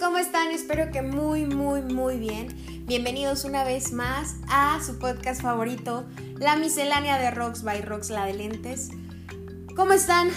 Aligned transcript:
¿cómo 0.00 0.18
están? 0.18 0.50
Espero 0.50 0.90
que 0.90 1.00
muy, 1.00 1.46
muy, 1.46 1.80
muy 1.80 2.18
bien. 2.18 2.48
Bienvenidos 2.86 3.44
una 3.44 3.64
vez 3.64 3.92
más 3.92 4.36
a 4.48 4.80
su 4.84 4.98
podcast 4.98 5.40
favorito, 5.40 6.04
La 6.38 6.56
Miscelánea 6.56 7.18
de 7.18 7.30
Rox 7.30 7.62
by 7.62 7.80
Rox, 7.82 8.10
la 8.10 8.26
de 8.26 8.34
lentes. 8.34 8.90
¿Cómo 9.74 9.92
están? 9.92 10.28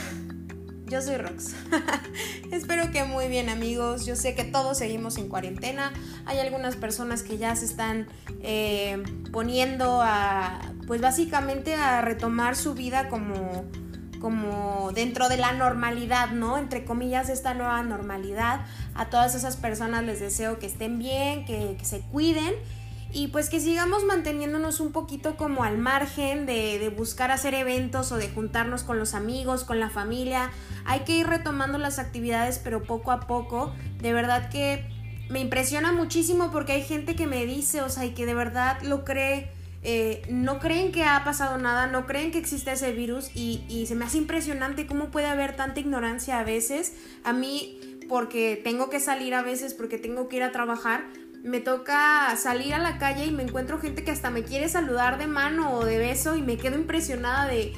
Yo 0.86 1.02
soy 1.02 1.18
Rox. 1.18 1.56
Espero 2.52 2.92
que 2.92 3.04
muy 3.04 3.28
bien 3.28 3.50
amigos. 3.50 4.06
Yo 4.06 4.16
sé 4.16 4.34
que 4.34 4.44
todos 4.44 4.78
seguimos 4.78 5.18
en 5.18 5.28
cuarentena. 5.28 5.92
Hay 6.26 6.40
algunas 6.40 6.76
personas 6.76 7.24
que 7.24 7.38
ya 7.38 7.56
se 7.56 7.66
están 7.66 8.08
eh, 8.42 9.04
poniendo 9.32 10.02
a, 10.02 10.62
pues 10.88 11.02
básicamente 11.02 11.76
a 11.76 12.02
retomar 12.02 12.56
su 12.56 12.76
vida 12.76 13.10
como 13.10 13.66
como 14.20 14.92
dentro 14.94 15.30
de 15.30 15.38
la 15.38 15.54
normalidad, 15.54 16.32
¿no? 16.32 16.58
Entre 16.58 16.86
comillas, 16.86 17.30
esta 17.30 17.54
nueva 17.54 17.82
normalidad. 17.84 18.66
A 18.96 19.10
todas 19.10 19.36
esas 19.36 19.56
personas 19.56 20.04
les 20.04 20.20
deseo 20.20 20.60
que 20.60 20.66
estén 20.66 21.00
bien, 21.00 21.46
que, 21.46 21.78
se 21.84 22.02
cuiden 22.02 22.54
y 23.12 23.30
pues 23.30 23.50
que 23.50 23.60
sigamos 23.60 24.04
manteniéndonos 24.04 24.80
un 24.80 24.92
poquito 24.92 25.36
como 25.36 25.64
al 25.64 25.78
margen 25.78 26.46
de, 26.46 26.78
de, 26.78 26.90
buscar 26.90 27.32
hacer 27.32 27.56
eventos 27.56 28.12
o 28.12 28.18
de 28.18 28.30
juntarnos 28.30 28.84
con 28.84 29.00
los 29.00 29.14
amigos, 29.14 29.64
con 29.64 29.80
la 29.80 29.90
familia. 29.90 30.52
Hay 30.86 31.02
que 31.02 31.14
ir 31.18 31.28
retomando 31.28 31.78
las 31.78 31.98
actividades, 31.98 32.60
pero 32.60 32.84
poco 32.84 33.12
a 33.12 33.22
poco. 33.22 33.74
De 34.00 34.14
verdad 34.14 34.50
que 34.50 34.86
me 35.30 35.40
impresiona 35.40 35.92
muchísimo 35.92 36.52
porque 36.52 36.74
hay 36.74 36.84
gente 36.84 37.16
que 37.16 37.28
me 37.28 37.46
dice, 37.46 37.82
o 37.82 37.90
sea, 37.90 38.06
y 38.06 38.12
que 38.12 38.26
de 38.26 38.34
verdad 38.34 38.82
lo 38.82 39.06
cree 39.06 39.52
eh, 39.82 40.22
no 40.30 40.60
creen 40.60 40.92
que 40.92 41.04
ha 41.06 41.24
pasado 41.24 41.58
nada, 41.58 41.88
no 41.88 42.06
creen 42.06 42.32
que 42.32 42.38
existe 42.38 42.72
ese 42.72 42.92
virus 42.92 43.32
y, 43.34 43.86
se 43.88 43.96
me 43.96 44.06
hace 44.06 44.18
impresionante 44.18 44.86
cómo 44.86 45.10
puede 45.10 45.28
haber 45.28 45.56
tanta 45.56 45.80
ignorancia 45.80 46.40
a 46.40 46.44
veces. 46.44 46.94
A 47.24 47.34
mí, 47.34 47.80
porque 48.10 48.60
tengo 48.62 48.90
que 48.90 49.00
salir 49.00 49.34
a 49.34 49.42
veces, 49.42 49.74
porque 49.74 49.98
tengo 49.98 50.28
que 50.28 50.38
ir 50.38 50.44
a 50.44 50.52
trabajar, 50.52 51.06
me 51.44 51.62
toca 51.62 52.36
salir 52.36 52.74
a 52.74 52.80
la 52.80 52.98
calle 52.98 53.26
y 53.26 53.32
me 53.32 53.44
encuentro 53.44 53.80
gente 53.80 54.04
que 54.04 54.12
hasta 54.12 54.30
me 54.30 54.44
quiere 54.44 54.68
saludar 54.68 55.18
de 55.18 55.28
mano 55.28 55.74
o 55.74 55.86
de 55.86 55.98
beso 55.98 56.36
y 56.36 56.42
me 56.42 56.58
quedo 56.58 56.76
impresionada 56.76 57.48
de, 57.48 57.74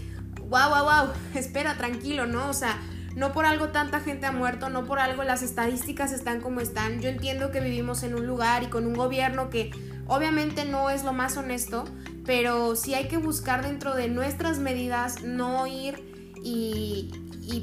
wow, 0.49 0.69
wow, 0.69 0.83
wow, 0.83 1.13
espera, 1.35 1.77
tranquilo, 1.77 2.25
¿no? 2.25 2.49
O 2.49 2.53
sea, 2.53 2.81
no 3.15 3.33
por 3.33 3.45
algo 3.45 3.69
tanta 3.69 3.99
gente 3.99 4.25
ha 4.25 4.31
muerto, 4.31 4.69
no 4.69 4.85
por 4.85 4.99
algo 4.99 5.23
las 5.23 5.43
estadísticas 5.43 6.11
están 6.11 6.41
como 6.41 6.61
están. 6.61 7.01
Yo 7.01 7.09
entiendo 7.09 7.51
que 7.51 7.59
vivimos 7.59 8.01
en 8.03 8.15
un 8.15 8.25
lugar 8.25 8.63
y 8.63 8.67
con 8.67 8.87
un 8.87 8.93
gobierno 8.93 9.49
que 9.49 9.71
obviamente 10.07 10.65
no 10.65 10.89
es 10.89 11.03
lo 11.03 11.13
más 11.13 11.37
honesto, 11.37 11.85
pero 12.25 12.75
sí 12.75 12.93
hay 12.93 13.07
que 13.07 13.17
buscar 13.17 13.63
dentro 13.63 13.95
de 13.95 14.07
nuestras 14.07 14.59
medidas 14.59 15.23
no 15.23 15.67
ir 15.67 16.11
y, 16.43 17.11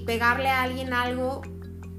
pegarle 0.07 0.49
a 0.49 0.63
alguien 0.63 0.95
algo, 0.95 1.43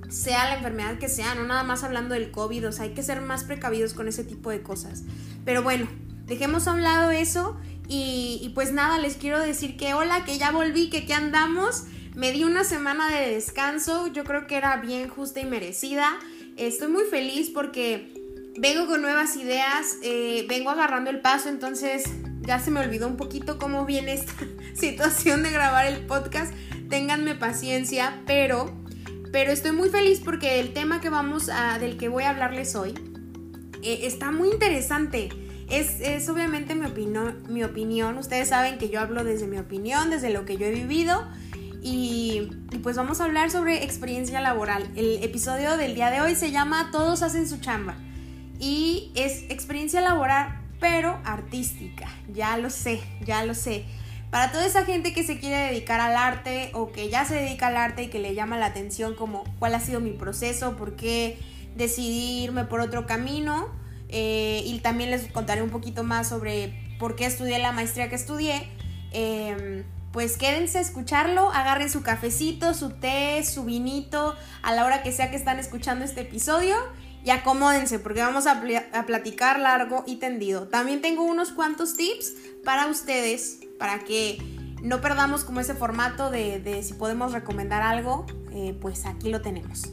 sea 0.09 0.45
la 0.45 0.55
enfermedad 0.55 0.97
que 0.97 1.09
sea, 1.09 1.35
no 1.35 1.43
nada 1.43 1.63
más 1.63 1.83
hablando 1.83 2.15
del 2.15 2.31
COVID, 2.31 2.69
o 2.69 2.71
sea, 2.71 2.85
hay 2.85 2.93
que 2.93 3.03
ser 3.03 3.21
más 3.21 3.43
precavidos 3.43 3.93
con 3.93 4.07
ese 4.07 4.23
tipo 4.23 4.49
de 4.49 4.63
cosas. 4.63 5.03
Pero 5.45 5.61
bueno, 5.61 5.87
dejemos 6.25 6.67
a 6.67 6.73
un 6.73 6.81
lado 6.81 7.11
eso 7.11 7.57
y, 7.87 8.39
y 8.41 8.49
pues 8.49 8.71
nada, 8.71 8.97
les 8.97 9.15
quiero 9.15 9.39
decir 9.39 9.77
que 9.77 9.93
hola, 9.93 10.25
que 10.25 10.37
ya 10.39 10.51
volví, 10.51 10.89
que 10.89 10.99
aquí 10.99 11.13
andamos. 11.13 11.83
Me 12.15 12.31
di 12.31 12.43
una 12.43 12.63
semana 12.63 13.09
de 13.11 13.29
descanso, 13.33 14.07
yo 14.07 14.23
creo 14.23 14.47
que 14.47 14.57
era 14.57 14.77
bien 14.77 15.07
justa 15.07 15.39
y 15.39 15.45
merecida. 15.45 16.17
Estoy 16.57 16.89
muy 16.89 17.03
feliz 17.05 17.51
porque 17.51 18.18
vengo 18.59 18.87
con 18.87 19.01
nuevas 19.01 19.35
ideas, 19.37 19.97
eh, 20.03 20.45
vengo 20.49 20.69
agarrando 20.69 21.09
el 21.09 21.21
paso, 21.21 21.49
entonces 21.49 22.03
ya 22.41 22.59
se 22.59 22.71
me 22.71 22.81
olvidó 22.81 23.07
un 23.07 23.17
poquito 23.17 23.57
cómo 23.57 23.85
viene 23.85 24.13
esta 24.13 24.33
situación 24.73 25.43
de 25.43 25.51
grabar 25.51 25.85
el 25.87 26.05
podcast. 26.05 26.53
Ténganme 26.89 27.35
paciencia, 27.35 28.21
pero, 28.25 28.71
pero 29.31 29.51
estoy 29.51 29.71
muy 29.71 29.89
feliz 29.89 30.21
porque 30.23 30.59
el 30.59 30.73
tema 30.73 30.99
que 31.01 31.09
vamos 31.09 31.49
a, 31.49 31.79
del 31.79 31.97
que 31.97 32.09
voy 32.09 32.23
a 32.23 32.31
hablarles 32.31 32.75
hoy 32.75 32.93
eh, 33.81 34.01
está 34.03 34.31
muy 34.31 34.49
interesante. 34.49 35.29
Es, 35.69 36.01
es 36.01 36.27
obviamente 36.29 36.73
mi, 36.73 36.87
mi 37.47 37.63
opinión. 37.63 38.17
Ustedes 38.17 38.49
saben 38.49 38.79
que 38.79 38.89
yo 38.89 38.99
hablo 38.99 39.23
desde 39.23 39.45
mi 39.45 39.59
opinión, 39.59 40.09
desde 40.09 40.31
lo 40.31 40.45
que 40.45 40.57
yo 40.57 40.65
he 40.65 40.71
vivido. 40.71 41.27
Y, 41.81 42.49
pues 42.83 42.97
vamos 42.97 43.21
a 43.21 43.25
hablar 43.25 43.51
sobre 43.51 43.83
experiencia 43.83 44.41
laboral. 44.41 44.89
El 44.95 45.23
episodio 45.23 45.77
del 45.77 45.95
día 45.95 46.09
de 46.09 46.21
hoy 46.21 46.35
se 46.35 46.51
llama 46.51 46.89
Todos 46.91 47.21
hacen 47.21 47.47
su 47.47 47.59
chamba. 47.59 47.95
Y 48.59 49.11
es 49.15 49.43
experiencia 49.49 50.01
laboral, 50.01 50.59
pero 50.79 51.17
artística. 51.23 52.07
Ya 52.33 52.57
lo 52.57 52.69
sé, 52.69 52.99
ya 53.25 53.45
lo 53.45 53.55
sé. 53.55 53.85
Para 54.31 54.51
toda 54.51 54.65
esa 54.65 54.85
gente 54.85 55.13
que 55.13 55.23
se 55.23 55.39
quiere 55.39 55.55
dedicar 55.55 55.99
al 56.01 56.15
arte 56.15 56.69
o 56.73 56.91
que 56.91 57.09
ya 57.09 57.25
se 57.25 57.35
dedica 57.35 57.67
al 57.67 57.77
arte 57.77 58.03
y 58.03 58.07
que 58.09 58.19
le 58.19 58.35
llama 58.35 58.57
la 58.57 58.67
atención 58.67 59.15
como 59.15 59.43
cuál 59.57 59.73
ha 59.73 59.79
sido 59.79 60.01
mi 60.01 60.11
proceso, 60.11 60.75
por 60.75 60.95
qué 60.95 61.39
decidí 61.75 62.43
irme 62.43 62.65
por 62.65 62.81
otro 62.81 63.07
camino. 63.07 63.69
Eh, 64.09 64.61
y 64.65 64.79
también 64.79 65.11
les 65.11 65.31
contaré 65.31 65.61
un 65.61 65.69
poquito 65.69 66.03
más 66.03 66.27
sobre 66.27 66.73
por 66.99 67.15
qué 67.15 67.25
estudié 67.25 67.59
la 67.59 67.71
maestría 67.71 68.09
que 68.09 68.15
estudié. 68.15 68.69
Em, 69.11 69.83
pues 70.11 70.37
quédense 70.37 70.79
a 70.79 70.81
escucharlo, 70.81 71.51
agarren 71.51 71.89
su 71.89 72.01
cafecito, 72.01 72.73
su 72.73 72.89
té, 72.89 73.43
su 73.43 73.63
vinito, 73.63 74.35
a 74.63 74.73
la 74.73 74.85
hora 74.85 75.01
que 75.03 75.11
sea 75.11 75.29
que 75.29 75.37
están 75.37 75.59
escuchando 75.59 76.03
este 76.03 76.21
episodio 76.21 76.75
y 77.23 77.31
acomódense 77.31 77.99
porque 77.99 78.21
vamos 78.21 78.47
a, 78.47 78.61
platicar 79.05 79.59
largo 79.59 80.03
y 80.07 80.17
tendido. 80.17 80.67
También 80.67 81.01
tengo 81.01 81.23
unos 81.23 81.51
cuantos 81.51 81.95
tips 81.95 82.33
para 82.63 82.87
ustedes, 82.87 83.59
para 83.77 83.99
que 83.99 84.37
no 84.81 85.01
perdamos 85.01 85.43
como 85.43 85.59
ese 85.59 85.73
formato 85.73 86.29
de, 86.29 86.81
si 86.83 86.93
podemos 86.93 87.33
recomendar 87.33 87.81
algo, 87.81 88.25
eh, 88.51 88.77
pues 88.79 89.05
aquí 89.05 89.29
lo 89.29 89.41
tenemos. 89.41 89.89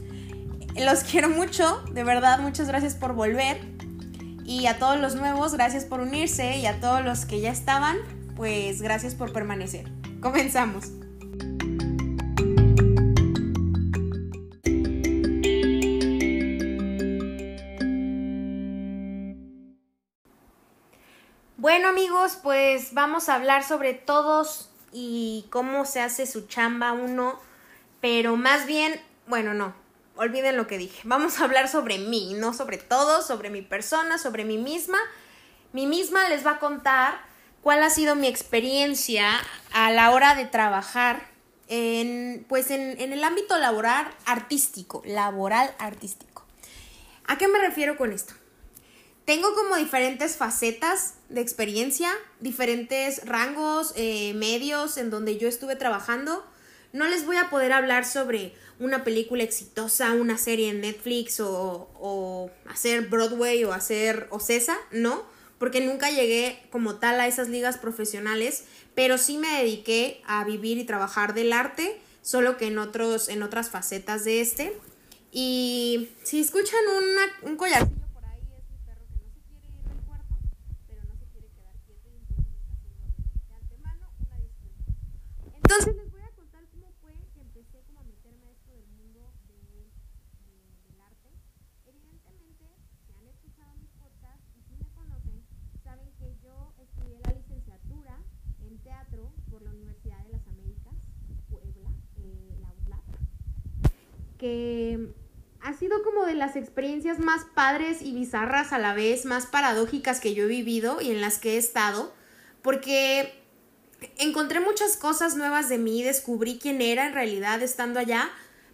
Los 0.77 1.01
quiero 1.11 1.29
mucho, 1.29 1.83
de 1.93 2.05
verdad, 2.05 2.39
muchas 2.41 2.69
gracias 2.69 2.95
por 2.95 3.15
volver. 3.15 3.61
Y 4.45 4.67
a 4.67 4.79
todos 4.79 5.01
los 5.01 5.17
nuevos, 5.17 5.55
gracias 5.55 5.85
por 5.85 6.01
unirse. 6.01 6.59
Y 6.59 6.67
a 6.67 6.81
todos 6.81 7.05
los 7.05 7.27
que 7.27 7.41
ya 7.41 7.51
estaban, 7.51 7.97
pues 8.37 8.81
gracias 8.81 9.17
por 9.17 9.33
permanecer. 9.33 9.91
Comenzamos. 10.21 10.93
Pues 22.35 22.93
vamos 22.93 23.29
a 23.29 23.37
hablar 23.37 23.63
sobre 23.63 23.95
todos 23.95 24.69
y 24.93 25.47
cómo 25.51 25.85
se 25.85 26.01
hace 26.01 26.27
su 26.27 26.49
chamba 26.49 26.93
uno, 26.93 27.39
pero 28.01 28.37
más 28.37 28.67
bien, 28.67 29.01
bueno, 29.29 29.55
no, 29.55 29.75
olviden 30.17 30.57
lo 30.57 30.67
que 30.67 30.77
dije. 30.77 31.03
Vamos 31.05 31.39
a 31.39 31.45
hablar 31.45 31.69
sobre 31.69 31.99
mí, 31.99 32.35
no 32.35 32.53
sobre 32.53 32.79
todos, 32.79 33.27
sobre 33.27 33.49
mi 33.49 33.63
persona, 33.63 34.19
sobre 34.19 34.45
mí 34.45 34.59
misma. 34.59 34.99
Mi 35.73 35.87
misma 35.87 36.29
les 36.29 36.45
va 36.45 36.53
a 36.53 36.59
contar 36.59 37.21
cuál 37.63 37.83
ha 37.85 37.91
sido 37.91 38.17
mi 38.17 38.27
experiencia 38.27 39.31
a 39.73 39.93
la 39.93 40.11
hora 40.11 40.35
de 40.35 40.47
trabajar 40.47 41.29
en, 41.69 42.45
pues 42.49 42.73
en, 42.73 43.01
en 43.01 43.13
el 43.13 43.23
ámbito 43.23 43.57
laboral 43.59 44.09
artístico, 44.25 45.01
laboral 45.05 45.73
artístico. 45.79 46.45
¿A 47.27 47.39
qué 47.39 47.47
me 47.47 47.61
refiero 47.61 47.97
con 47.97 48.13
esto? 48.13 48.35
Tengo 49.27 49.57
como 49.57 49.75
diferentes 49.75 50.37
facetas 50.37 51.15
de 51.31 51.41
experiencia, 51.41 52.13
diferentes 52.39 53.27
rangos, 53.27 53.93
eh, 53.97 54.35
medios 54.35 54.97
en 54.99 55.11
donde 55.11 55.37
yo 55.37 55.49
estuve 55.49 55.75
trabajando. 55.75 56.47
No 56.93 57.09
les 57.09 57.27
voy 57.27 57.37
a 57.37 57.51
poder 57.51 57.73
hablar 57.73 58.07
sobre 58.07 58.55
una 58.79 59.03
película 59.03 59.43
exitosa, 59.43 60.13
una 60.13 60.39
serie 60.39 60.69
en 60.69 60.81
Netflix 60.81 61.41
o, 61.41 61.91
o 61.99 62.53
hacer 62.69 63.09
Broadway 63.09 63.65
o 63.65 63.73
hacer 63.73 64.29
Ocesa, 64.31 64.79
no, 64.93 65.25
porque 65.59 65.81
nunca 65.81 66.09
llegué 66.09 66.63
como 66.71 67.01
tal 67.01 67.19
a 67.19 67.27
esas 67.27 67.49
ligas 67.49 67.79
profesionales, 67.79 68.63
pero 68.95 69.19
sí 69.19 69.39
me 69.39 69.61
dediqué 69.61 70.23
a 70.25 70.45
vivir 70.45 70.79
y 70.79 70.85
trabajar 70.85 71.35
del 71.35 71.53
arte, 71.53 72.01
solo 72.23 72.57
que 72.57 72.69
en, 72.69 72.79
otros, 72.79 73.29
en 73.29 73.43
otras 73.43 73.71
facetas 73.71 74.25
de 74.25 74.41
este. 74.41 74.73
Y 75.33 76.11
si 76.23 76.39
escuchan 76.39 76.79
una, 76.97 77.51
un 77.51 77.57
collarcillo 77.57 78.06
Entonces 85.67 85.97
les 85.97 86.13
voy 86.13 86.21
a 86.23 86.31
contar 86.37 86.63
cómo 86.71 86.93
fue 87.01 87.11
que 87.35 87.41
empecé 87.41 87.83
como 87.89 87.99
a 87.99 88.05
meterme 88.05 88.47
a 88.47 88.53
esto 88.53 88.71
del 88.71 88.87
mundo 88.87 89.33
del 89.51 91.01
arte. 91.03 91.29
Evidentemente, 91.91 92.71
si 93.03 93.13
han 93.13 93.27
escuchado 93.27 93.75
mis 93.75 93.91
podcasts 93.99 94.47
y 94.55 94.63
si 94.63 94.75
me 94.79 94.89
conocen, 94.95 95.43
saben 95.83 96.07
que 96.21 96.37
yo 96.41 96.73
estudié 96.79 97.19
la 97.19 97.33
licenciatura 97.33 98.15
en 98.63 98.79
teatro 98.79 99.33
por 99.51 99.63
la 99.63 99.71
Universidad 99.71 100.23
de 100.23 100.39
las 100.39 100.47
Américas, 100.47 100.95
Puebla, 101.51 101.91
eh, 102.15 102.55
la 102.61 102.71
UTLAP, 102.71 103.03
que 104.39 105.13
ha 105.63 105.73
sido 105.75 106.01
como 106.05 106.27
de 106.27 106.37
las 106.37 106.55
experiencias 106.55 107.19
más 107.19 107.45
padres 107.57 108.03
y 108.03 108.15
bizarras 108.15 108.73
a 108.73 108.79
la 108.79 108.95
vez, 108.95 109.25
más 109.25 109.47
paradójicas 109.47 110.21
que 110.21 110.33
yo 110.33 110.45
he 110.45 110.47
vivido 110.47 111.01
y 111.01 111.11
en 111.11 111.21
las 111.21 111.41
que 111.41 111.55
he 111.55 111.57
estado, 111.57 112.15
porque 112.63 113.46
encontré 114.19 114.61
muchas 114.61 114.97
cosas 114.97 115.37
nuevas 115.37 115.69
de 115.69 115.79
mí, 115.79 116.03
descubrí 116.03 116.59
quién 116.59 116.81
era 116.81 117.07
en 117.07 117.15
realidad 117.15 117.63
estando 117.63 118.01
allá, 118.01 118.31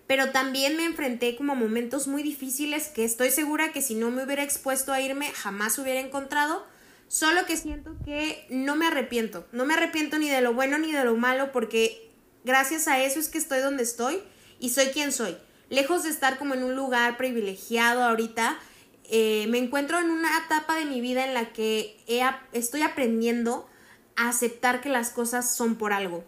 pero 0.06 0.30
también 0.30 0.76
me 0.76 0.84
enfrenté 0.84 1.36
como 1.36 1.52
a 1.52 1.56
momentos 1.56 2.06
muy 2.06 2.22
difíciles 2.22 2.88
que 2.88 3.04
estoy 3.04 3.30
segura 3.30 3.72
que 3.72 3.82
si 3.82 3.94
no 3.94 4.10
me 4.10 4.24
hubiera 4.24 4.42
expuesto 4.42 4.92
a 4.92 5.00
irme 5.00 5.30
jamás 5.32 5.78
hubiera 5.78 6.00
encontrado. 6.00 6.66
Solo 7.08 7.44
que 7.44 7.58
siento 7.58 7.94
que 8.04 8.46
no 8.48 8.74
me 8.74 8.86
arrepiento, 8.86 9.46
no 9.52 9.66
me 9.66 9.74
arrepiento 9.74 10.18
ni 10.18 10.28
de 10.28 10.40
lo 10.40 10.54
bueno 10.54 10.78
ni 10.78 10.92
de 10.92 11.04
lo 11.04 11.14
malo 11.14 11.52
porque 11.52 12.10
gracias 12.42 12.88
a 12.88 13.02
eso 13.02 13.20
es 13.20 13.28
que 13.28 13.38
estoy 13.38 13.60
donde 13.60 13.82
estoy 13.82 14.22
y 14.58 14.70
soy 14.70 14.86
quien 14.86 15.12
soy. 15.12 15.36
Lejos 15.68 16.04
de 16.04 16.10
estar 16.10 16.38
como 16.38 16.54
en 16.54 16.62
un 16.62 16.74
lugar 16.74 17.16
privilegiado 17.16 18.02
ahorita, 18.02 18.58
eh, 19.10 19.46
me 19.48 19.58
encuentro 19.58 19.98
en 19.98 20.10
una 20.10 20.30
etapa 20.44 20.76
de 20.76 20.86
mi 20.86 21.00
vida 21.00 21.24
en 21.26 21.34
la 21.34 21.52
que 21.52 21.98
estoy 22.52 22.82
aprendiendo 22.82 23.68
aceptar 24.16 24.80
que 24.80 24.88
las 24.88 25.10
cosas 25.10 25.54
son 25.54 25.76
por 25.76 25.92
algo. 25.92 26.24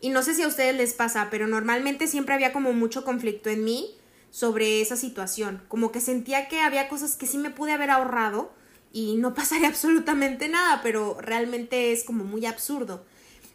Y 0.00 0.10
no 0.10 0.22
sé 0.22 0.34
si 0.34 0.42
a 0.42 0.48
ustedes 0.48 0.76
les 0.76 0.92
pasa, 0.92 1.28
pero 1.30 1.46
normalmente 1.46 2.06
siempre 2.06 2.34
había 2.34 2.52
como 2.52 2.72
mucho 2.72 3.04
conflicto 3.04 3.48
en 3.48 3.64
mí 3.64 3.96
sobre 4.30 4.80
esa 4.80 4.96
situación. 4.96 5.62
Como 5.68 5.92
que 5.92 6.00
sentía 6.00 6.48
que 6.48 6.60
había 6.60 6.88
cosas 6.88 7.16
que 7.16 7.26
sí 7.26 7.38
me 7.38 7.50
pude 7.50 7.72
haber 7.72 7.90
ahorrado 7.90 8.52
y 8.92 9.16
no 9.16 9.32
pasaría 9.36 9.68
absolutamente 9.68 10.48
nada, 10.48 10.80
pero 10.82 11.16
realmente 11.20 11.92
es 11.92 12.04
como 12.04 12.24
muy 12.24 12.44
absurdo. 12.44 13.04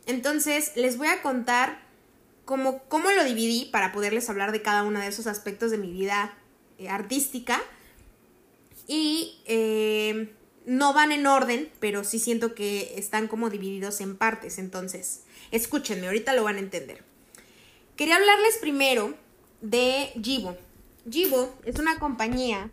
Entonces, 0.05 0.71
les 0.75 0.97
voy 0.97 1.07
a 1.07 1.21
contar 1.21 1.81
cómo, 2.45 2.81
cómo 2.85 3.11
lo 3.11 3.23
dividí 3.23 3.65
para 3.71 3.91
poderles 3.91 4.27
hablar 4.29 4.51
de 4.51 4.63
cada 4.63 4.81
uno 4.81 4.99
de 4.99 5.07
esos 5.07 5.27
aspectos 5.27 5.69
de 5.69 5.77
mi 5.77 5.91
vida 5.91 6.35
eh, 6.79 6.89
artística. 6.89 7.61
Y 8.87 9.39
eh, 9.45 10.33
no 10.69 10.93
van 10.93 11.11
en 11.11 11.25
orden, 11.25 11.69
pero 11.79 12.03
sí 12.03 12.19
siento 12.19 12.53
que 12.53 12.93
están 12.95 13.27
como 13.27 13.49
divididos 13.49 14.01
en 14.01 14.15
partes. 14.15 14.59
Entonces, 14.59 15.23
Escúchenme, 15.51 16.05
ahorita 16.07 16.33
lo 16.33 16.43
van 16.43 16.57
a 16.57 16.59
entender. 16.59 17.03
Quería 17.95 18.17
hablarles 18.17 18.57
primero 18.57 19.15
de 19.61 20.11
Givo. 20.21 20.55
Givo 21.09 21.55
es 21.65 21.79
una 21.79 21.97
compañía 21.97 22.69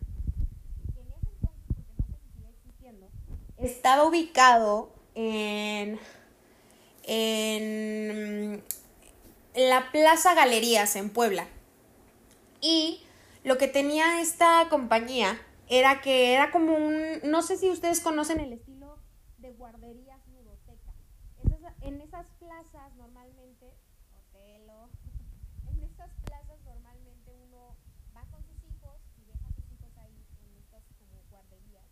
que 3.59 3.67
estaba 3.67 4.05
ubicado 4.05 4.93
en, 5.15 5.99
en 7.05 8.63
la 9.55 9.91
Plaza 9.91 10.35
Galerías 10.35 10.97
en 10.97 11.09
Puebla. 11.09 11.49
Y 12.61 13.01
lo 13.43 13.57
que 13.57 13.69
tenía 13.69 14.21
esta 14.21 14.69
compañía 14.69 15.41
era 15.69 16.01
que 16.01 16.35
era 16.35 16.51
como 16.51 16.75
un, 16.75 17.21
no 17.25 17.43
sé 17.43 17.57
si 17.57 17.71
ustedes 17.71 18.01
conocen 18.01 18.41
el 18.41 18.53
estilo 18.53 18.99
de 19.39 19.53
guarderías 19.53 20.21
ludoteca. 20.29 20.93
en 21.83 22.01
esas 22.01 22.31
plazas 22.39 22.95
normalmente, 22.97 23.73
Otelo, 24.17 24.89
en 25.71 25.83
estas 25.83 26.11
plazas 26.25 26.59
normalmente 26.65 27.33
uno 27.47 27.77
va 28.15 28.23
con 28.31 28.43
sus 28.45 28.63
hijos 28.65 29.01
y 29.19 29.25
deja 29.27 29.49
a 29.49 29.53
sus 29.53 29.65
hijos 29.73 29.91
ahí 29.99 30.15
en 30.47 30.57
estas 30.59 30.83
como 30.99 31.21
guarderías, 31.31 31.85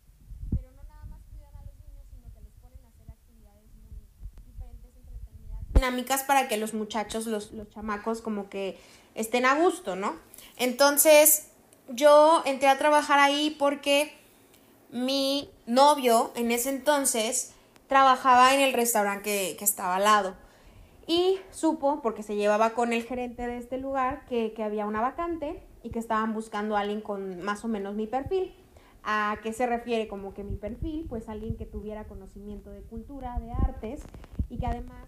pero 0.51 0.71
no 0.71 0.83
nada 0.83 1.05
más 1.05 1.21
cuidan 1.31 1.55
a 1.55 1.65
los 1.65 1.75
niños, 1.75 2.07
sino 2.09 2.31
que 2.33 2.41
les 2.41 2.53
ponen 2.53 2.79
a 2.85 2.89
hacer 2.89 3.09
actividades 3.11 3.69
muy 3.75 4.07
diferentes, 4.45 4.95
entretenidas, 4.95 5.73
dinámicas 5.73 6.23
para 6.23 6.47
que 6.47 6.57
los 6.57 6.73
muchachos, 6.73 7.27
los, 7.27 7.51
los 7.51 7.69
chamacos 7.69 8.21
como 8.21 8.49
que 8.49 8.79
estén 9.15 9.45
a 9.45 9.55
gusto, 9.55 9.95
¿no? 9.97 10.15
Entonces, 10.57 11.51
yo 11.89 12.41
entré 12.45 12.67
a 12.67 12.77
trabajar 12.77 13.19
ahí 13.19 13.55
porque 13.57 14.13
mi 14.91 15.49
novio 15.65 16.31
en 16.35 16.51
ese 16.51 16.69
entonces 16.69 17.53
trabajaba 17.87 18.53
en 18.53 18.61
el 18.61 18.73
restaurante 18.73 19.55
que, 19.57 19.63
estaba 19.63 19.97
al 19.97 20.03
lado 20.03 20.35
y 21.07 21.37
supo, 21.51 22.01
porque 22.01 22.23
se 22.23 22.35
llevaba 22.35 22.71
con 22.71 22.93
el 22.93 23.03
gerente 23.03 23.45
de 23.45 23.57
este 23.57 23.77
lugar, 23.77 24.25
que, 24.25 24.53
que, 24.53 24.63
había 24.63 24.85
una 24.87 25.01
vacante 25.01 25.61
y 25.83 25.89
que 25.91 25.99
estaban 25.99 26.33
buscando 26.33 26.75
a 26.75 26.79
alguien 26.79 27.01
con 27.01 27.41
más 27.41 27.63
o 27.63 27.67
menos 27.67 27.95
mi 27.95 28.07
perfil. 28.07 28.55
¿A 29.03 29.37
qué 29.43 29.53
se 29.53 29.67
refiere 29.67 30.07
como 30.07 30.33
que 30.33 30.43
mi 30.43 30.55
perfil? 30.55 31.05
Pues 31.07 31.29
alguien 31.29 31.57
que 31.57 31.67
tuviera 31.67 32.05
conocimiento 32.05 32.71
de 32.71 32.81
cultura, 32.81 33.39
de 33.39 33.51
artes 33.51 34.01
y 34.49 34.57
que 34.57 34.65
además 34.65 35.07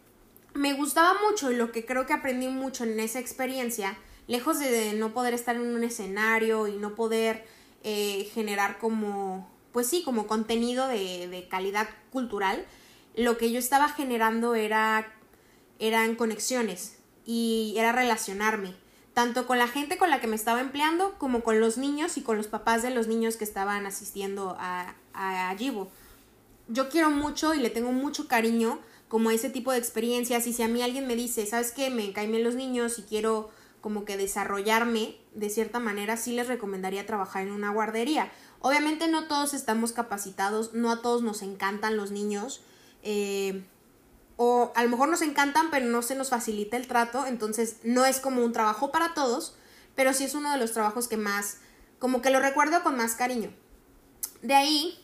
me 0.53 0.73
gustaba 0.73 1.17
mucho 1.27 1.51
y 1.51 1.55
lo 1.55 1.71
que 1.71 1.85
creo 1.85 2.05
que 2.05 2.13
aprendí 2.13 2.47
mucho 2.47 2.83
en 2.83 2.99
esa 2.99 3.19
experiencia, 3.19 3.97
lejos 4.27 4.59
de 4.59 4.93
no 4.93 5.13
poder 5.13 5.33
estar 5.33 5.55
en 5.55 5.75
un 5.75 5.83
escenario 5.83 6.67
y 6.67 6.77
no 6.77 6.95
poder 6.95 7.45
eh, 7.83 8.29
generar 8.33 8.77
como, 8.77 9.49
pues 9.71 9.87
sí, 9.87 10.03
como 10.03 10.27
contenido 10.27 10.87
de, 10.87 11.27
de, 11.27 11.47
calidad 11.47 11.89
cultural, 12.11 12.65
lo 13.15 13.37
que 13.37 13.51
yo 13.51 13.59
estaba 13.59 13.89
generando 13.89 14.55
era, 14.55 15.13
eran 15.79 16.15
conexiones 16.15 16.97
y 17.25 17.73
era 17.77 17.91
relacionarme 17.91 18.75
tanto 19.13 19.45
con 19.45 19.57
la 19.57 19.67
gente 19.67 19.97
con 19.97 20.09
la 20.09 20.21
que 20.21 20.27
me 20.27 20.35
estaba 20.35 20.61
empleando 20.61 21.17
como 21.17 21.43
con 21.43 21.59
los 21.59 21.77
niños 21.77 22.17
y 22.17 22.21
con 22.21 22.37
los 22.37 22.47
papás 22.47 22.81
de 22.81 22.91
los 22.91 23.07
niños 23.07 23.35
que 23.35 23.43
estaban 23.43 23.85
asistiendo 23.85 24.55
a, 24.59 24.95
a 25.13 25.55
Yo 25.55 26.89
quiero 26.89 27.11
mucho 27.11 27.53
y 27.53 27.59
le 27.59 27.69
tengo 27.69 27.91
mucho 27.91 28.27
cariño 28.27 28.79
como 29.11 29.29
ese 29.29 29.49
tipo 29.49 29.73
de 29.73 29.77
experiencias 29.77 30.47
y 30.47 30.53
si 30.53 30.63
a 30.63 30.69
mí 30.69 30.81
alguien 30.81 31.05
me 31.05 31.17
dice, 31.17 31.45
¿sabes 31.45 31.73
qué? 31.73 31.89
Me 31.89 32.13
caen 32.13 32.31
bien 32.31 32.45
los 32.45 32.55
niños 32.55 32.97
y 32.97 33.01
quiero 33.01 33.49
como 33.81 34.05
que 34.05 34.15
desarrollarme 34.15 35.17
de 35.35 35.49
cierta 35.49 35.79
manera, 35.79 36.15
sí 36.15 36.31
les 36.31 36.47
recomendaría 36.47 37.05
trabajar 37.05 37.41
en 37.41 37.51
una 37.51 37.73
guardería. 37.73 38.31
Obviamente 38.61 39.09
no 39.09 39.27
todos 39.27 39.53
estamos 39.53 39.91
capacitados, 39.91 40.73
no 40.73 40.89
a 40.89 41.01
todos 41.01 41.23
nos 41.23 41.41
encantan 41.41 41.97
los 41.97 42.11
niños. 42.11 42.61
Eh, 43.03 43.65
o 44.37 44.71
a 44.75 44.83
lo 44.83 44.89
mejor 44.89 45.09
nos 45.09 45.21
encantan, 45.21 45.71
pero 45.71 45.87
no 45.87 46.01
se 46.03 46.15
nos 46.15 46.29
facilita 46.29 46.77
el 46.77 46.87
trato, 46.87 47.25
entonces 47.25 47.79
no 47.83 48.05
es 48.05 48.21
como 48.21 48.45
un 48.45 48.53
trabajo 48.53 48.93
para 48.93 49.13
todos, 49.13 49.57
pero 49.93 50.13
sí 50.13 50.23
es 50.23 50.35
uno 50.35 50.53
de 50.53 50.57
los 50.57 50.71
trabajos 50.71 51.09
que 51.09 51.17
más, 51.17 51.57
como 51.99 52.21
que 52.21 52.29
lo 52.29 52.39
recuerdo 52.39 52.81
con 52.81 52.95
más 52.95 53.15
cariño. 53.15 53.51
De 54.41 54.53
ahí, 54.53 54.97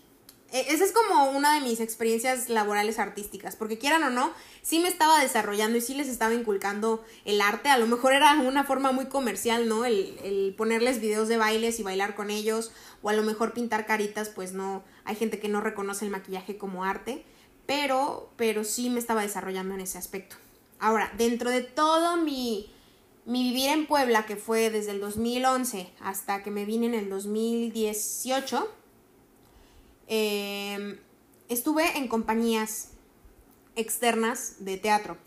esa 0.52 0.84
es 0.84 0.92
como 0.92 1.32
una 1.32 1.56
de 1.56 1.62
mis 1.62 1.80
experiencias 1.80 2.50
laborales 2.50 3.00
artísticas, 3.00 3.56
porque 3.56 3.78
quieran 3.78 4.04
o 4.04 4.10
no, 4.10 4.32
sí 4.62 4.80
me 4.80 4.88
estaba 4.88 5.20
desarrollando 5.22 5.78
y 5.78 5.82
sí 5.82 5.94
les 5.94 6.08
estaba 6.08 6.34
inculcando 6.34 7.04
el 7.26 7.42
arte, 7.42 7.70
a 7.70 7.78
lo 7.78 7.88
mejor 7.88 8.14
era 8.14 8.34
una 8.40 8.64
forma 8.64 8.92
muy 8.92 9.08
comercial, 9.08 9.68
¿no? 9.68 9.86
El, 9.86 10.18
el 10.24 10.54
ponerles 10.58 11.02
videos 11.02 11.28
de 11.28 11.38
bailes 11.38 11.80
y 11.80 11.84
bailar 11.84 12.16
con 12.16 12.30
ellos, 12.30 12.72
o 13.02 13.10
a 13.10 13.14
lo 13.14 13.24
mejor 13.24 13.54
pintar 13.54 13.86
caritas, 13.86 14.30
pues 14.30 14.54
no, 14.54 14.84
hay 15.04 15.16
gente 15.16 15.40
que 15.40 15.50
no 15.50 15.62
reconoce 15.62 16.06
el 16.06 16.12
maquillaje 16.12 16.58
como 16.58 16.84
arte 16.84 17.26
pero, 17.68 18.32
pero 18.38 18.64
sí 18.64 18.90
me 18.90 19.00
estaba 19.00 19.22
desarrollando 19.22 19.76
en 19.76 19.82
ese 19.82 20.00
aspecto. 20.00 20.38
Ahora, 20.80 21.12
dentro 21.18 21.52
de 21.52 21.62
todo 21.62 22.18
mi, 22.18 22.72
mi 23.26 23.44
vivir 23.44 23.70
en 23.70 23.86
Puebla, 23.86 24.26
que 24.26 24.38
fue 24.38 24.72
desde 24.72 24.92
el 24.92 25.02
2011 25.02 25.92
hasta 26.00 26.42
que 26.42 26.50
me 26.50 26.66
vine 26.66 26.88
en 26.88 26.94
el 26.96 27.10
2018, 27.10 28.72
em, 30.08 31.00
estuve 31.50 31.98
en 31.98 32.08
compañías 32.08 32.90
externas 33.76 34.56
de 34.60 34.78
teatro 34.78 35.18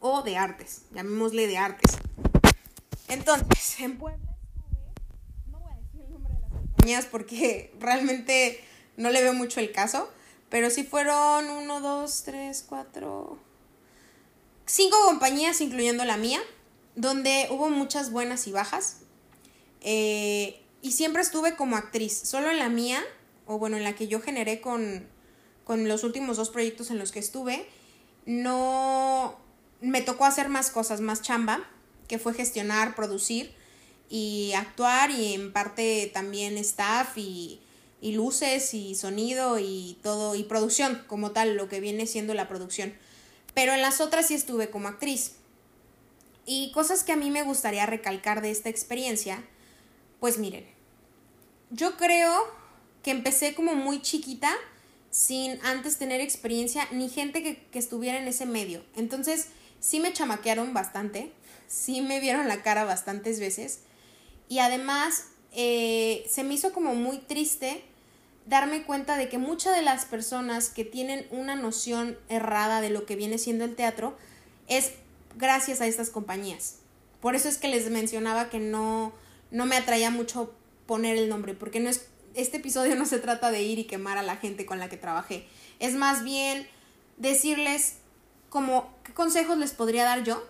o 0.00 0.22
de 0.22 0.36
artes, 0.36 0.82
llamémosle 0.92 1.46
de 1.46 1.56
artes. 1.56 1.96
Entonces, 3.08 3.80
en 3.80 3.96
Puebla 3.98 4.36
estuve, 4.40 4.92
no 5.50 5.60
voy 5.60 5.72
a 5.72 5.76
decir 5.76 6.00
el 6.02 6.12
nombre 6.12 6.34
de 6.34 6.40
las 6.40 6.50
compañías 6.50 7.06
porque 7.06 7.74
realmente 7.80 8.62
no 8.96 9.10
le 9.10 9.22
veo 9.22 9.32
mucho 9.32 9.60
el 9.60 9.72
caso, 9.72 10.10
pero 10.50 10.70
sí 10.70 10.84
fueron 10.84 11.48
uno, 11.48 11.80
dos, 11.80 12.22
tres, 12.24 12.64
cuatro, 12.68 13.38
cinco 14.66 14.96
compañías, 15.06 15.60
incluyendo 15.60 16.04
la 16.04 16.16
mía, 16.16 16.40
donde 16.96 17.48
hubo 17.50 17.70
muchas 17.70 18.10
buenas 18.12 18.46
y 18.46 18.52
bajas. 18.52 18.98
Eh, 19.80 20.60
y 20.80 20.92
siempre 20.92 21.22
estuve 21.22 21.56
como 21.56 21.76
actriz, 21.76 22.16
solo 22.16 22.50
en 22.50 22.58
la 22.58 22.68
mía, 22.68 23.02
o 23.46 23.58
bueno, 23.58 23.76
en 23.76 23.84
la 23.84 23.94
que 23.94 24.08
yo 24.08 24.20
generé 24.20 24.60
con, 24.60 25.06
con 25.64 25.88
los 25.88 26.04
últimos 26.04 26.36
dos 26.36 26.50
proyectos 26.50 26.90
en 26.90 26.98
los 26.98 27.12
que 27.12 27.18
estuve, 27.18 27.66
no 28.26 29.38
me 29.80 30.00
tocó 30.00 30.24
hacer 30.24 30.48
más 30.48 30.70
cosas, 30.70 31.00
más 31.00 31.22
chamba, 31.22 31.68
que 32.08 32.18
fue 32.18 32.34
gestionar, 32.34 32.94
producir 32.94 33.52
y 34.08 34.52
actuar 34.56 35.10
y 35.10 35.34
en 35.34 35.52
parte 35.52 36.10
también 36.12 36.56
staff 36.58 37.16
y, 37.16 37.60
y 38.00 38.12
luces 38.12 38.74
y 38.74 38.94
sonido 38.94 39.58
y 39.58 39.98
todo 40.02 40.34
y 40.34 40.44
producción 40.44 41.02
como 41.06 41.32
tal, 41.32 41.56
lo 41.56 41.68
que 41.68 41.80
viene 41.80 42.06
siendo 42.06 42.34
la 42.34 42.48
producción. 42.48 42.94
Pero 43.54 43.72
en 43.72 43.82
las 43.82 44.00
otras 44.00 44.28
sí 44.28 44.34
estuve 44.34 44.70
como 44.70 44.88
actriz. 44.88 45.36
Y 46.46 46.72
cosas 46.72 47.04
que 47.04 47.12
a 47.12 47.16
mí 47.16 47.30
me 47.30 47.42
gustaría 47.42 47.86
recalcar 47.86 48.42
de 48.42 48.50
esta 48.50 48.68
experiencia, 48.68 49.42
pues 50.20 50.38
miren, 50.38 50.66
yo 51.70 51.96
creo 51.96 52.44
que 53.04 53.12
empecé 53.12 53.54
como 53.54 53.74
muy 53.74 54.02
chiquita 54.02 54.50
sin 55.10 55.60
antes 55.64 55.98
tener 55.98 56.20
experiencia 56.20 56.88
ni 56.90 57.08
gente 57.08 57.42
que, 57.42 57.78
estuviera 57.78 58.18
en 58.18 58.26
ese 58.26 58.46
medio. 58.46 58.82
Entonces, 58.96 59.48
sí 59.78 60.00
me 60.00 60.12
chamaquearon 60.12 60.74
bastante, 60.74 61.30
sí 61.68 62.00
me 62.00 62.18
vieron 62.18 62.48
la 62.48 62.62
cara 62.62 62.84
bastantes 62.84 63.38
veces 63.38 63.80
y 64.48 64.58
además 64.58 65.26
eh, 65.52 66.26
se 66.28 66.42
me 66.42 66.54
hizo 66.54 66.72
como 66.72 66.94
muy 66.94 67.18
triste 67.18 67.84
darme 68.46 68.82
cuenta 68.82 69.16
de 69.16 69.28
que 69.28 69.38
muchas 69.38 69.76
de 69.76 69.82
las 69.82 70.04
personas 70.06 70.68
que 70.68 70.84
tienen 70.84 71.26
una 71.30 71.54
noción 71.54 72.18
errada 72.28 72.80
de 72.80 72.90
lo 72.90 73.06
que 73.06 73.16
viene 73.16 73.38
siendo 73.38 73.64
el 73.64 73.76
teatro 73.76 74.16
es 74.66 74.92
gracias 75.36 75.80
a 75.80 75.86
estas 75.86 76.10
compañías. 76.10 76.76
Por 77.20 77.34
eso 77.34 77.48
es 77.48 77.58
que 77.58 77.68
les 77.68 77.90
mencionaba 77.90 78.50
que 78.50 78.58
no, 78.58 79.12
no 79.50 79.66
me 79.66 79.76
atraía 79.76 80.10
mucho 80.10 80.54
poner 80.86 81.16
el 81.16 81.28
nombre, 81.28 81.54
porque 81.54 81.80
no 81.80 81.88
es, 81.88 82.06
este 82.34 82.58
episodio 82.58 82.96
no 82.96 83.06
se 83.06 83.18
trata 83.18 83.50
de 83.50 83.62
ir 83.62 83.78
y 83.78 83.84
quemar 83.84 84.18
a 84.18 84.22
la 84.22 84.36
gente 84.36 84.66
con 84.66 84.78
la 84.78 84.88
que 84.88 84.96
trabajé. 84.96 85.46
Es 85.78 85.94
más 85.94 86.24
bien 86.24 86.68
decirles 87.16 87.98
como 88.48 88.92
qué 89.04 89.12
consejos 89.12 89.58
les 89.58 89.72
podría 89.72 90.04
dar 90.04 90.24
yo 90.24 90.44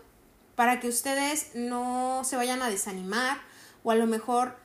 para 0.55 0.81
que 0.81 0.88
ustedes 0.88 1.55
no 1.55 2.23
se 2.25 2.37
vayan 2.37 2.62
a 2.62 2.71
desanimar 2.71 3.38
o 3.83 3.91
a 3.91 3.95
lo 3.95 4.07
mejor 4.07 4.57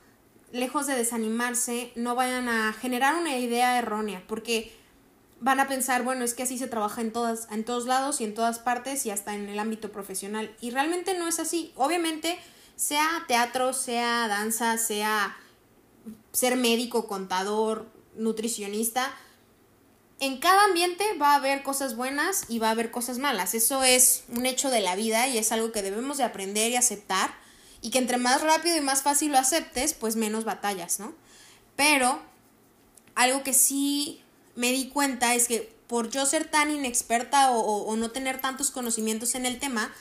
lejos 0.51 0.87
de 0.87 0.95
desanimarse 0.95 1.91
no 1.95 2.15
vayan 2.15 2.49
a 2.49 2.73
generar 2.73 3.15
una 3.15 3.37
idea 3.37 3.77
errónea 3.77 4.23
porque 4.27 4.75
van 5.41 5.59
a 5.59 5.67
pensar, 5.67 6.03
bueno, 6.03 6.25
es 6.25 6.33
que 6.33 6.43
así 6.43 6.57
se 6.57 6.67
trabaja 6.67 7.01
en 7.01 7.13
todas 7.13 7.47
en 7.51 7.63
todos 7.63 7.85
lados 7.85 8.19
y 8.19 8.25
en 8.25 8.33
todas 8.33 8.59
partes 8.59 9.05
y 9.05 9.11
hasta 9.11 9.35
en 9.35 9.47
el 9.47 9.59
ámbito 9.59 9.91
profesional 9.91 10.53
y 10.59 10.71
realmente 10.71 11.17
no 11.17 11.27
es 11.27 11.39
así. 11.39 11.71
Obviamente, 11.75 12.37
sea 12.75 13.07
teatro, 13.27 13.73
sea 13.73 14.27
danza, 14.27 14.77
sea 14.77 15.37
ser 16.31 16.55
médico, 16.55 17.07
contador, 17.07 17.87
nutricionista, 18.15 19.13
en 20.19 20.37
cada 20.37 20.65
ambiente 20.65 21.05
va 21.19 21.31
a 21.31 21.35
haber 21.35 21.63
cosas 21.63 21.95
buenas 21.95 22.43
y 22.49 22.59
va 22.59 22.67
a 22.67 22.71
haber 22.71 22.91
cosas 22.91 23.17
malas. 23.19 23.53
Eso 23.53 23.83
es 23.83 24.23
un 24.29 24.45
hecho 24.45 24.69
de 24.69 24.81
la 24.81 24.95
vida 24.95 25.27
y 25.27 25.37
es 25.37 25.51
algo 25.51 25.71
que 25.71 25.81
debemos 25.81 26.17
de 26.17 26.25
aprender 26.25 26.71
y 26.71 26.75
aceptar. 26.75 27.33
Y 27.81 27.91
que 27.91 27.99
entre 27.99 28.17
más 28.17 28.41
rápido 28.41 28.75
y 28.75 28.81
más 28.81 29.03
fácil 29.03 29.31
lo 29.31 29.37
aceptes, 29.37 29.93
pues 29.93 30.17
menos 30.17 30.43
batallas, 30.43 30.99
¿no? 30.99 31.13
Pero 31.77 32.19
algo 33.15 33.43
que 33.43 33.53
sí 33.53 34.21
me 34.55 34.73
di 34.73 34.89
cuenta 34.89 35.33
es 35.35 35.47
que 35.47 35.73
por 35.87 36.09
yo 36.09 36.25
ser 36.25 36.51
tan 36.51 36.69
inexperta 36.69 37.51
o, 37.51 37.61
o 37.61 37.95
no 37.95 38.11
tener 38.11 38.41
tantos 38.41 38.71
conocimientos 38.71 39.35
en 39.35 39.45
el 39.45 39.59
tema, 39.59 39.93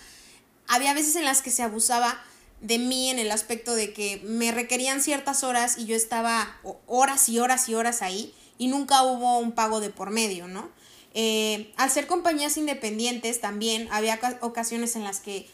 había 0.67 0.93
veces 0.93 1.15
en 1.15 1.25
las 1.25 1.41
que 1.41 1.53
se 1.53 1.63
abusaba 1.63 2.21
de 2.61 2.79
mí 2.79 3.11
en 3.11 3.19
el 3.19 3.31
aspecto 3.31 3.75
de 3.75 3.93
que 3.93 4.21
me 4.25 4.53
requerían 4.53 5.01
ciertas 5.01 5.45
horas 5.45 5.79
y 5.79 5.87
yo 5.87 5.97
estaba 5.97 6.59
horas 6.87 7.29
y 7.29 7.39
horas 7.39 7.69
y 7.69 7.75
horas 7.75 8.03
ahí 8.03 8.35
y 8.59 8.67
nunca 8.67 9.03
hubo 9.03 9.39
un 9.39 9.53
pago 9.53 9.81
de 9.81 9.91
por 9.91 10.11
medio, 10.11 10.49
¿no? 10.49 10.71
Eh, 11.15 11.73
al 11.77 11.91
ser 11.91 12.07
compañías 12.07 12.57
independientes 12.57 13.41
también 13.41 13.89
había 13.91 14.21
ocasiones 14.41 14.97
en 14.97 15.05
las 15.05 15.21
que 15.21 15.49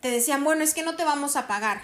te 0.00 0.10
decían, 0.10 0.44
bueno, 0.44 0.62
es 0.62 0.74
que 0.74 0.82
no 0.82 0.96
te 0.96 1.04
vamos 1.04 1.36
a 1.36 1.46
pagar. 1.46 1.82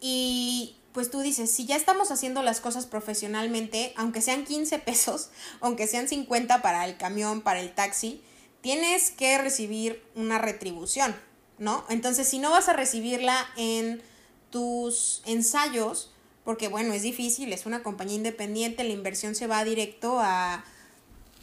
Y 0.00 0.76
pues 0.92 1.10
tú 1.10 1.20
dices, 1.20 1.50
si 1.50 1.66
ya 1.66 1.76
estamos 1.76 2.10
haciendo 2.10 2.42
las 2.42 2.60
cosas 2.60 2.86
profesionalmente, 2.86 3.92
aunque 3.96 4.22
sean 4.22 4.44
15 4.44 4.78
pesos, 4.78 5.30
aunque 5.60 5.86
sean 5.86 6.08
50 6.08 6.62
para 6.62 6.84
el 6.84 6.96
camión, 6.96 7.42
para 7.42 7.60
el 7.60 7.74
taxi, 7.74 8.22
tienes 8.60 9.10
que 9.10 9.38
recibir 9.38 10.02
una 10.14 10.38
retribución, 10.38 11.14
¿no? 11.58 11.84
Entonces, 11.88 12.28
si 12.28 12.38
no 12.38 12.50
vas 12.50 12.68
a 12.68 12.72
recibirla 12.72 13.46
en 13.56 14.02
tus 14.50 15.22
ensayos, 15.26 16.10
porque 16.44 16.68
bueno, 16.68 16.94
es 16.94 17.02
difícil, 17.02 17.52
es 17.52 17.66
una 17.66 17.82
compañía 17.82 18.16
independiente, 18.16 18.84
la 18.84 18.92
inversión 18.92 19.34
se 19.34 19.46
va 19.46 19.64
directo 19.64 20.18
a, 20.20 20.64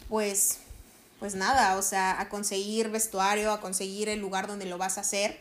pues, 0.10 0.60
pues 1.20 1.36
nada, 1.36 1.78
o 1.78 1.82
sea, 1.82 2.20
a 2.20 2.30
conseguir 2.30 2.90
vestuario, 2.90 3.52
a 3.52 3.62
conseguir 3.62 4.10
el 4.10 4.20
lugar 4.20 4.48
donde 4.48 4.66
lo 4.66 4.78
vas 4.78 4.98
a 4.98 5.02
hacer, 5.02 5.40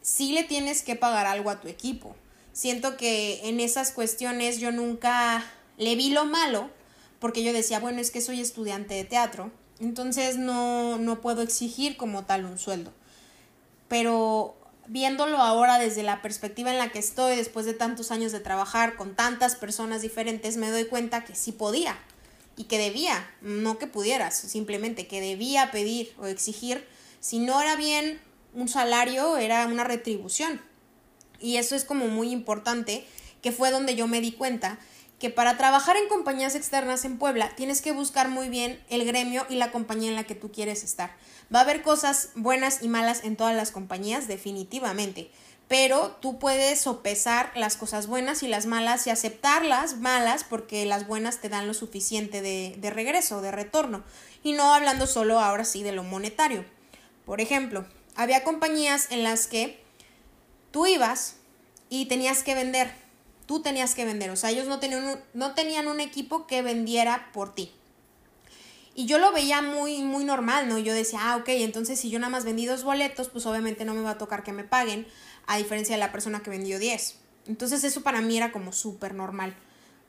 sí 0.00 0.32
le 0.32 0.44
tienes 0.44 0.82
que 0.82 0.96
pagar 0.96 1.26
algo 1.26 1.50
a 1.50 1.60
tu 1.60 1.68
equipo. 1.68 2.16
Siento 2.52 2.96
que 2.96 3.48
en 3.48 3.60
esas 3.60 3.92
cuestiones 3.92 4.58
yo 4.58 4.72
nunca 4.72 5.44
le 5.78 5.96
vi 5.96 6.10
lo 6.10 6.24
malo, 6.24 6.70
porque 7.18 7.42
yo 7.42 7.52
decía, 7.52 7.78
bueno, 7.78 8.00
es 8.00 8.10
que 8.10 8.20
soy 8.20 8.40
estudiante 8.40 8.94
de 8.94 9.04
teatro, 9.04 9.50
entonces 9.80 10.36
no, 10.36 10.98
no 10.98 11.20
puedo 11.20 11.42
exigir 11.42 11.96
como 11.96 12.24
tal 12.24 12.44
un 12.44 12.58
sueldo. 12.58 12.92
Pero 13.92 14.56
viéndolo 14.86 15.36
ahora 15.36 15.78
desde 15.78 16.02
la 16.02 16.22
perspectiva 16.22 16.70
en 16.70 16.78
la 16.78 16.88
que 16.88 16.98
estoy, 16.98 17.36
después 17.36 17.66
de 17.66 17.74
tantos 17.74 18.10
años 18.10 18.32
de 18.32 18.40
trabajar 18.40 18.96
con 18.96 19.14
tantas 19.14 19.54
personas 19.54 20.00
diferentes, 20.00 20.56
me 20.56 20.70
doy 20.70 20.86
cuenta 20.86 21.26
que 21.26 21.34
sí 21.34 21.52
podía 21.52 21.98
y 22.56 22.64
que 22.64 22.78
debía, 22.78 23.30
no 23.42 23.76
que 23.76 23.86
pudieras, 23.86 24.34
simplemente 24.34 25.06
que 25.06 25.20
debía 25.20 25.70
pedir 25.72 26.14
o 26.18 26.24
exigir, 26.24 26.88
si 27.20 27.38
no 27.38 27.60
era 27.60 27.76
bien 27.76 28.18
un 28.54 28.66
salario, 28.66 29.36
era 29.36 29.66
una 29.66 29.84
retribución. 29.84 30.62
Y 31.38 31.58
eso 31.58 31.76
es 31.76 31.84
como 31.84 32.08
muy 32.08 32.30
importante, 32.30 33.04
que 33.42 33.52
fue 33.52 33.70
donde 33.70 33.94
yo 33.94 34.06
me 34.06 34.22
di 34.22 34.32
cuenta 34.32 34.78
que 35.22 35.30
para 35.30 35.56
trabajar 35.56 35.96
en 35.96 36.08
compañías 36.08 36.56
externas 36.56 37.04
en 37.04 37.16
Puebla 37.16 37.54
tienes 37.54 37.80
que 37.80 37.92
buscar 37.92 38.28
muy 38.28 38.48
bien 38.48 38.82
el 38.90 39.04
gremio 39.04 39.46
y 39.48 39.54
la 39.54 39.70
compañía 39.70 40.08
en 40.08 40.16
la 40.16 40.24
que 40.24 40.34
tú 40.34 40.50
quieres 40.50 40.82
estar. 40.82 41.14
Va 41.54 41.60
a 41.60 41.62
haber 41.62 41.82
cosas 41.82 42.30
buenas 42.34 42.82
y 42.82 42.88
malas 42.88 43.22
en 43.22 43.36
todas 43.36 43.54
las 43.54 43.70
compañías, 43.70 44.26
definitivamente, 44.26 45.30
pero 45.68 46.16
tú 46.20 46.40
puedes 46.40 46.80
sopesar 46.80 47.52
las 47.54 47.76
cosas 47.76 48.08
buenas 48.08 48.42
y 48.42 48.48
las 48.48 48.66
malas 48.66 49.06
y 49.06 49.10
aceptar 49.10 49.64
las 49.64 49.98
malas 49.98 50.42
porque 50.42 50.86
las 50.86 51.06
buenas 51.06 51.38
te 51.38 51.48
dan 51.48 51.68
lo 51.68 51.74
suficiente 51.74 52.42
de, 52.42 52.74
de 52.78 52.90
regreso, 52.90 53.40
de 53.42 53.52
retorno, 53.52 54.02
y 54.42 54.54
no 54.54 54.74
hablando 54.74 55.06
solo 55.06 55.38
ahora 55.38 55.64
sí 55.64 55.84
de 55.84 55.92
lo 55.92 56.02
monetario. 56.02 56.64
Por 57.24 57.40
ejemplo, 57.40 57.86
había 58.16 58.42
compañías 58.42 59.06
en 59.12 59.22
las 59.22 59.46
que 59.46 59.80
tú 60.72 60.86
ibas 60.86 61.36
y 61.90 62.06
tenías 62.06 62.42
que 62.42 62.56
vender 62.56 63.01
tú 63.46 63.62
tenías 63.62 63.94
que 63.94 64.04
vender, 64.04 64.30
o 64.30 64.36
sea, 64.36 64.50
ellos 64.50 64.66
no 64.66 64.78
tenían 64.78 65.04
un, 65.04 65.18
no 65.34 65.54
tenían 65.54 65.88
un 65.88 66.00
equipo 66.00 66.46
que 66.46 66.62
vendiera 66.62 67.30
por 67.32 67.54
ti. 67.54 67.72
Y 68.94 69.06
yo 69.06 69.18
lo 69.18 69.32
veía 69.32 69.62
muy, 69.62 70.02
muy 70.02 70.24
normal, 70.24 70.68
¿no? 70.68 70.78
Yo 70.78 70.92
decía, 70.92 71.20
ah, 71.22 71.36
ok, 71.36 71.48
entonces 71.48 71.98
si 71.98 72.10
yo 72.10 72.18
nada 72.18 72.30
más 72.30 72.44
vendí 72.44 72.66
dos 72.66 72.84
boletos, 72.84 73.28
pues 73.28 73.46
obviamente 73.46 73.84
no 73.84 73.94
me 73.94 74.02
va 74.02 74.10
a 74.10 74.18
tocar 74.18 74.42
que 74.42 74.52
me 74.52 74.64
paguen, 74.64 75.06
a 75.46 75.56
diferencia 75.56 75.94
de 75.94 76.00
la 76.00 76.12
persona 76.12 76.42
que 76.42 76.50
vendió 76.50 76.78
10. 76.78 77.18
Entonces 77.46 77.84
eso 77.84 78.02
para 78.02 78.20
mí 78.20 78.36
era 78.36 78.52
como 78.52 78.72
súper 78.72 79.14
normal. 79.14 79.56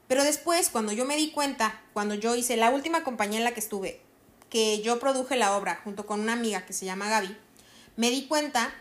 Pero 0.08 0.24
después, 0.24 0.70
cuando 0.70 0.92
yo 0.92 1.06
me 1.06 1.16
di 1.16 1.32
cuenta, 1.32 1.82
cuando 1.94 2.13
yo 2.16 2.36
hice 2.36 2.58
la 2.58 2.70
última 2.70 3.04
compañía 3.04 3.38
en 3.38 3.46
la 3.46 3.54
que 3.54 3.62
estuve, 3.62 4.02
que 4.50 4.82
yo 4.82 5.00
produje 5.00 5.38
la 5.38 5.56
obra 5.56 5.80
junto 5.84 6.06
con 6.06 6.20
una 6.20 6.34
amiga 6.34 6.66
que 6.66 6.74
se 6.74 6.86
llama 6.86 7.10
Gaby, 7.10 7.36
me 7.96 8.10
di 8.10 8.28
cuenta 8.28 8.74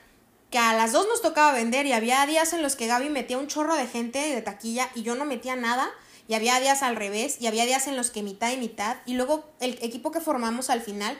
que 0.52 0.58
a 0.58 0.74
las 0.74 0.92
dos 0.92 1.08
nos 1.08 1.22
tocaba 1.22 1.50
vender 1.52 1.86
y 1.86 1.92
había 1.92 2.24
días 2.26 2.52
en 2.52 2.60
los 2.60 2.76
que 2.76 2.86
Gaby 2.86 3.08
metía 3.08 3.38
un 3.38 3.48
chorro 3.48 3.74
de 3.74 3.86
gente 3.86 4.18
de 4.18 4.42
taquilla 4.42 4.90
y 4.94 5.02
yo 5.02 5.14
no 5.14 5.24
metía 5.24 5.56
nada 5.56 5.88
y 6.28 6.34
había 6.34 6.60
días 6.60 6.82
al 6.82 6.94
revés 6.94 7.38
y 7.40 7.46
había 7.46 7.64
días 7.64 7.86
en 7.86 7.96
los 7.96 8.10
que 8.10 8.22
mitad 8.22 8.52
y 8.52 8.58
mitad 8.58 8.98
y 9.06 9.14
luego 9.14 9.48
el 9.60 9.78
equipo 9.80 10.12
que 10.12 10.20
formamos 10.20 10.68
al 10.68 10.82
final 10.82 11.18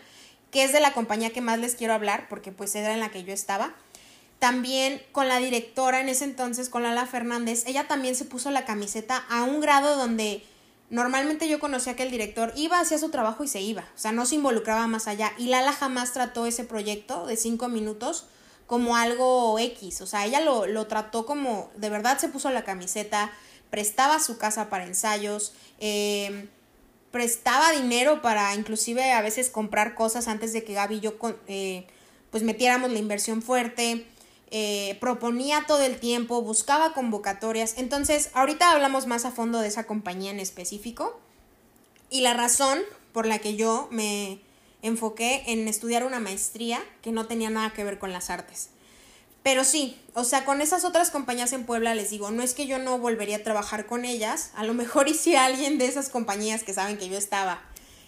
que 0.51 0.65
es 0.65 0.73
de 0.75 0.81
la 0.81 0.93
compañía 0.93 1.31
que 1.31 1.41
más 1.41 1.59
les 1.59 1.77
quiero 1.77 1.95
hablar 1.95 2.29
porque 2.29 2.53
pues 2.53 2.75
era 2.75 2.93
en 2.93 3.01
la 3.01 3.11
que 3.11 3.25
yo 3.25 3.33
estaba 3.33 3.75
también 4.39 5.01
con 5.12 5.29
la 5.29 5.39
directora 5.39 6.03
en 6.03 6.11
ese 6.11 6.25
entonces 6.25 6.69
con 6.69 6.83
Lala 6.83 7.07
Fernández 7.07 7.65
ella 7.67 7.89
también 7.89 8.15
se 8.15 8.27
puso 8.27 8.51
la 8.51 8.67
camiseta 8.67 9.25
a 9.31 9.45
un 9.45 9.62
grado 9.62 9.97
donde 9.97 10.45
normalmente 10.91 11.49
yo 11.49 11.59
conocía 11.59 11.97
que 11.97 12.03
el 12.03 12.11
director 12.11 12.53
iba 12.55 12.81
hacia 12.81 12.99
su 12.99 13.09
trabajo 13.09 13.43
y 13.45 13.49
se 13.49 13.62
iba 13.62 13.89
o 13.97 13.99
sea 13.99 14.12
no 14.12 14.27
se 14.27 14.35
involucraba 14.35 14.87
más 14.89 15.09
allá 15.09 15.33
y 15.39 15.47
Lala 15.47 15.73
jamás 15.73 16.12
trató 16.12 16.45
ese 16.45 16.65
proyecto 16.65 17.25
de 17.25 17.39
cinco 17.39 17.71
minutos 17.71 18.27
como 18.66 18.97
algo 18.97 19.59
X, 19.59 20.00
o 20.00 20.07
sea, 20.07 20.25
ella 20.25 20.40
lo, 20.40 20.66
lo 20.66 20.87
trató 20.87 21.26
como, 21.26 21.71
de 21.76 21.90
verdad 21.90 22.19
se 22.19 22.28
puso 22.28 22.50
la 22.50 22.64
camiseta, 22.64 23.31
prestaba 23.71 24.19
su 24.21 24.38
casa 24.38 24.69
para 24.71 24.87
ensayos, 24.87 25.54
em, 25.78 26.49
prestaba 27.11 27.73
dinero 27.73 28.23
para 28.23 28.54
inclusive 28.54 29.12
a 29.12 29.23
veces 29.23 29.50
comprar 29.50 29.95
cosas 29.95 30.28
antes 30.28 30.52
de 30.52 30.64
que 30.64 30.75
Gaby 30.75 30.97
y 30.97 31.00
yo 31.00 31.14
eh, 31.47 31.87
pues 32.31 32.42
metiéramos 32.42 32.90
la 32.90 32.99
inversión 32.99 33.42
fuerte. 33.42 34.07
eh, 34.54 34.99
proponía 35.00 35.64
todo 35.66 35.83
el 35.83 35.99
tiempo, 35.99 36.42
buscaba 36.42 36.92
convocatorias. 36.92 37.75
Entonces, 37.78 38.28
ahorita 38.35 38.71
hablamos 38.71 39.07
más 39.07 39.25
a 39.25 39.31
fondo 39.31 39.61
de 39.61 39.69
esa 39.69 39.85
compañía 39.85 40.31
en 40.31 40.40
específico. 40.40 41.19
Y 42.11 42.21
la 42.21 42.35
razón 42.35 42.78
por 43.14 43.25
la 43.26 43.38
que 43.38 43.57
yo 43.57 43.88
me 43.90 44.40
enfoqué 44.83 45.45
en 45.47 45.69
estudiar 45.69 46.05
una 46.05 46.21
maestría 46.21 46.83
que 47.01 47.12
no 47.12 47.27
tenía 47.27 47.51
nada 47.51 47.73
que 47.73 47.85
ver 47.85 47.99
con 47.99 48.12
las 48.12 48.31
artes. 48.31 48.71
Pero 49.43 49.65
sí, 49.65 50.01
o 50.15 50.25
sea, 50.25 50.45
con 50.45 50.61
esas 50.61 50.85
otras 50.85 51.11
compañías 51.11 51.53
en 51.53 51.65
Puebla 51.65 51.95
les 51.95 52.11
digo, 52.11 52.31
no 52.31 52.43
es 52.43 52.55
que 52.55 52.67
yo 52.67 52.79
no 52.79 52.99
volvería 52.99 53.39
a 53.39 53.43
trabajar 53.43 53.87
con 53.87 54.05
ellas, 54.05 54.51
a 54.55 54.65
lo 54.65 54.75
mejor 54.75 55.09
y 55.09 55.15
si 55.15 55.35
alguien 55.35 55.79
de 55.79 55.87
esas 55.87 56.11
compañías 56.11 56.62
que 56.62 56.75
saben 56.75 56.97
que 56.97 57.09
yo 57.09 57.19
estaba, 57.19 57.62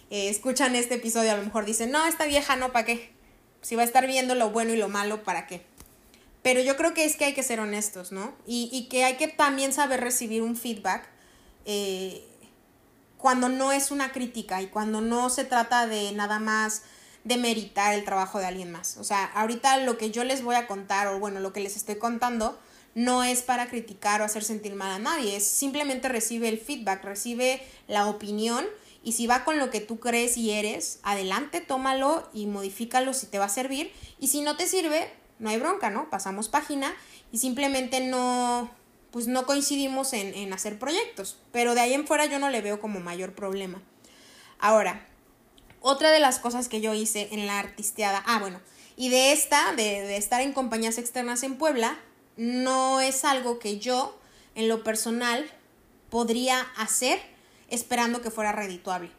eh, 0.09 0.29
escuchan 0.29 0.75
este 0.75 0.95
episodio, 0.95 1.31
a 1.31 1.37
lo 1.37 1.43
mejor 1.43 1.65
dicen, 1.65 1.91
no, 1.91 2.05
esta 2.05 2.25
vieja 2.25 2.55
no, 2.55 2.71
¿para 2.71 2.85
qué? 2.85 3.11
Si 3.61 3.75
va 3.75 3.81
a 3.81 3.85
estar 3.85 4.07
viendo 4.07 4.35
lo 4.35 4.51
bueno 4.51 4.73
y 4.73 4.77
lo 4.77 4.87
malo, 4.87 5.23
¿para 5.23 5.47
qué? 5.47 5.65
Pero 6.41 6.61
yo 6.61 6.77
creo 6.77 6.93
que 6.93 7.05
es 7.05 7.15
que 7.15 7.25
hay 7.25 7.33
que 7.33 7.43
ser 7.43 7.59
honestos, 7.59 8.11
¿no? 8.11 8.33
Y, 8.45 8.69
y 8.71 8.87
que 8.87 9.03
hay 9.03 9.15
que 9.15 9.27
también 9.27 9.73
saber 9.73 10.01
recibir 10.01 10.43
un 10.43 10.55
feedback 10.55 11.09
eh, 11.65 12.23
cuando 13.25 13.49
no 13.49 13.71
es 13.71 13.89
una 13.89 14.11
crítica 14.11 14.61
y 14.61 14.67
cuando 14.67 15.01
no 15.01 15.31
se 15.31 15.45
trata 15.45 15.87
de 15.87 16.11
nada 16.11 16.37
más 16.37 16.83
de 17.23 17.37
meritar 17.37 17.95
el 17.95 18.05
trabajo 18.05 18.37
de 18.37 18.45
alguien 18.45 18.71
más. 18.71 18.97
O 18.97 19.03
sea, 19.03 19.25
ahorita 19.25 19.77
lo 19.77 19.97
que 19.97 20.11
yo 20.11 20.23
les 20.23 20.43
voy 20.43 20.53
a 20.53 20.67
contar, 20.67 21.07
o 21.07 21.17
bueno, 21.17 21.39
lo 21.39 21.51
que 21.51 21.59
les 21.59 21.75
estoy 21.75 21.95
contando, 21.95 22.59
no 22.93 23.23
es 23.23 23.41
para 23.41 23.65
criticar 23.65 24.21
o 24.21 24.25
hacer 24.25 24.43
sentir 24.43 24.75
mal 24.75 24.91
a 24.91 24.99
nadie, 24.99 25.37
es 25.37 25.47
simplemente 25.47 26.07
recibe 26.07 26.49
el 26.49 26.59
feedback, 26.59 27.03
recibe 27.03 27.63
la 27.87 28.05
opinión 28.05 28.63
y 29.03 29.13
si 29.13 29.25
va 29.25 29.43
con 29.43 29.57
lo 29.57 29.71
que 29.71 29.81
tú 29.81 29.99
crees 29.99 30.37
y 30.37 30.51
eres, 30.51 30.99
adelante, 31.01 31.61
tómalo 31.61 32.29
y 32.31 32.45
modifícalo 32.45 33.15
si 33.15 33.25
te 33.25 33.39
va 33.39 33.45
a 33.45 33.49
servir. 33.49 33.91
Y 34.19 34.27
si 34.27 34.41
no 34.41 34.55
te 34.55 34.67
sirve, 34.67 35.11
no 35.39 35.49
hay 35.49 35.57
bronca, 35.57 35.89
¿no? 35.89 36.11
Pasamos 36.11 36.47
página 36.47 36.93
y 37.31 37.39
simplemente 37.39 38.01
no, 38.01 38.69
pues 39.15 39.27
no 39.27 39.45
coincidimos 39.45 40.11
en, 40.11 40.33
en 40.33 40.51
hacer 40.51 40.77
proyectos. 40.77 41.37
Pero 41.53 41.73
de 41.73 41.79
ahí 41.79 41.93
en 41.93 42.05
fuera 42.05 42.25
yo 42.25 42.37
no 42.37 42.49
le 42.49 42.59
veo 42.59 42.81
como 42.81 42.99
mayor 42.99 43.33
problema. 43.33 43.81
Ahora, 44.59 45.07
otra 45.79 46.11
de 46.11 46.19
las 46.19 46.37
cosas 46.37 46.67
que 46.67 46.81
yo 46.81 46.93
hice 46.93 47.29
en 47.31 47.47
la 47.47 47.59
artisteada, 47.59 48.21
ah, 48.27 48.39
bueno, 48.39 48.59
y 48.97 49.07
de 49.07 49.31
esta, 49.31 49.71
de, 49.71 50.01
de 50.01 50.17
estar 50.17 50.41
en 50.41 50.51
compañías 50.51 50.97
externas 50.97 51.43
en 51.43 51.57
Puebla, 51.57 51.97
no 52.35 52.99
es 52.99 53.23
algo 53.23 53.57
que 53.57 53.79
yo, 53.79 54.19
en 54.53 54.67
lo 54.67 54.83
personal, 54.83 55.49
podría 56.09 56.59
hacer 56.75 57.17
esperando 57.69 58.21
que 58.21 58.31
fuera 58.31 58.51
redituable. 58.51 59.11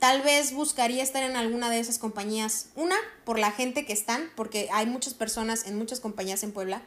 Tal 0.00 0.22
vez 0.22 0.52
buscaría 0.52 1.04
estar 1.04 1.22
en 1.22 1.36
alguna 1.36 1.70
de 1.70 1.78
esas 1.78 2.00
compañías. 2.00 2.70
Una, 2.74 2.96
por 3.24 3.38
la 3.38 3.52
gente 3.52 3.86
que 3.86 3.92
están, 3.92 4.32
porque 4.34 4.68
hay 4.72 4.86
muchas 4.86 5.14
personas 5.14 5.64
en 5.68 5.78
muchas 5.78 6.00
compañías 6.00 6.42
en 6.42 6.50
Puebla 6.50 6.82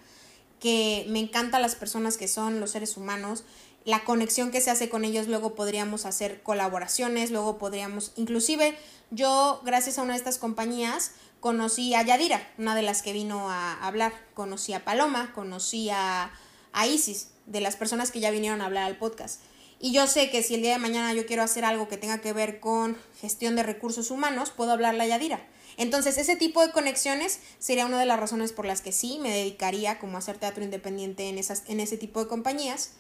que 0.60 1.06
me 1.10 1.20
encantan 1.20 1.62
las 1.62 1.76
personas 1.76 2.18
que 2.18 2.28
son 2.28 2.60
los 2.60 2.72
seres 2.72 2.98
humanos, 2.98 3.44
la 3.86 4.04
conexión 4.04 4.52
que 4.52 4.60
se 4.60 4.70
hace 4.70 4.90
con 4.90 5.06
ellos, 5.06 5.28
luego 5.28 5.56
podríamos 5.56 6.06
hacer 6.06 6.44
colaboraciones, 6.44 7.32
luego 7.32 7.58
podríamos, 7.58 8.12
inclusive 8.18 8.78
yo, 9.12 9.62
gracias 9.64 9.98
a 9.98 10.02
una 10.02 10.14
de 10.14 10.18
estas 10.18 10.38
compañías, 10.38 11.12
conocí 11.40 11.94
a 11.94 12.02
Yadira, 12.02 12.46
una 12.58 12.76
de 12.76 12.82
las 12.82 13.02
que 13.02 13.14
vino 13.14 13.50
a 13.50 13.74
hablar, 13.86 14.12
conocí 14.34 14.74
a 14.74 14.84
Paloma, 14.84 15.32
conocí 15.34 15.90
a, 15.90 16.32
Isis, 16.86 17.30
de 17.46 17.62
las 17.62 17.76
personas 17.76 18.12
que 18.12 18.20
ya 18.20 18.30
vinieron 18.30 18.62
a 18.62 18.66
hablar 18.66 18.84
al 18.84 18.98
podcast. 18.98 19.42
Y 19.80 19.94
yo 19.94 20.06
sé 20.06 20.30
que 20.30 20.44
si 20.44 20.56
el 20.56 20.62
día 20.62 20.74
de 20.74 20.80
mañana 20.80 21.14
yo 21.14 21.26
quiero 21.26 21.42
hacer 21.42 21.64
algo 21.64 21.88
que 21.88 21.98
tenga 21.98 22.20
que 22.20 22.34
ver 22.34 22.60
con 22.60 22.98
gestión 23.22 23.56
de 23.56 23.64
recursos 23.64 24.12
humanos, 24.12 24.52
puedo 24.52 24.74
hablarle 24.74 25.04
a 25.04 25.08
Yadira. 25.08 25.48
Entonces, 25.78 26.18
ese 26.18 26.36
tipo 26.36 26.66
de 26.66 26.72
conexiones 26.72 27.40
sería 27.60 27.86
una 27.86 28.00
de 28.00 28.06
las 28.06 28.20
razones 28.20 28.52
por 28.52 28.66
las 28.66 28.82
que 28.82 28.92
sí 28.92 29.20
me 29.22 29.32
dedicaría 29.32 30.00
como 30.00 30.18
a 30.18 30.20
hacer 30.20 30.38
teatro 30.38 30.64
independiente 30.64 31.30
en, 31.30 31.38
esas, 31.38 31.64
en 31.68 31.80
ese 31.80 31.98
tipo 31.98 32.20
de 32.22 32.28
compañías. 32.28 32.92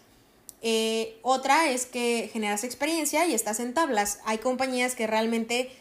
Eh, 0.61 1.19
otra 1.23 1.69
es 1.69 1.85
que 1.85 2.29
generas 2.31 2.63
experiencia 2.63 3.25
y 3.25 3.33
estás 3.33 3.59
en 3.59 3.73
tablas. 3.73 4.19
Hay 4.25 4.37
compañías 4.37 4.95
que 4.95 5.07
realmente 5.07 5.71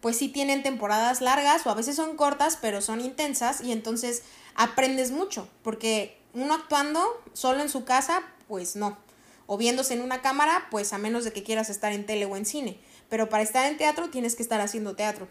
pues 0.00 0.16
sí 0.16 0.28
tienen 0.28 0.64
temporadas 0.64 1.20
largas 1.20 1.64
o 1.64 1.70
a 1.70 1.74
veces 1.74 1.94
son 1.94 2.16
cortas, 2.16 2.58
pero 2.60 2.80
son 2.80 3.00
intensas 3.00 3.60
y 3.60 3.70
entonces 3.70 4.22
aprendes 4.56 5.12
mucho, 5.12 5.48
porque 5.62 6.18
uno 6.34 6.54
actuando 6.54 7.00
solo 7.34 7.62
en 7.62 7.68
su 7.68 7.84
casa, 7.84 8.22
pues 8.48 8.74
no 8.74 8.98
o 9.46 9.58
viéndose 9.58 9.92
en 9.92 10.00
una 10.00 10.22
cámara, 10.22 10.66
pues 10.70 10.94
a 10.94 10.98
menos 10.98 11.24
de 11.24 11.32
que 11.32 11.42
quieras 11.42 11.70
estar 11.70 11.92
en 11.92 12.06
tele 12.06 12.24
o 12.24 12.36
en 12.36 12.46
cine. 12.46 12.78
Pero 13.08 13.28
para 13.28 13.42
estar 13.42 13.70
en 13.70 13.76
teatro 13.76 14.08
tienes 14.08 14.34
que 14.34 14.42
estar 14.42 14.62
haciendo 14.62 14.96
teatro. 14.96 15.28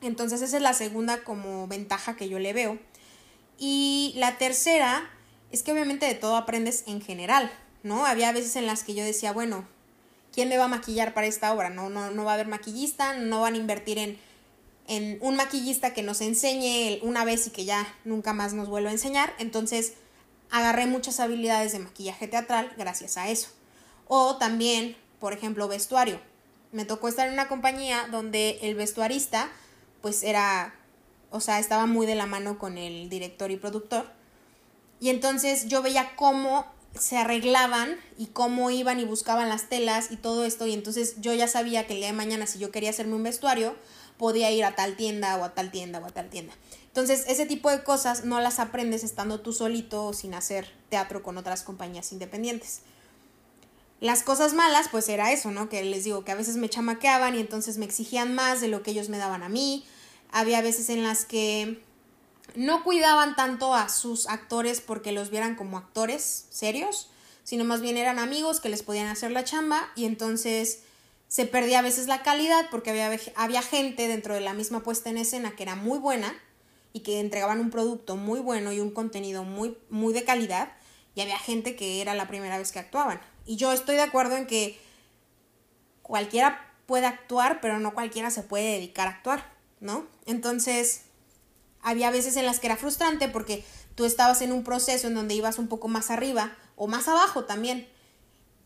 Entonces 0.00 0.42
esa 0.42 0.56
es 0.56 0.62
la 0.62 0.74
segunda 0.74 1.24
como 1.24 1.66
ventaja 1.66 2.16
que 2.16 2.28
yo 2.28 2.38
le 2.38 2.52
veo. 2.52 2.78
Y 3.58 4.12
la 4.16 4.38
tercera 4.38 5.10
es 5.50 5.62
que 5.62 5.72
obviamente 5.72 6.06
de 6.06 6.14
todo 6.14 6.36
aprendes 6.36 6.84
en 6.86 7.00
general, 7.00 7.50
¿no? 7.82 8.04
Había 8.04 8.32
veces 8.32 8.56
en 8.56 8.66
las 8.66 8.84
que 8.84 8.94
yo 8.94 9.04
decía, 9.04 9.32
bueno, 9.32 9.66
¿quién 10.32 10.48
me 10.48 10.58
va 10.58 10.64
a 10.64 10.68
maquillar 10.68 11.14
para 11.14 11.26
esta 11.26 11.52
obra? 11.52 11.70
No, 11.70 11.88
no, 11.88 12.10
no 12.10 12.24
va 12.24 12.32
a 12.32 12.34
haber 12.34 12.48
maquillista, 12.48 13.14
no 13.14 13.40
van 13.40 13.54
a 13.54 13.58
invertir 13.58 13.98
en, 13.98 14.18
en 14.88 15.18
un 15.20 15.36
maquillista 15.36 15.94
que 15.94 16.02
nos 16.02 16.20
enseñe 16.20 17.00
una 17.02 17.24
vez 17.24 17.46
y 17.46 17.50
que 17.50 17.64
ya 17.64 17.86
nunca 18.04 18.32
más 18.32 18.52
nos 18.52 18.68
vuelva 18.68 18.90
a 18.90 18.92
enseñar. 18.92 19.34
Entonces, 19.38 19.94
agarré 20.50 20.86
muchas 20.86 21.20
habilidades 21.20 21.72
de 21.72 21.78
maquillaje 21.80 22.28
teatral 22.28 22.72
gracias 22.76 23.16
a 23.16 23.28
eso. 23.28 23.48
O 24.08 24.36
también, 24.36 24.96
por 25.18 25.32
ejemplo, 25.32 25.68
vestuario. 25.68 26.20
Me 26.72 26.84
tocó 26.84 27.08
estar 27.08 27.26
en 27.26 27.32
una 27.32 27.48
compañía 27.48 28.08
donde 28.10 28.58
el 28.62 28.74
vestuarista, 28.74 29.48
pues 30.02 30.22
era, 30.22 30.74
o 31.30 31.40
sea, 31.40 31.58
estaba 31.58 31.86
muy 31.86 32.06
de 32.06 32.14
la 32.14 32.26
mano 32.26 32.58
con 32.58 32.78
el 32.78 33.08
director 33.08 33.50
y 33.50 33.56
productor. 33.56 34.06
Y 35.00 35.10
entonces 35.10 35.68
yo 35.68 35.82
veía 35.82 36.16
cómo 36.16 36.66
se 36.98 37.18
arreglaban 37.18 37.96
y 38.16 38.26
cómo 38.26 38.70
iban 38.70 38.98
y 39.00 39.04
buscaban 39.04 39.48
las 39.48 39.68
telas 39.68 40.10
y 40.10 40.16
todo 40.16 40.44
esto. 40.44 40.66
Y 40.66 40.72
entonces 40.72 41.16
yo 41.20 41.34
ya 41.34 41.48
sabía 41.48 41.86
que 41.86 41.94
el 41.94 42.00
día 42.00 42.08
de 42.08 42.14
mañana, 42.14 42.46
si 42.46 42.58
yo 42.58 42.70
quería 42.70 42.90
hacerme 42.90 43.14
un 43.14 43.22
vestuario, 43.22 43.76
podía 44.16 44.50
ir 44.50 44.64
a 44.64 44.74
tal 44.74 44.96
tienda 44.96 45.36
o 45.36 45.44
a 45.44 45.54
tal 45.54 45.70
tienda 45.70 45.98
o 46.00 46.06
a 46.06 46.10
tal 46.10 46.30
tienda. 46.30 46.54
Entonces, 46.86 47.24
ese 47.28 47.44
tipo 47.44 47.70
de 47.70 47.82
cosas 47.84 48.24
no 48.24 48.40
las 48.40 48.58
aprendes 48.58 49.04
estando 49.04 49.40
tú 49.40 49.52
solito 49.52 50.06
o 50.06 50.12
sin 50.14 50.32
hacer 50.32 50.66
teatro 50.88 51.22
con 51.22 51.36
otras 51.36 51.62
compañías 51.62 52.10
independientes. 52.12 52.80
Las 54.00 54.22
cosas 54.22 54.52
malas, 54.52 54.88
pues 54.90 55.08
era 55.08 55.32
eso, 55.32 55.50
¿no? 55.50 55.68
Que 55.68 55.82
les 55.82 56.04
digo 56.04 56.24
que 56.24 56.32
a 56.32 56.36
veces 56.36 56.56
me 56.56 56.68
chamaqueaban 56.68 57.34
y 57.34 57.40
entonces 57.40 57.78
me 57.78 57.86
exigían 57.86 58.34
más 58.34 58.60
de 58.60 58.68
lo 58.68 58.82
que 58.82 58.90
ellos 58.90 59.08
me 59.08 59.18
daban 59.18 59.42
a 59.42 59.48
mí. 59.48 59.86
Había 60.30 60.60
veces 60.60 60.90
en 60.90 61.02
las 61.02 61.24
que 61.24 61.80
no 62.54 62.84
cuidaban 62.84 63.36
tanto 63.36 63.74
a 63.74 63.88
sus 63.88 64.28
actores 64.28 64.80
porque 64.80 65.12
los 65.12 65.30
vieran 65.30 65.56
como 65.56 65.78
actores 65.78 66.46
serios, 66.50 67.08
sino 67.42 67.64
más 67.64 67.80
bien 67.80 67.96
eran 67.96 68.18
amigos 68.18 68.60
que 68.60 68.68
les 68.68 68.82
podían 68.82 69.06
hacer 69.06 69.30
la 69.30 69.44
chamba 69.44 69.90
y 69.96 70.04
entonces 70.04 70.80
se 71.28 71.46
perdía 71.46 71.80
a 71.80 71.82
veces 71.82 72.06
la 72.06 72.22
calidad 72.22 72.68
porque 72.70 72.90
había, 72.90 73.18
había 73.34 73.62
gente 73.62 74.08
dentro 74.08 74.34
de 74.34 74.40
la 74.40 74.52
misma 74.52 74.82
puesta 74.82 75.10
en 75.10 75.18
escena 75.18 75.56
que 75.56 75.62
era 75.62 75.74
muy 75.74 75.98
buena 75.98 76.34
y 76.92 77.00
que 77.00 77.20
entregaban 77.20 77.60
un 77.60 77.70
producto 77.70 78.16
muy 78.16 78.40
bueno 78.40 78.72
y 78.72 78.80
un 78.80 78.90
contenido 78.90 79.44
muy, 79.44 79.76
muy 79.90 80.12
de 80.12 80.24
calidad 80.24 80.72
y 81.16 81.22
había 81.22 81.38
gente 81.38 81.74
que 81.74 82.02
era 82.02 82.14
la 82.14 82.28
primera 82.28 82.58
vez 82.58 82.70
que 82.70 82.78
actuaban. 82.78 83.20
Y 83.46 83.56
yo 83.56 83.72
estoy 83.72 83.96
de 83.96 84.02
acuerdo 84.02 84.36
en 84.36 84.46
que 84.46 84.78
cualquiera 86.02 86.70
puede 86.84 87.06
actuar, 87.06 87.60
pero 87.60 87.80
no 87.80 87.94
cualquiera 87.94 88.30
se 88.30 88.42
puede 88.42 88.72
dedicar 88.74 89.08
a 89.08 89.12
actuar, 89.12 89.50
¿no? 89.80 90.06
Entonces, 90.26 91.06
había 91.80 92.10
veces 92.10 92.36
en 92.36 92.44
las 92.44 92.60
que 92.60 92.66
era 92.66 92.76
frustrante 92.76 93.28
porque 93.28 93.64
tú 93.94 94.04
estabas 94.04 94.42
en 94.42 94.52
un 94.52 94.62
proceso 94.62 95.06
en 95.06 95.14
donde 95.14 95.34
ibas 95.34 95.58
un 95.58 95.68
poco 95.68 95.88
más 95.88 96.10
arriba 96.10 96.54
o 96.76 96.86
más 96.86 97.08
abajo 97.08 97.44
también 97.44 97.88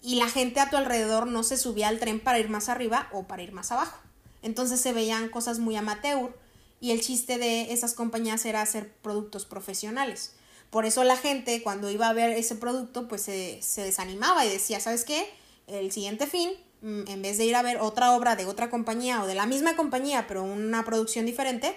y 0.03 0.17
la 0.17 0.29
gente 0.29 0.59
a 0.59 0.71
tu 0.71 0.77
alrededor 0.77 1.29
no 1.29 1.45
se 1.45 1.57
subía 1.57 1.87
al 1.87 2.01
tren 2.01 2.19
para 2.19 2.41
ir 2.41 2.49
más 2.49 2.69
arriba 2.69 3.09
o 3.13 3.29
para 3.29 3.43
ir 3.43 3.53
más 3.53 3.71
abajo. 3.71 3.97
Entonces 4.43 4.81
se 4.81 4.93
veían 4.93 5.29
cosas 5.29 5.61
muy 5.61 5.77
amateur 5.77 6.37
y 6.81 6.91
el 6.91 7.01
chiste 7.01 7.39
de 7.39 7.73
esas 7.73 7.95
compañías 7.95 8.45
era 8.45 8.61
hacer 8.61 8.93
productos 9.03 9.45
profesionales. 9.45 10.33
Por 10.71 10.87
eso 10.87 11.05
la 11.05 11.17
gente 11.17 11.63
cuando 11.63 11.91
iba 11.91 12.09
a 12.09 12.13
ver 12.13 12.31
ese 12.31 12.55
producto 12.55 13.09
pues 13.09 13.23
se, 13.23 13.61
desanimaba 13.77 14.45
y 14.45 14.51
decía, 14.51 14.81
¿sabes 14.81 15.05
qué? 15.05 15.29
El 15.67 15.93
siguiente 15.93 16.27
fin, 16.27 16.51
mm, 16.83 17.09
en 17.09 17.23
vez 17.23 17.39
de 17.39 17.45
ir 17.45 17.57
a 17.57 17.63
ver 17.63 17.79
otra 17.79 18.13
obra 18.13 18.37
de 18.37 18.47
otra 18.47 18.71
compañía 18.71 19.23
o 19.23 19.27
de 19.27 19.35
la 19.35 19.47
misma 19.47 19.77
compañía 19.77 20.27
pero 20.27 20.43
una 20.43 20.85
producción 20.85 21.27
diferente, 21.27 21.77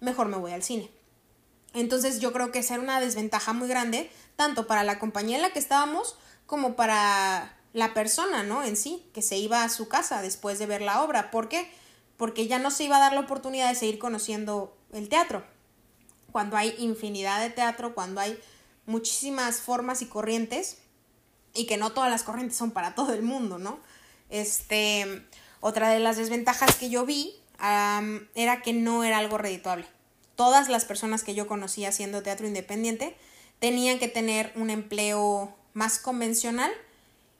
mejor 0.00 0.28
me 0.28 0.36
voy 0.36 0.52
al 0.52 0.62
cine. 0.62 0.90
Entonces 1.74 2.20
yo 2.20 2.32
creo 2.32 2.50
que 2.50 2.60
esa 2.60 2.74
era 2.74 2.82
una 2.82 3.00
desventaja 3.00 3.52
muy 3.52 3.68
grande, 3.68 4.10
tanto 4.36 4.66
para 4.66 4.84
la 4.84 4.98
compañía 4.98 5.36
en 5.36 5.42
la 5.42 5.50
que 5.50 5.58
estábamos 5.58 6.16
como 6.46 6.74
para 6.74 7.56
la 7.72 7.94
persona, 7.94 8.42
¿no? 8.42 8.64
En 8.64 8.76
sí, 8.76 9.04
que 9.14 9.22
se 9.22 9.38
iba 9.38 9.62
a 9.62 9.68
su 9.68 9.86
casa 9.86 10.20
después 10.22 10.58
de 10.58 10.66
ver 10.66 10.82
la 10.82 11.04
obra. 11.04 11.30
¿Por 11.30 11.48
qué? 11.48 11.70
porque 12.20 12.46
ya 12.46 12.58
no 12.58 12.70
se 12.70 12.84
iba 12.84 12.98
a 12.98 13.00
dar 13.00 13.14
la 13.14 13.20
oportunidad 13.20 13.70
de 13.70 13.74
seguir 13.74 13.98
conociendo 13.98 14.76
el 14.92 15.08
teatro. 15.08 15.42
Cuando 16.32 16.56
hay 16.56 16.74
infinidad 16.78 17.40
de 17.40 17.50
teatro, 17.50 17.94
cuando 17.94 18.20
hay 18.20 18.38
muchísimas 18.86 19.60
formas 19.60 20.02
y 20.02 20.06
corrientes, 20.06 20.78
y 21.54 21.66
que 21.66 21.76
no 21.76 21.90
todas 21.90 22.10
las 22.10 22.22
corrientes 22.22 22.56
son 22.56 22.70
para 22.70 22.94
todo 22.94 23.12
el 23.12 23.22
mundo, 23.22 23.58
¿no? 23.58 23.78
Este, 24.28 25.26
otra 25.60 25.90
de 25.90 26.00
las 26.00 26.16
desventajas 26.16 26.76
que 26.76 26.90
yo 26.90 27.04
vi 27.04 27.34
era 27.58 28.62
que 28.62 28.72
no 28.72 29.04
era 29.04 29.18
algo 29.18 29.36
redituable. 29.36 29.86
Todas 30.34 30.68
las 30.68 30.84
personas 30.84 31.22
que 31.22 31.34
yo 31.34 31.46
conocía 31.46 31.90
haciendo 31.90 32.22
teatro 32.22 32.46
independiente 32.46 33.16
tenían 33.58 33.98
que 33.98 34.08
tener 34.08 34.52
un 34.56 34.70
empleo 34.70 35.54
más 35.74 35.98
convencional 35.98 36.72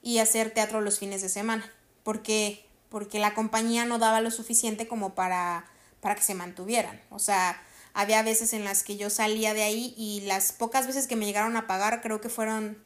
y 0.03 0.19
hacer 0.19 0.51
teatro 0.51 0.81
los 0.81 0.99
fines 0.99 1.21
de 1.21 1.29
semana, 1.29 1.71
porque 2.03 2.65
porque 2.89 3.19
la 3.19 3.33
compañía 3.33 3.85
no 3.85 3.99
daba 3.99 4.19
lo 4.19 4.31
suficiente 4.31 4.87
como 4.87 5.15
para 5.15 5.65
para 6.01 6.15
que 6.15 6.21
se 6.21 6.35
mantuvieran. 6.35 7.01
O 7.09 7.19
sea, 7.19 7.61
había 7.93 8.23
veces 8.23 8.53
en 8.53 8.63
las 8.63 8.83
que 8.83 8.97
yo 8.97 9.09
salía 9.09 9.53
de 9.53 9.63
ahí 9.63 9.93
y 9.97 10.21
las 10.21 10.51
pocas 10.51 10.87
veces 10.87 11.07
que 11.07 11.15
me 11.15 11.25
llegaron 11.25 11.55
a 11.57 11.67
pagar 11.67 12.01
creo 12.01 12.21
que 12.21 12.29
fueron 12.29 12.83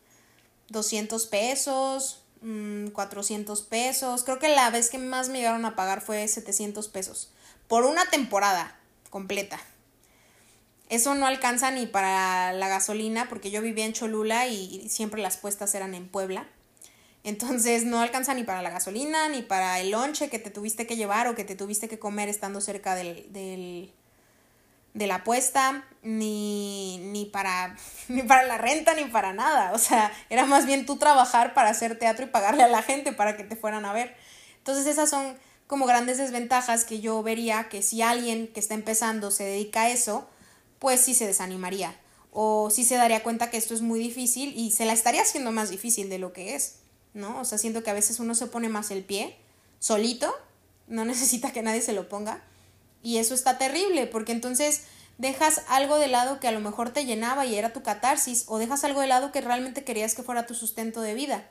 200 0.70 1.28
pesos, 1.28 2.24
400 2.94 3.62
mm, 3.62 3.65
pesos. 3.65 4.24
Creo 4.24 4.39
que 4.39 4.50
la 4.50 4.70
vez 4.70 4.89
que 4.89 4.98
más 4.98 5.30
me 5.30 5.39
llegaron 5.39 5.65
a 5.65 5.76
pagar 5.76 6.02
fue 6.02 6.28
700 6.28 6.88
pesos 6.89 7.32
por 7.68 7.86
una 7.86 8.06
temporada 8.10 8.78
completa. 9.10 9.60
Eso 10.89 11.15
no 11.15 11.26
alcanza 11.26 11.72
ni 11.72 11.88
para 11.88 12.54
la 12.54 12.68
gasolina 12.68 13.28
porque 13.28 13.50
yo 13.50 13.62
vivía 13.62 13.86
en 13.86 13.94
Cholula 13.94 14.48
y 14.48 14.88
siempre 14.89 15.22
las 15.22 15.38
puestas 15.38 15.74
eran 15.74 15.96
en 15.96 16.08
Puebla. 16.08 16.48
Entonces 17.24 17.86
no 17.86 18.02
alcanza 18.02 18.36
ni 18.36 18.44
para 18.44 18.62
la 18.62 18.70
gasolina, 18.70 19.30
ni 19.30 19.41
para 19.41 19.80
el 19.80 19.89
lonche 19.89 20.30
que 20.30 20.38
te 20.38 20.52
tuviste 20.52 20.86
que 20.86 20.96
llevar 20.96 21.28
o 21.28 21.34
que 21.34 21.44
te 21.44 21.56
tuviste 21.56 21.89
que 21.89 21.98
comer 21.98 22.30
estando 22.30 22.62
cerca 22.62 22.94
del, 22.94 23.34
del 23.34 23.91
de 24.96 25.06
la 25.06 25.16
apuesta, 25.16 25.86
ni, 26.02 26.98
ni, 26.98 27.26
para, 27.26 27.76
ni 28.08 28.24
para 28.24 28.44
la 28.44 28.58
renta, 28.58 28.96
ni 28.96 29.06
para 29.06 29.34
nada. 29.34 29.74
O 29.74 29.78
sea, 29.78 30.12
era 30.32 30.48
más 30.48 30.66
bien 30.66 30.88
tú 30.88 30.98
trabajar 30.98 31.54
para 31.54 31.70
hacer 31.70 32.00
teatro 32.00 32.26
y 32.26 32.30
pagarle 32.30 32.64
a 32.64 32.68
la 32.68 32.82
gente 32.82 33.12
para 33.12 33.38
que 33.38 33.44
te 33.44 33.56
fueran 33.56 33.86
a 33.86 33.94
ver. 33.94 34.16
Entonces 34.58 34.88
esas 34.88 35.10
son 35.10 35.38
como 35.68 35.86
grandes 35.86 36.18
desventajas 36.18 36.86
que 36.86 37.02
yo 37.02 37.22
vería 37.22 37.70
que 37.70 37.84
si 37.84 38.02
alguien 38.02 38.48
que 38.48 38.60
está 38.60 38.74
empezando 38.74 39.30
se 39.30 39.44
dedica 39.44 39.84
a 39.84 39.90
eso, 39.90 40.28
pues 40.80 41.02
sí 41.02 41.14
se 41.14 41.28
desanimaría. 41.28 41.96
O 42.32 42.70
sí 42.70 42.84
se 42.84 42.96
daría 42.96 43.22
cuenta 43.24 43.50
que 43.50 43.58
esto 43.58 43.74
es 43.74 43.82
muy 43.82 44.00
difícil 44.00 44.54
y 44.56 44.72
se 44.72 44.86
la 44.86 44.94
estaría 44.94 45.22
haciendo 45.22 45.52
más 45.52 45.70
difícil 45.70 46.10
de 46.10 46.20
lo 46.20 46.34
que 46.34 46.56
es. 46.56 46.80
¿no? 47.14 47.40
O 47.40 47.46
sea, 47.46 47.58
siento 47.58 47.84
que 47.84 47.90
a 47.90 47.94
veces 47.94 48.20
uno 48.20 48.36
se 48.36 48.48
pone 48.48 48.70
más 48.70 48.92
el 48.92 49.04
pie 49.04 49.38
solito, 49.80 50.34
no 50.88 51.04
necesita 51.06 51.52
que 51.52 51.62
nadie 51.62 51.82
se 51.82 51.94
lo 51.94 52.08
ponga. 52.08 52.44
Y 53.06 53.20
eso 53.20 53.36
está 53.36 53.60
terrible, 53.60 54.08
porque 54.08 54.32
entonces 54.32 54.82
dejas 55.20 55.62
algo 55.68 56.00
de 56.00 56.08
lado 56.08 56.39
que 56.39 56.48
a 56.48 56.52
lo 56.52 56.60
mejor 56.60 56.89
te 56.89 57.06
llenaba 57.06 57.46
y 57.46 57.54
era 57.54 57.72
tu 57.72 57.84
catarsis, 57.84 58.46
o 58.48 58.58
dejas 58.58 58.84
algo 58.84 59.00
de 59.00 59.06
lado 59.06 59.32
que 59.32 59.41
realmente 59.41 59.84
querías 59.84 60.15
que 60.15 60.24
fuera 60.24 60.48
tu 60.48 60.56
sustento 60.56 61.02
de 61.02 61.13
vida. 61.13 61.48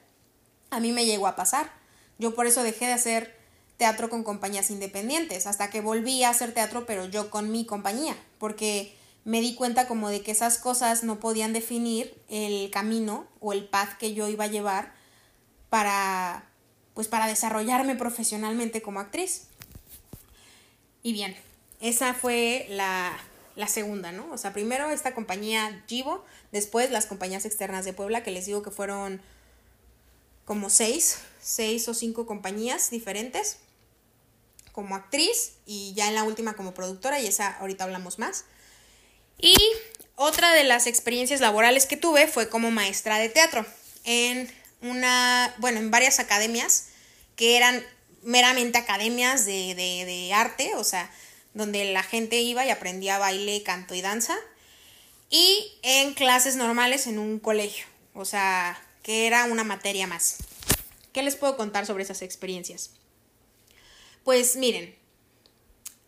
A 0.70 0.80
mí 0.80 0.90
me 0.90 1.06
llegó 1.06 1.28
a 1.28 1.36
pasar. 1.36 1.70
Yo 2.18 2.34
por 2.34 2.48
eso 2.48 2.64
dejé 2.64 2.86
de 2.86 2.94
hacer 2.94 3.38
teatro 3.76 4.10
con 4.10 4.24
compañías 4.24 4.68
independientes, 4.72 5.46
hasta 5.46 5.70
que 5.70 5.80
volví 5.80 6.24
a 6.24 6.30
hacer 6.30 6.52
teatro, 6.52 6.86
pero 6.86 7.06
yo 7.06 7.30
con 7.30 7.52
mi 7.52 7.64
compañía, 7.64 8.16
porque 8.38 8.92
me 9.22 9.40
di 9.40 9.54
cuenta 9.54 9.86
como 9.86 10.08
de 10.08 10.22
que 10.22 10.32
esas 10.32 10.58
cosas 10.58 11.04
no 11.04 11.20
podían 11.20 11.52
definir 11.52 12.20
el 12.28 12.68
camino 12.72 13.28
o 13.38 13.52
el 13.52 13.68
path 13.68 13.96
que 13.96 14.12
yo 14.12 14.26
iba 14.26 14.42
a 14.42 14.48
llevar 14.48 14.92
para, 15.70 16.50
pues 16.94 17.06
para 17.06 17.28
desarrollarme 17.28 17.94
profesionalmente 17.94 18.82
como 18.82 18.98
actriz. 18.98 19.46
Y 21.04 21.12
bien, 21.12 21.36
esa 21.80 22.14
fue 22.14 22.66
la, 22.70 23.16
la 23.56 23.68
segunda, 23.68 24.10
¿no? 24.10 24.26
O 24.32 24.38
sea, 24.38 24.54
primero 24.54 24.90
esta 24.90 25.14
compañía 25.14 25.84
Givo, 25.86 26.24
después 26.50 26.90
las 26.90 27.04
compañías 27.04 27.44
externas 27.44 27.84
de 27.84 27.92
Puebla, 27.92 28.24
que 28.24 28.30
les 28.30 28.46
digo 28.46 28.62
que 28.62 28.70
fueron 28.70 29.20
como 30.46 30.70
seis, 30.70 31.18
seis 31.42 31.86
o 31.88 31.94
cinco 31.94 32.24
compañías 32.26 32.90
diferentes 32.90 33.58
como 34.72 34.96
actriz 34.96 35.52
y 35.66 35.92
ya 35.94 36.08
en 36.08 36.14
la 36.14 36.24
última 36.24 36.54
como 36.54 36.72
productora 36.72 37.20
y 37.20 37.26
esa 37.26 37.58
ahorita 37.58 37.84
hablamos 37.84 38.18
más. 38.18 38.46
Y 39.38 39.54
otra 40.16 40.54
de 40.54 40.64
las 40.64 40.86
experiencias 40.86 41.42
laborales 41.42 41.84
que 41.84 41.98
tuve 41.98 42.26
fue 42.28 42.48
como 42.48 42.70
maestra 42.70 43.18
de 43.18 43.28
teatro 43.28 43.66
en 44.04 44.50
una, 44.80 45.54
bueno, 45.58 45.80
en 45.80 45.90
varias 45.90 46.18
academias 46.18 46.86
que 47.36 47.58
eran 47.58 47.84
meramente 48.24 48.78
academias 48.78 49.46
de, 49.46 49.74
de, 49.74 50.32
arte, 50.32 50.74
o 50.76 50.84
sea, 50.84 51.10
donde 51.52 51.92
la 51.92 52.02
gente 52.02 52.40
iba 52.40 52.64
y 52.64 52.70
aprendía 52.70 53.18
baile, 53.18 53.62
canto 53.62 53.94
y 53.94 54.00
danza, 54.00 54.36
y 55.30 55.78
en 55.82 56.14
clases 56.14 56.56
normales 56.56 57.06
en 57.06 57.18
un 57.18 57.38
colegio, 57.38 57.86
o 58.14 58.24
sea, 58.24 58.80
que 59.02 59.26
era 59.26 59.44
una 59.44 59.64
materia 59.64 60.06
más. 60.06 60.38
¿Qué 61.12 61.22
les 61.22 61.36
puedo 61.36 61.56
contar 61.56 61.86
sobre 61.86 62.02
esas 62.02 62.22
experiencias? 62.22 62.90
Pues 64.24 64.56
miren, 64.56 64.94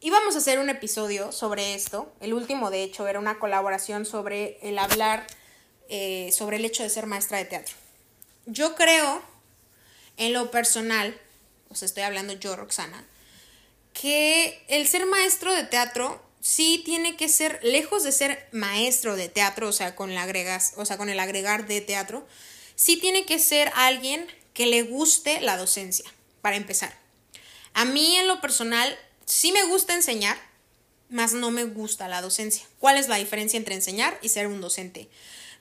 íbamos 0.00 0.34
a 0.34 0.38
hacer 0.38 0.58
un 0.58 0.70
episodio 0.70 1.32
sobre 1.32 1.74
esto, 1.74 2.12
el 2.20 2.34
último 2.34 2.70
de 2.70 2.82
hecho 2.82 3.06
era 3.06 3.18
una 3.18 3.38
colaboración 3.38 4.06
sobre 4.06 4.58
el 4.62 4.78
hablar 4.78 5.26
eh, 5.88 6.30
sobre 6.32 6.56
el 6.56 6.64
hecho 6.64 6.82
de 6.82 6.90
ser 6.90 7.06
maestra 7.06 7.38
de 7.38 7.44
teatro 7.44 7.76
yo 8.46 8.76
creo, 8.76 9.22
en 10.16 10.32
lo 10.32 10.50
personal, 10.50 11.20
o 11.68 11.74
sea, 11.74 11.86
estoy 11.86 12.02
hablando 12.02 12.32
yo, 12.32 12.56
Roxana, 12.56 13.04
que 13.92 14.64
el 14.68 14.86
ser 14.86 15.06
maestro 15.06 15.52
de 15.52 15.64
teatro 15.64 16.22
sí 16.40 16.82
tiene 16.84 17.16
que 17.16 17.28
ser, 17.28 17.58
lejos 17.62 18.04
de 18.04 18.12
ser 18.12 18.48
maestro 18.52 19.16
de 19.16 19.28
teatro, 19.28 19.68
o 19.68 19.72
sea, 19.72 19.96
con, 19.96 20.16
agregas, 20.16 20.74
o 20.76 20.84
sea, 20.84 20.96
con 20.96 21.08
el 21.08 21.18
agregar 21.18 21.66
de 21.66 21.80
teatro, 21.80 22.26
sí 22.76 22.98
tiene 22.98 23.26
que 23.26 23.38
ser 23.38 23.72
alguien 23.74 24.26
que 24.54 24.66
le 24.66 24.82
guste 24.82 25.40
la 25.40 25.56
docencia, 25.56 26.08
para 26.42 26.56
empezar. 26.56 26.96
A 27.74 27.84
mí 27.84 28.16
en 28.16 28.28
lo 28.28 28.40
personal 28.40 28.96
sí 29.24 29.50
me 29.52 29.64
gusta 29.64 29.94
enseñar, 29.94 30.38
más 31.08 31.32
no 31.32 31.50
me 31.50 31.64
gusta 31.64 32.08
la 32.08 32.22
docencia. 32.22 32.66
¿Cuál 32.78 32.96
es 32.96 33.08
la 33.08 33.16
diferencia 33.16 33.56
entre 33.56 33.74
enseñar 33.74 34.18
y 34.22 34.28
ser 34.28 34.46
un 34.46 34.60
docente? 34.60 35.08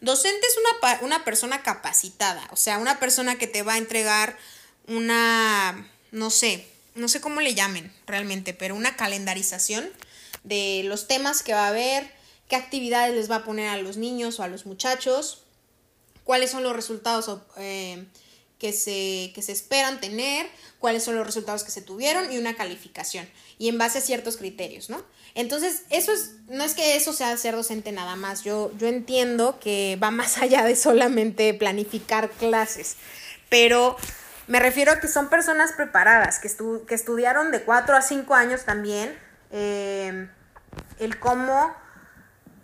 Docente 0.01 0.45
es 0.45 0.55
una, 0.57 0.99
una 1.01 1.25
persona 1.25 1.63
capacitada, 1.63 2.47
o 2.51 2.57
sea, 2.57 2.77
una 2.77 2.99
persona 2.99 3.37
que 3.37 3.47
te 3.47 3.63
va 3.63 3.73
a 3.73 3.77
entregar 3.77 4.37
una, 4.87 5.89
no 6.15 6.29
sé, 6.29 6.65
no 6.95 7.09
sé 7.09 7.19
cómo 7.19 7.41
le 7.41 7.53
llamen 7.53 7.91
realmente, 8.07 8.53
pero 8.53 8.73
una 8.73 8.95
calendarización 8.95 9.87
de 10.45 10.81
los 10.85 11.07
temas 11.07 11.43
que 11.43 11.53
va 11.53 11.65
a 11.65 11.69
haber, 11.69 12.09
qué 12.47 12.55
actividades 12.55 13.13
les 13.13 13.29
va 13.29 13.37
a 13.37 13.43
poner 13.43 13.67
a 13.67 13.77
los 13.77 13.97
niños 13.97 14.39
o 14.39 14.43
a 14.43 14.47
los 14.47 14.65
muchachos, 14.65 15.43
cuáles 16.23 16.51
son 16.51 16.63
los 16.63 16.73
resultados 16.73 17.29
eh, 17.57 18.05
que, 18.59 18.71
se, 18.71 19.33
que 19.35 19.41
se 19.41 19.51
esperan 19.51 19.99
tener, 19.99 20.47
cuáles 20.79 21.03
son 21.03 21.15
los 21.15 21.25
resultados 21.25 21.65
que 21.65 21.71
se 21.71 21.81
tuvieron 21.81 22.31
y 22.31 22.37
una 22.37 22.55
calificación, 22.55 23.29
y 23.57 23.67
en 23.67 23.77
base 23.77 23.97
a 23.97 24.01
ciertos 24.01 24.37
criterios, 24.37 24.89
¿no? 24.89 25.03
Entonces, 25.33 25.81
eso 25.89 26.13
es, 26.13 26.35
no 26.47 26.63
es 26.63 26.75
que 26.75 26.95
eso 26.95 27.11
sea 27.11 27.35
ser 27.35 27.55
docente 27.55 27.91
nada 27.91 28.15
más, 28.15 28.45
yo, 28.45 28.71
yo 28.77 28.87
entiendo 28.87 29.59
que 29.59 29.99
va 30.01 30.11
más 30.11 30.37
allá 30.41 30.63
de 30.63 30.77
solamente 30.77 31.53
planificar 31.53 32.31
clases, 32.31 32.95
pero 33.49 33.97
me 34.47 34.59
refiero 34.59 34.91
a 34.91 34.99
que 34.99 35.07
son 35.07 35.29
personas 35.29 35.73
preparadas, 35.73 36.39
que, 36.39 36.49
que 36.85 36.95
estudiaron 36.95 37.51
de 37.51 37.63
4 37.63 37.95
a 37.95 38.01
5 38.01 38.33
años 38.35 38.65
también, 38.65 39.17
eh, 39.51 40.29
el 40.99 41.19
cómo 41.19 41.73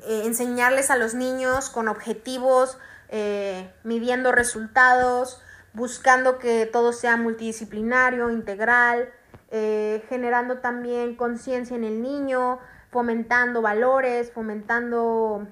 eh, 0.07 0.23
enseñarles 0.25 0.89
a 0.89 0.97
los 0.97 1.13
niños 1.13 1.69
con 1.69 1.87
objetivos, 1.87 2.77
eh, 3.09 3.69
midiendo 3.83 4.31
resultados, 4.31 5.41
buscando 5.73 6.39
que 6.39 6.65
todo 6.65 6.93
sea 6.93 7.17
multidisciplinario, 7.17 8.29
integral, 8.29 9.09
eh, 9.51 10.03
generando 10.09 10.59
también 10.59 11.15
conciencia 11.15 11.75
en 11.75 11.83
el 11.83 12.01
niño, 12.01 12.59
fomentando 12.89 13.61
valores, 13.61 14.31
fomentando 14.31 15.47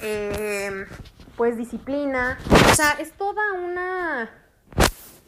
eh, 0.00 0.86
pues 1.36 1.56
disciplina. 1.56 2.38
O 2.70 2.74
sea, 2.74 2.96
es 2.98 3.12
toda 3.12 3.52
una 3.52 4.30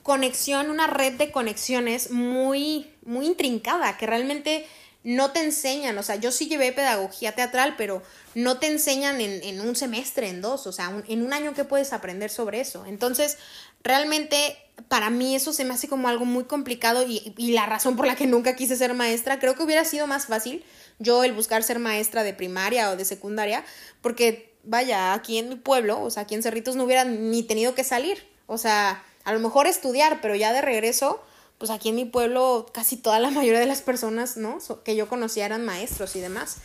conexión, 0.07 0.71
una 0.71 0.87
red 0.87 1.15
de 1.15 1.33
conexiones 1.33 2.13
muy, 2.13 2.95
muy 3.03 3.27
intrincada, 3.27 3.99
que 3.99 4.07
realmente 4.07 4.65
no 5.03 5.33
te 5.33 5.41
enseñan, 5.41 5.99
o 5.99 6.05
sea, 6.05 6.15
yo 6.15 6.31
sí 6.31 6.47
llevé 6.47 6.73
pedagogía 6.73 7.33
teatral, 7.33 7.75
pero 7.77 8.05
no 8.37 8.59
te 8.59 8.69
enseñan 8.69 9.21
en, 9.21 9.43
en 9.43 9.61
un 9.61 9.75
semestre, 9.75 10.29
en 10.29 10.41
dos, 10.41 10.69
o 10.69 10.73
sea, 10.73 11.03
en 11.09 11.23
un 11.23 11.33
año 11.33 11.55
que 11.55 11.65
puedes 11.65 11.93
aprender 11.93 12.31
sobre 12.31 12.61
eso. 12.61 12.87
Entonces, 12.87 13.37
realmente 13.83 14.57
para 14.89 15.11
mí 15.11 15.35
eso 15.35 15.53
se 15.53 15.65
me 15.65 15.75
hace 15.75 15.89
como 15.89 16.07
algo 16.07 16.25
muy 16.25 16.45
complicado 16.45 17.05
y, 17.05 17.51
la 17.51 17.67
razón 17.67 17.97
por 17.97 18.07
la 18.07 18.15
que 18.15 18.29
nunca 18.29 18.55
quise 18.55 18.77
ser 18.77 18.95
maestra, 18.95 19.41
creo 19.41 19.57
que 19.57 19.65
hubiera 19.65 19.85
sido 19.85 20.07
más 20.07 20.27
fácil 20.27 20.65
yo 21.01 21.25
el 21.25 21.33
buscar 21.33 21.65
ser 21.65 21.81
maestra 21.81 22.23
de 22.23 22.33
primaria 22.33 22.93
o 22.93 22.97
de 22.97 23.05
secundaria, 23.05 23.65
porque 24.03 24.55
vaya, 24.63 25.15
aquí 25.15 25.39
en 25.39 25.49
mi 25.49 25.57
pueblo, 25.57 26.01
o 26.01 26.11
sea, 26.11 26.23
aquí 26.23 26.37
en 26.37 26.45
Cerritos 26.45 26.77
no 26.77 26.85
hubiera 26.85 27.05
ni 27.05 27.43
tenido 27.43 27.75
que 27.75 27.83
salir, 27.83 28.23
o 28.47 28.57
sea, 28.57 29.03
a 29.27 29.33
lo 29.33 29.41
mejor 29.41 29.67
estudiar, 29.67 30.21
pero 30.23 30.37
ya 30.37 30.53
de 30.53 30.63
regreso, 30.63 31.21
pues 31.59 31.73
aquí 31.73 31.89
en 31.89 31.97
mi 31.97 32.05
pueblo 32.05 32.67
casi 32.73 32.97
toda 32.97 33.19
la 33.19 33.31
mayoría 33.33 33.61
de 33.61 33.67
las 33.67 33.83
personas, 33.83 34.37
¿no? 34.37 34.59
que 34.85 34.95
yo 34.95 35.09
conocía 35.09 35.45
eran 35.45 35.65
maestros 35.65 36.15
y 36.15 36.21
demás. 36.21 36.59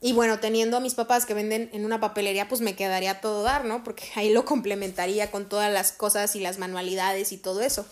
Y 0.00 0.12
bueno, 0.12 0.38
teniendo 0.38 0.76
a 0.76 0.80
mis 0.80 0.94
papás 0.94 1.26
que 1.26 1.34
venden 1.34 1.70
en 1.72 1.84
una 1.84 1.98
papelería, 1.98 2.48
pues 2.48 2.60
me 2.60 2.76
quedaría 2.76 3.20
todo 3.20 3.42
dar, 3.42 3.64
¿no? 3.64 3.82
Porque 3.82 4.04
ahí 4.14 4.32
lo 4.32 4.44
complementaría 4.44 5.32
con 5.32 5.48
todas 5.48 5.72
las 5.72 5.90
cosas 5.90 6.36
y 6.36 6.40
las 6.40 6.58
manualidades 6.58 7.32
y 7.32 7.36
todo 7.36 7.62
eso. 7.62 7.84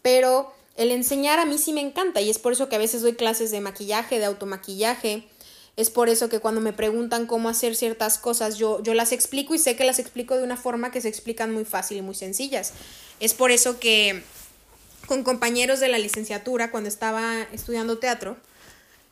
Pero 0.00 0.50
el 0.76 0.90
enseñar 0.90 1.38
a 1.38 1.44
mí 1.44 1.58
sí 1.58 1.74
me 1.74 1.82
encanta 1.82 2.22
y 2.22 2.30
es 2.30 2.38
por 2.38 2.54
eso 2.54 2.70
que 2.70 2.76
a 2.76 2.78
veces 2.78 3.02
doy 3.02 3.16
clases 3.16 3.50
de 3.50 3.60
maquillaje, 3.60 4.18
de 4.18 4.24
automaquillaje, 4.24 5.28
Es 5.78 5.90
por 5.90 6.08
eso 6.08 6.28
que 6.28 6.40
cuando 6.40 6.60
me 6.60 6.72
preguntan 6.72 7.26
cómo 7.26 7.48
hacer 7.48 7.76
ciertas 7.76 8.18
cosas, 8.18 8.58
yo, 8.58 8.82
yo 8.82 8.94
las 8.94 9.12
explico 9.12 9.54
y 9.54 9.60
sé 9.60 9.76
que 9.76 9.84
las 9.84 10.00
explico 10.00 10.36
de 10.36 10.42
una 10.42 10.56
forma 10.56 10.90
que 10.90 11.00
se 11.00 11.08
explican 11.08 11.52
muy 11.52 11.64
fácil 11.64 11.98
y 11.98 12.02
muy 12.02 12.16
sencillas. 12.16 12.72
Es 13.20 13.32
por 13.32 13.52
eso 13.52 13.78
que 13.78 14.24
con 15.06 15.22
compañeros 15.22 15.78
de 15.78 15.86
la 15.86 15.98
licenciatura, 15.98 16.72
cuando 16.72 16.88
estaba 16.88 17.42
estudiando 17.52 17.98
teatro, 17.98 18.36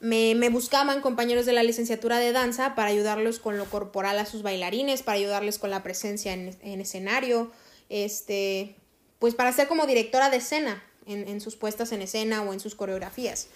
me, 0.00 0.34
me, 0.34 0.48
buscaban 0.48 1.02
compañeros 1.02 1.46
de 1.46 1.52
la 1.52 1.62
licenciatura 1.62 2.18
de 2.18 2.32
danza 2.32 2.74
para 2.74 2.90
ayudarlos 2.90 3.38
con 3.38 3.58
lo 3.58 3.66
corporal 3.66 4.18
a 4.18 4.26
sus 4.26 4.42
bailarines, 4.42 5.04
para 5.04 5.18
ayudarles 5.18 5.60
con 5.60 5.70
la 5.70 5.84
presencia 5.84 6.32
en, 6.32 6.58
en 6.62 6.80
escenario, 6.80 7.52
este, 7.90 8.74
pues 9.20 9.36
para 9.36 9.52
ser 9.52 9.68
como 9.68 9.86
directora 9.86 10.30
de 10.30 10.38
escena 10.38 10.82
en, 11.06 11.28
en, 11.28 11.40
sus 11.40 11.54
puestas 11.54 11.92
en 11.92 12.02
escena 12.02 12.42
o 12.42 12.52
en 12.52 12.58
sus 12.58 12.74
coreografías. 12.74 13.46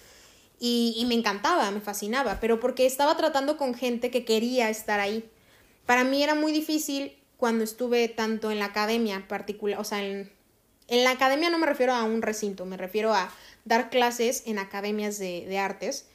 Y, 0.63 1.03
me 1.07 1.15
encantaba, 1.15 1.71
me 1.71 1.81
fascinaba, 1.81 2.39
pero 2.39 2.59
porque 2.59 2.85
estaba 2.85 3.17
tratando 3.17 3.57
con 3.57 3.73
gente 3.73 4.11
que 4.11 4.25
quería 4.25 4.69
estar 4.69 4.99
ahí. 4.99 5.27
Para 5.87 6.03
mí 6.03 6.21
era 6.21 6.35
muy 6.35 6.51
difícil 6.51 7.17
cuando 7.37 7.63
estuve 7.63 8.07
tanto 8.09 8.51
en 8.51 8.59
la 8.59 8.65
academia 8.65 9.27
particular, 9.27 9.79
o 9.79 9.83
sea, 9.83 10.05
en, 10.05 10.31
en 10.87 11.03
la 11.03 11.09
academia 11.09 11.49
no 11.49 11.57
me 11.57 11.65
refiero 11.65 11.95
a 11.95 12.03
un 12.03 12.21
recinto, 12.21 12.65
me 12.65 12.77
refiero 12.77 13.11
a 13.11 13.33
dar 13.65 13.89
clases 13.89 14.43
en 14.45 14.59
academias 14.59 15.17
de, 15.17 15.47
de 15.47 15.57
artes 15.57 16.05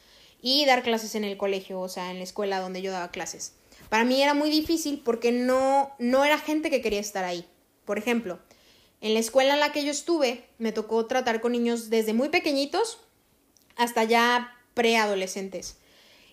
y 0.41 0.65
dar 0.65 0.81
clases 0.81 1.15
en 1.15 1.25
el 1.25 1.35
colegio, 1.35 1.81
o 1.81 1.89
sea, 1.89 2.09
en 2.11 2.19
la 2.19 2.23
escuela 2.23 2.61
donde 2.61 2.81
yo 2.81 2.93
daba 2.93 3.11
clases. 3.11 3.51
Para 3.89 4.05
mí 4.05 4.23
era 4.23 4.33
muy 4.33 4.49
difícil 4.49 5.01
porque 5.03 5.33
no, 5.33 5.91
no 5.99 6.23
era 6.23 6.37
gente 6.37 6.69
que 6.69 6.81
quería 6.81 7.01
estar 7.01 7.25
ahí. 7.25 7.45
Por 7.83 7.97
ejemplo, 7.97 8.39
en 9.01 9.13
la 9.13 9.19
escuela 9.19 9.55
en 9.55 9.59
la 9.59 9.73
que 9.73 9.83
yo 9.83 9.91
estuve, 9.91 10.45
me 10.57 10.71
tocó 10.71 11.05
tratar 11.05 11.41
con 11.41 11.51
niños 11.51 11.89
desde 11.89 12.13
muy 12.13 12.29
pequeñitos 12.29 12.99
hasta 13.77 14.03
ya 14.03 14.55
preadolescentes. 14.73 15.77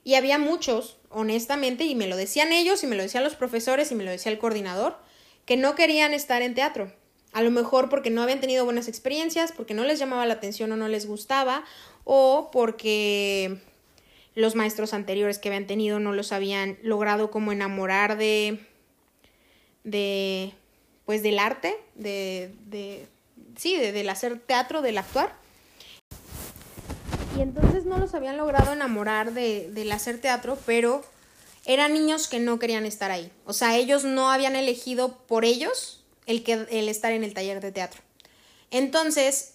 Y 0.02 0.16
había 0.16 0.38
muchos, 0.38 0.98
honestamente, 1.08 1.84
y 1.84 1.94
me 1.94 2.06
lo 2.06 2.16
decían 2.16 2.52
ellos, 2.52 2.82
y 2.82 2.86
me 2.86 2.96
lo 2.96 3.02
decían 3.02 3.24
los 3.24 3.36
profesores, 3.36 3.90
y 3.90 3.94
me 3.94 4.04
lo 4.04 4.10
decía 4.10 4.32
el 4.32 4.38
coordinador, 4.38 4.98
que 5.46 5.56
no 5.56 5.74
querían 5.74 6.12
estar 6.12 6.42
en 6.42 6.54
teatro. 6.54 6.92
A 7.32 7.42
lo 7.42 7.50
mejor 7.50 7.88
porque 7.88 8.10
no 8.10 8.22
habían 8.22 8.40
tenido 8.40 8.64
buenas 8.64 8.88
experiencias, 8.88 9.52
porque 9.52 9.74
no 9.74 9.84
les 9.84 9.98
llamaba 9.98 10.26
la 10.26 10.34
atención 10.34 10.70
o 10.72 10.76
no 10.76 10.88
les 10.88 11.06
gustaba, 11.06 11.64
o 12.04 12.50
porque 12.52 13.58
los 14.34 14.54
maestros 14.54 14.94
anteriores 14.94 15.38
que 15.38 15.48
habían 15.48 15.66
tenido 15.66 16.00
no 16.00 16.12
los 16.12 16.32
habían 16.32 16.78
logrado 16.82 17.30
como 17.30 17.52
enamorar 17.52 18.18
de, 18.18 18.60
de 19.84 20.52
pues 21.06 21.22
del 21.22 21.38
arte, 21.38 21.76
de, 21.94 22.52
de 22.66 23.06
sí, 23.56 23.76
de, 23.76 23.92
del 23.92 24.08
hacer 24.08 24.38
teatro, 24.38 24.82
del 24.82 24.98
actuar. 24.98 25.43
Y 27.36 27.40
entonces 27.40 27.84
no 27.84 27.98
los 27.98 28.14
habían 28.14 28.36
logrado 28.36 28.72
enamorar 28.72 29.32
de, 29.32 29.70
del 29.72 29.90
hacer 29.92 30.20
teatro, 30.20 30.56
pero 30.66 31.02
eran 31.64 31.94
niños 31.94 32.28
que 32.28 32.38
no 32.38 32.58
querían 32.58 32.86
estar 32.86 33.10
ahí. 33.10 33.30
O 33.44 33.52
sea, 33.52 33.76
ellos 33.76 34.04
no 34.04 34.30
habían 34.30 34.54
elegido 34.56 35.18
por 35.26 35.44
ellos 35.44 36.04
el, 36.26 36.44
que, 36.44 36.66
el 36.70 36.88
estar 36.88 37.12
en 37.12 37.24
el 37.24 37.34
taller 37.34 37.60
de 37.60 37.72
teatro. 37.72 38.02
Entonces, 38.70 39.54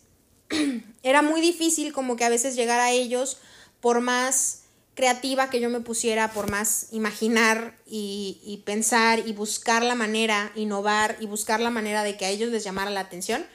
era 1.03 1.21
muy 1.21 1.41
difícil 1.41 1.93
como 1.93 2.15
que 2.15 2.25
a 2.25 2.29
veces 2.29 2.55
llegar 2.55 2.79
a 2.79 2.91
ellos 2.91 3.37
por 3.79 4.01
más 4.01 4.63
creativa 4.95 5.49
que 5.49 5.61
yo 5.61 5.69
me 5.69 5.79
pusiera, 5.79 6.33
por 6.33 6.51
más 6.51 6.87
imaginar 6.91 7.77
y, 7.85 8.41
y, 8.43 8.57
pensar 8.57 9.19
y 9.25 9.31
buscar 9.31 9.81
la 9.83 9.95
manera, 9.95 10.51
innovar 10.55 11.15
y 11.21 11.25
buscar 11.25 11.61
la 11.61 11.69
manera 11.69 12.03
de 12.03 12.17
que 12.17 12.25
a 12.25 12.29
ellos 12.29 12.49
les 12.49 12.65
llamara 12.65 12.91
la 12.91 12.99
atención, 12.99 13.45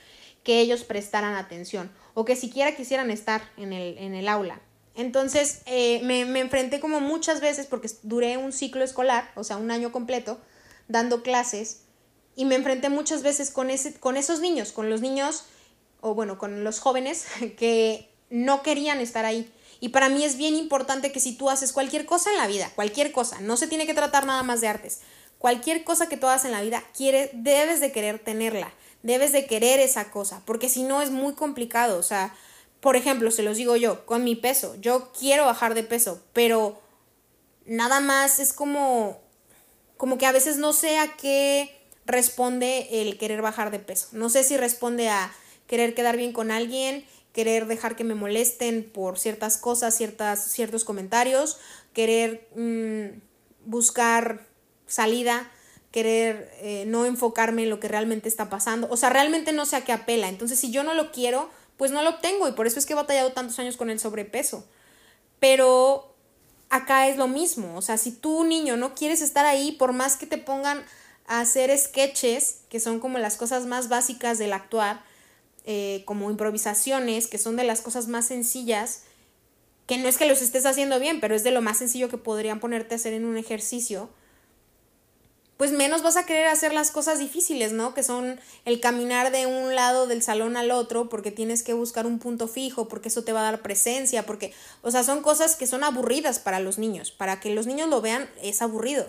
que 0.45 0.61
ellos 0.61 0.85
prestaran 0.85 1.35
atención 1.35 1.91
o 2.15 2.25
que 2.25 2.37
siquiera 2.37 2.77
quisieran 2.77 3.11
estar 3.11 3.43
en 3.57 3.73
el, 3.73 3.99
en 3.99 4.15
el 4.15 4.29
aula. 4.29 4.61
Entonces 4.95 5.63
eh, 5.67 6.01
me, 6.05 6.25
me 6.25 6.41
enfrenté 6.41 6.79
como 6.79 7.01
muchas 7.01 7.41
veces 7.41 7.67
porque 7.67 7.91
duré 8.03 8.37
un 8.37 8.53
ciclo 8.53 8.85
escolar, 8.85 9.33
o 9.35 9.43
sea, 9.43 9.57
un 9.57 9.73
año 9.73 9.91
completo, 9.91 10.39
dando 10.87 11.23
clases 11.23 11.83
y 12.37 12.45
me 12.45 12.55
enfrenté 12.55 12.91
muchas 12.91 13.23
veces 13.23 13.51
con, 13.51 13.71
ese, 13.71 13.95
con 13.95 14.17
esos 14.17 14.41
niños, 14.41 14.71
con 14.71 14.91
los 14.91 15.01
niños, 15.01 15.47
o 16.01 16.15
bueno, 16.15 16.39
con 16.39 16.63
los 16.63 16.79
jóvenes 16.79 17.27
que 17.57 18.13
no 18.31 18.63
querían 18.63 19.01
estar 19.01 19.25
ahí 19.25 19.51
y 19.85 19.91
para 19.91 20.09
mí 20.09 20.25
es 20.25 20.37
bien 20.37 20.55
importante 20.55 21.13
que 21.13 21.21
si 21.21 21.37
tú 21.37 21.51
haces 21.51 21.73
cualquier 21.73 22.07
cosa 22.07 22.31
en 22.31 22.39
la 22.39 22.47
vida, 22.47 22.71
cualquier 22.75 23.13
cosa, 23.13 23.41
no 23.43 23.59
se 23.59 23.67
tiene 23.67 23.85
que 23.85 23.93
tratar 23.93 24.25
nada 24.25 24.43
más 24.43 24.63
de 24.63 24.69
artes, 24.69 25.01
cualquier 25.37 25.85
cosa 25.85 26.09
que 26.09 26.17
tú 26.17 26.27
hagas 26.27 26.47
en 26.47 26.53
la 26.53 26.63
vida, 26.63 26.83
quiere, 26.97 27.29
debes 27.35 27.81
de 27.81 27.93
querer 27.93 28.19
tenerla, 28.19 28.73
debes 29.05 29.33
de 29.33 29.47
querer 29.47 29.79
esa 29.81 30.11
cosa, 30.11 30.43
porque 30.47 30.69
si 30.69 30.83
no 30.83 31.03
es 31.03 31.11
muy 31.11 31.35
complicado, 31.35 31.99
o 31.99 32.03
sea, 32.03 32.35
por 32.81 32.97
ejemplo, 32.97 33.31
se 33.31 33.43
los 33.43 33.59
digo 33.59 33.77
yo, 33.77 34.05
con 34.07 34.25
mi 34.25 34.35
peso, 34.35 34.75
yo 34.81 35.13
quiero 35.17 35.45
bajar 35.45 35.75
de 35.75 35.85
peso, 35.85 36.23
pero 36.33 36.81
nada 37.67 38.01
más 38.01 38.41
es 38.41 38.55
como, 38.55 39.21
como 39.99 40.17
que 40.17 40.27
a 40.27 40.33
veces 40.33 40.57
no 40.57 40.73
sé 40.73 40.99
a 40.99 41.17
qué 41.17 41.71
responde 42.07 42.89
el 43.03 43.19
querer 43.19 43.43
bajar 43.43 43.71
de 43.71 43.79
peso, 43.79 44.09
no 44.13 44.31
sé 44.31 44.43
si 44.43 44.57
responde 44.57 45.11
a 45.11 45.33
querer 45.67 45.95
quedar 45.95 46.17
bien 46.17 46.33
con 46.33 46.51
alguien, 46.51 47.05
querer 47.35 47.67
dejar 47.67 47.97
que 47.97 48.05
me 48.05 48.15
molesten 48.15 48.91
por 48.91 49.19
ciertas 49.19 49.59
cosas, 49.59 49.95
ciertas, 49.95 50.51
ciertos 50.51 50.85
comentarios, 50.85 51.59
querer 51.93 52.49
mmm, 52.55 53.19
buscar 53.67 54.47
salida, 54.87 55.51
querer 55.95 56.51
eh, 56.61 56.83
no 56.89 57.07
enfocarme 57.07 57.63
en 57.63 57.71
lo 57.71 57.79
que 57.79 57.87
realmente 57.87 58.29
está 58.29 58.51
pasando. 58.51 58.89
O 58.91 58.97
sea, 58.97 59.11
realmente 59.11 59.53
no 59.53 59.65
sé 59.65 59.77
a 59.77 59.85
qué 59.85 59.93
apela. 59.93 60.29
Entonces, 60.29 60.59
si 60.59 60.73
yo 60.73 60.83
no 60.83 60.93
lo 60.93 61.13
quiero, 61.13 61.49
pues 61.77 61.93
no 61.93 62.03
lo 62.03 62.11
obtengo 62.11 62.49
y 62.49 62.53
por 62.53 62.67
eso 62.67 62.81
es 62.81 62.85
que 62.85 62.95
he 62.95 62.97
batallado 62.97 63.31
tantos 63.31 63.61
años 63.61 63.77
con 63.77 63.91
el 63.91 64.01
sobrepeso. 64.01 64.67
Pero 65.39 66.13
acá 66.69 67.07
es 67.07 67.17
lo 67.17 67.29
mismo. 67.29 67.77
O 67.77 67.81
sea, 67.81 67.97
si 67.97 68.11
tú, 68.11 68.43
niño, 68.43 68.77
no 68.77 68.97
quieres 68.97 69.23
estar 69.23 69.47
ahí, 69.47 69.71
por 69.71 69.93
más 69.93 70.17
que 70.17 70.27
te 70.27 70.37
pongan 70.37 70.85
a 71.29 71.39
hacer 71.39 71.71
sketches, 71.79 72.63
que 72.69 72.81
son 72.81 72.99
como 72.99 73.21
las 73.21 73.37
cosas 73.37 73.65
más 73.65 73.89
básicas 73.89 74.37
del 74.39 74.53
actuar, 74.53 75.01
eh, 75.65 76.03
como 76.07 76.29
improvisaciones, 76.29 77.29
que 77.29 77.39
son 77.39 77.55
de 77.55 77.63
las 77.63 77.83
cosas 77.83 78.09
más 78.09 78.27
sencillas, 78.27 79.03
que 79.87 79.99
no 79.99 80.09
es 80.09 80.19
que 80.19 80.27
los 80.27 80.43
estés 80.43 80.67
haciendo 80.67 80.99
bien, 80.99 81.21
pero 81.21 81.37
es 81.37 81.45
de 81.45 81.53
lo 81.53 81.63
más 81.63 81.79
sencillo 81.79 82.09
que 82.09 82.19
podrían 82.19 82.59
ponerte 82.59 82.97
a 82.97 82.97
hacer 82.97 83.13
en 83.13 83.27
un 83.27 83.37
ejercicio, 83.37 84.11
pues 85.65 85.73
menos 85.73 86.03
vas 86.03 86.19
a 86.19 86.27
querer 86.27 86.49
hacer 86.49 86.75
las 86.75 86.91
cosas 86.91 87.19
difíciles, 87.19 87.73
¿no? 87.73 87.95
Que 87.95 88.03
son 88.03 88.39
el 88.67 88.81
caminar 88.81 89.33
de 89.33 89.47
un 89.47 89.75
lado 89.75 90.07
del 90.07 90.23
salón 90.23 90.59
al 90.59 90.71
otro 90.71 91.09
porque 91.09 91.31
tienes 91.31 91.63
que 91.63 91.73
buscar 91.73 92.07
un 92.07 92.19
punto 92.19 92.49
fijo, 92.49 92.87
porque 92.87 93.09
eso 93.09 93.25
te 93.25 93.33
va 93.33 93.41
a 93.41 93.51
dar 93.51 93.63
presencia, 93.63 94.27
porque, 94.27 94.53
o 94.83 94.91
sea, 94.91 95.05
son 95.05 95.23
cosas 95.23 95.57
que 95.57 95.67
son 95.67 95.83
aburridas 95.83 96.39
para 96.39 96.61
los 96.61 96.77
niños. 96.77 97.13
Para 97.13 97.41
que 97.41 97.49
los 97.49 97.67
niños 97.67 97.89
lo 97.89 98.03
vean 98.03 98.29
es 98.43 98.61
aburrido, 98.61 99.07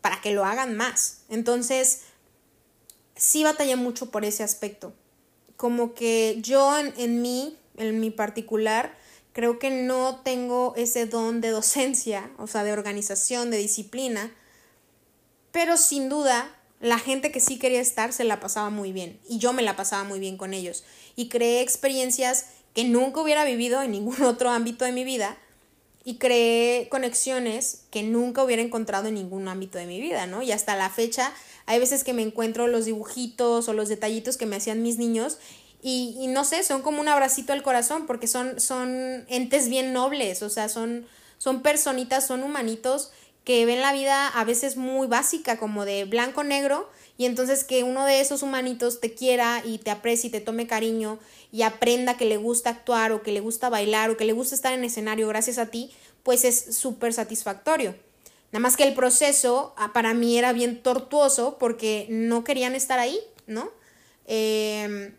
para 0.00 0.20
que 0.20 0.32
lo 0.32 0.44
hagan 0.44 0.76
más. 0.76 1.18
Entonces, 1.28 2.00
sí 3.14 3.44
batallé 3.44 3.76
mucho 3.76 4.10
por 4.10 4.24
ese 4.24 4.42
aspecto 4.42 4.92
como 5.56 5.94
que 5.94 6.38
yo 6.40 6.76
en, 6.76 6.92
en 6.96 7.22
mí, 7.22 7.56
en 7.76 8.00
mi 8.00 8.10
particular, 8.10 8.98
creo 9.32 9.60
que 9.60 9.70
no 9.70 10.22
tengo 10.24 10.74
ese 10.76 11.06
don 11.06 11.40
de 11.40 11.50
docencia, 11.50 12.32
o 12.38 12.48
sea, 12.48 12.64
de 12.64 12.72
organización, 12.72 13.52
de 13.52 13.58
disciplina, 13.58 14.32
pero 15.54 15.76
sin 15.76 16.08
duda 16.08 16.50
la 16.80 16.98
gente 16.98 17.30
que 17.30 17.38
sí 17.38 17.60
quería 17.60 17.80
estar 17.80 18.12
se 18.12 18.24
la 18.24 18.40
pasaba 18.40 18.70
muy 18.70 18.90
bien 18.90 19.20
y 19.28 19.38
yo 19.38 19.52
me 19.52 19.62
la 19.62 19.76
pasaba 19.76 20.02
muy 20.02 20.18
bien 20.18 20.36
con 20.36 20.52
ellos 20.52 20.82
y 21.14 21.28
creé 21.28 21.60
experiencias 21.60 22.46
que 22.74 22.82
nunca 22.82 23.20
hubiera 23.20 23.44
vivido 23.44 23.80
en 23.80 23.92
ningún 23.92 24.20
otro 24.24 24.50
ámbito 24.50 24.84
de 24.84 24.90
mi 24.90 25.04
vida 25.04 25.38
y 26.04 26.16
creé 26.16 26.88
conexiones 26.88 27.84
que 27.92 28.02
nunca 28.02 28.42
hubiera 28.42 28.62
encontrado 28.62 29.06
en 29.06 29.14
ningún 29.14 29.46
ámbito 29.46 29.78
de 29.78 29.86
mi 29.86 30.00
vida, 30.00 30.26
¿no? 30.26 30.42
Y 30.42 30.50
hasta 30.50 30.76
la 30.76 30.90
fecha 30.90 31.32
hay 31.66 31.78
veces 31.78 32.02
que 32.02 32.12
me 32.12 32.22
encuentro 32.22 32.66
los 32.66 32.84
dibujitos 32.84 33.68
o 33.68 33.72
los 33.72 33.88
detallitos 33.88 34.36
que 34.36 34.44
me 34.44 34.56
hacían 34.56 34.82
mis 34.82 34.98
niños 34.98 35.38
y, 35.80 36.26
no 36.28 36.44
sé, 36.44 36.62
son 36.64 36.82
como 36.82 37.00
un 37.00 37.08
abracito 37.08 37.52
al 37.52 37.62
corazón 37.62 38.06
porque 38.06 38.26
son, 38.26 38.58
son 38.58 39.24
entes 39.28 39.68
bien 39.68 39.92
nobles, 39.92 40.42
o 40.42 40.50
sea, 40.50 40.68
son, 40.68 41.06
son 41.38 41.62
personitas, 41.62 42.26
son 42.26 42.42
humanitos 42.42 43.12
que 43.44 43.66
ven 43.66 43.82
la 43.82 43.92
vida 43.92 44.28
a 44.28 44.44
veces 44.44 44.76
muy 44.76 45.06
básica, 45.06 45.58
como 45.58 45.84
de 45.84 46.04
blanco-negro, 46.04 46.90
y 47.16 47.26
entonces 47.26 47.62
que 47.62 47.84
uno 47.84 48.06
de 48.06 48.20
esos 48.20 48.42
humanitos 48.42 49.00
te 49.00 49.14
quiera 49.14 49.62
y 49.64 49.78
te 49.78 49.90
aprecie 49.90 50.28
y 50.28 50.30
te 50.32 50.40
tome 50.40 50.66
cariño 50.66 51.18
y 51.52 51.62
aprenda 51.62 52.16
que 52.16 52.24
le 52.24 52.38
gusta 52.38 52.70
actuar 52.70 53.12
o 53.12 53.22
que 53.22 53.32
le 53.32 53.40
gusta 53.40 53.68
bailar 53.68 54.10
o 54.10 54.16
que 54.16 54.24
le 54.24 54.32
gusta 54.32 54.54
estar 54.54 54.72
en 54.72 54.82
escenario 54.82 55.28
gracias 55.28 55.58
a 55.58 55.66
ti, 55.66 55.92
pues 56.22 56.44
es 56.44 56.76
súper 56.76 57.12
satisfactorio. 57.12 57.94
Nada 58.50 58.62
más 58.62 58.76
que 58.76 58.84
el 58.84 58.94
proceso 58.94 59.74
ah, 59.76 59.92
para 59.92 60.14
mí 60.14 60.38
era 60.38 60.52
bien 60.52 60.82
tortuoso 60.82 61.56
porque 61.58 62.06
no 62.08 62.44
querían 62.44 62.74
estar 62.74 62.98
ahí, 62.98 63.20
¿no? 63.46 63.70
Eh, 64.26 65.12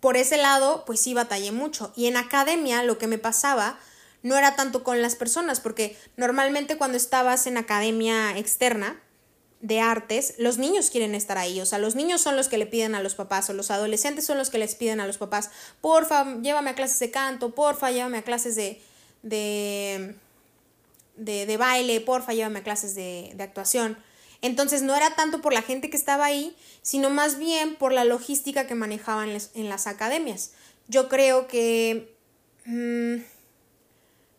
por 0.00 0.16
ese 0.16 0.36
lado, 0.36 0.84
pues 0.84 1.00
sí 1.00 1.14
batallé 1.14 1.50
mucho. 1.50 1.92
Y 1.96 2.06
en 2.06 2.16
academia 2.16 2.82
lo 2.82 2.98
que 2.98 3.06
me 3.06 3.18
pasaba 3.18 3.78
no 4.24 4.36
era 4.36 4.56
tanto 4.56 4.82
con 4.82 5.00
las 5.02 5.14
personas, 5.14 5.60
porque 5.60 5.96
normalmente 6.16 6.76
cuando 6.76 6.96
estabas 6.96 7.46
en 7.46 7.56
academia 7.56 8.36
externa 8.36 9.00
de 9.60 9.80
artes, 9.80 10.34
los 10.38 10.58
niños 10.58 10.90
quieren 10.90 11.14
estar 11.14 11.38
ahí, 11.38 11.60
o 11.60 11.66
sea, 11.66 11.78
los 11.78 11.94
niños 11.94 12.20
son 12.20 12.34
los 12.34 12.48
que 12.48 12.58
le 12.58 12.66
piden 12.66 12.96
a 12.96 13.02
los 13.02 13.14
papás, 13.14 13.48
o 13.48 13.52
los 13.52 13.70
adolescentes 13.70 14.26
son 14.26 14.36
los 14.36 14.50
que 14.50 14.58
les 14.58 14.74
piden 14.74 14.98
a 14.98 15.06
los 15.06 15.18
papás, 15.18 15.50
porfa, 15.80 16.40
llévame 16.42 16.70
a 16.70 16.74
clases 16.74 16.98
de 16.98 17.12
canto, 17.12 17.54
porfa, 17.54 17.92
llévame 17.92 18.18
a 18.18 18.22
clases 18.22 18.56
de, 18.56 18.82
de 19.22 20.16
de, 21.16 21.56
baile, 21.56 22.00
porfa, 22.00 22.32
llévame 22.32 22.60
a 22.60 22.62
clases 22.62 22.94
de, 22.94 23.32
de 23.34 23.42
actuación. 23.42 23.96
Entonces 24.42 24.82
no 24.82 24.94
era 24.94 25.14
tanto 25.14 25.40
por 25.40 25.52
la 25.52 25.62
gente 25.62 25.88
que 25.90 25.96
estaba 25.96 26.26
ahí, 26.26 26.56
sino 26.82 27.10
más 27.10 27.38
bien 27.38 27.76
por 27.76 27.92
la 27.92 28.04
logística 28.04 28.66
que 28.66 28.74
manejaban 28.74 29.30
en 29.30 29.68
las 29.68 29.86
academias. 29.86 30.52
Yo 30.86 31.08
creo 31.08 31.46
que 31.46 32.14
mm, 32.66 33.22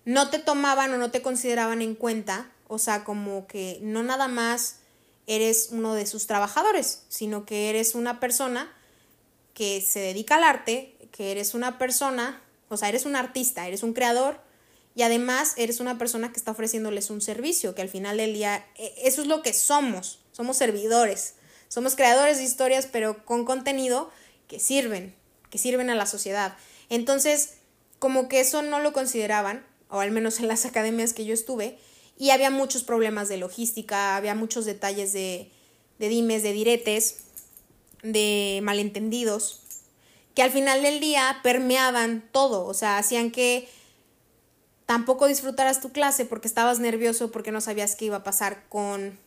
no 0.05 0.29
te 0.29 0.39
tomaban 0.39 0.93
o 0.93 0.97
no 0.97 1.11
te 1.11 1.21
consideraban 1.21 1.81
en 1.81 1.95
cuenta, 1.95 2.51
o 2.67 2.77
sea, 2.77 3.03
como 3.03 3.47
que 3.47 3.79
no 3.81 4.03
nada 4.03 4.27
más 4.27 4.77
eres 5.27 5.69
uno 5.71 5.93
de 5.95 6.05
sus 6.05 6.27
trabajadores, 6.27 7.03
sino 7.09 7.45
que 7.45 7.69
eres 7.69 7.95
una 7.95 8.19
persona 8.19 8.71
que 9.53 9.81
se 9.81 9.99
dedica 9.99 10.35
al 10.35 10.43
arte, 10.43 10.95
que 11.11 11.31
eres 11.31 11.53
una 11.53 11.77
persona, 11.77 12.41
o 12.69 12.77
sea, 12.77 12.89
eres 12.89 13.05
un 13.05 13.15
artista, 13.15 13.67
eres 13.67 13.83
un 13.83 13.93
creador 13.93 14.39
y 14.95 15.01
además 15.01 15.53
eres 15.57 15.79
una 15.79 15.97
persona 15.97 16.31
que 16.31 16.37
está 16.37 16.51
ofreciéndoles 16.51 17.09
un 17.09 17.21
servicio, 17.21 17.73
que 17.73 17.81
al 17.81 17.89
final 17.89 18.17
del 18.17 18.33
día 18.33 18.65
e, 18.75 18.93
eso 19.03 19.21
es 19.21 19.27
lo 19.27 19.41
que 19.41 19.53
somos, 19.53 20.19
somos 20.31 20.57
servidores, 20.57 21.35
somos 21.67 21.95
creadores 21.95 22.37
de 22.37 22.43
historias, 22.43 22.87
pero 22.91 23.25
con 23.25 23.45
contenido 23.45 24.11
que 24.47 24.59
sirven, 24.59 25.15
que 25.49 25.57
sirven 25.57 25.89
a 25.89 25.95
la 25.95 26.05
sociedad. 26.05 26.55
Entonces, 26.89 27.55
como 27.97 28.27
que 28.29 28.39
eso 28.39 28.61
no 28.61 28.79
lo 28.79 28.93
consideraban, 28.93 29.65
o 29.89 29.99
al 29.99 30.11
menos 30.11 30.39
en 30.39 30.47
las 30.47 30.65
academias 30.65 31.13
que 31.13 31.25
yo 31.25 31.33
estuve, 31.33 31.77
y 32.17 32.29
había 32.29 32.49
muchos 32.49 32.83
problemas 32.83 33.27
de 33.27 33.37
logística, 33.37 34.15
había 34.15 34.35
muchos 34.35 34.65
detalles 34.65 35.11
de, 35.13 35.51
de 35.99 36.07
dimes, 36.07 36.43
de 36.43 36.53
diretes, 36.53 37.17
de 38.03 38.59
malentendidos, 38.63 39.61
que 40.33 40.43
al 40.43 40.51
final 40.51 40.81
del 40.81 40.99
día 40.99 41.39
permeaban 41.43 42.23
todo, 42.31 42.65
o 42.65 42.73
sea, 42.73 42.97
hacían 42.97 43.31
que 43.31 43.67
tampoco 44.85 45.27
disfrutaras 45.27 45.81
tu 45.81 45.91
clase 45.91 46.25
porque 46.25 46.47
estabas 46.47 46.79
nervioso 46.79 47.31
porque 47.31 47.51
no 47.51 47.61
sabías 47.61 47.95
qué 47.95 48.05
iba 48.05 48.17
a 48.17 48.23
pasar 48.23 48.67
con 48.69 49.17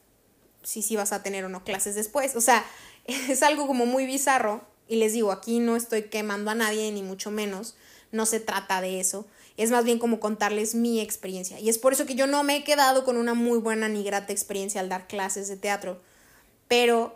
si 0.62 0.82
sí 0.82 0.94
ibas 0.94 1.12
a 1.12 1.22
tener 1.22 1.44
o 1.44 1.48
no 1.48 1.64
clases 1.64 1.94
después. 1.94 2.36
O 2.36 2.40
sea, 2.40 2.64
es 3.04 3.42
algo 3.42 3.66
como 3.66 3.86
muy 3.86 4.06
bizarro 4.06 4.62
y 4.86 4.96
les 4.96 5.12
digo, 5.12 5.32
aquí 5.32 5.58
no 5.58 5.76
estoy 5.76 6.04
quemando 6.04 6.50
a 6.50 6.54
nadie 6.54 6.90
ni 6.92 7.02
mucho 7.02 7.30
menos, 7.30 7.76
no 8.12 8.26
se 8.26 8.40
trata 8.40 8.80
de 8.80 9.00
eso. 9.00 9.26
Es 9.58 9.70
más 9.70 9.84
bien 9.84 9.98
como 9.98 10.20
contarles 10.20 10.74
mi 10.74 11.00
experiencia. 11.00 11.60
Y 11.60 11.68
es 11.68 11.76
por 11.76 11.92
eso 11.92 12.06
que 12.06 12.14
yo 12.14 12.26
no 12.26 12.42
me 12.44 12.56
he 12.56 12.64
quedado 12.64 13.04
con 13.04 13.18
una 13.18 13.34
muy 13.34 13.58
buena 13.58 13.88
ni 13.88 14.02
grata 14.02 14.32
experiencia 14.32 14.80
al 14.80 14.88
dar 14.88 15.06
clases 15.06 15.48
de 15.48 15.56
teatro. 15.56 16.00
Pero 16.66 17.14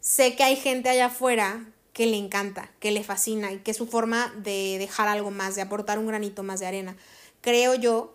sé 0.00 0.36
que 0.36 0.44
hay 0.44 0.56
gente 0.56 0.88
allá 0.88 1.06
afuera 1.06 1.66
que 1.92 2.06
le 2.06 2.16
encanta, 2.16 2.70
que 2.80 2.90
le 2.90 3.04
fascina 3.04 3.52
y 3.52 3.58
que 3.58 3.72
es 3.72 3.76
su 3.76 3.86
forma 3.86 4.32
de 4.38 4.78
dejar 4.78 5.08
algo 5.08 5.30
más, 5.30 5.54
de 5.54 5.62
aportar 5.62 5.98
un 5.98 6.06
granito 6.06 6.42
más 6.42 6.60
de 6.60 6.66
arena 6.66 6.96
creo 7.44 7.74
yo, 7.74 8.14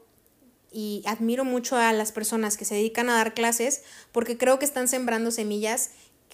y 0.71 1.03
admiro 1.05 1.45
mucho 1.45 1.77
a 1.77 1.93
las 1.93 2.11
personas 2.11 2.57
que 2.57 2.65
se 2.65 2.75
dedican 2.75 3.09
a 3.09 3.15
dar 3.15 3.33
clases 3.33 3.81
porque 4.11 4.37
creo 4.37 4.59
que 4.59 4.65
están 4.65 4.87
sembrando 4.87 5.31
semillas 5.31 5.91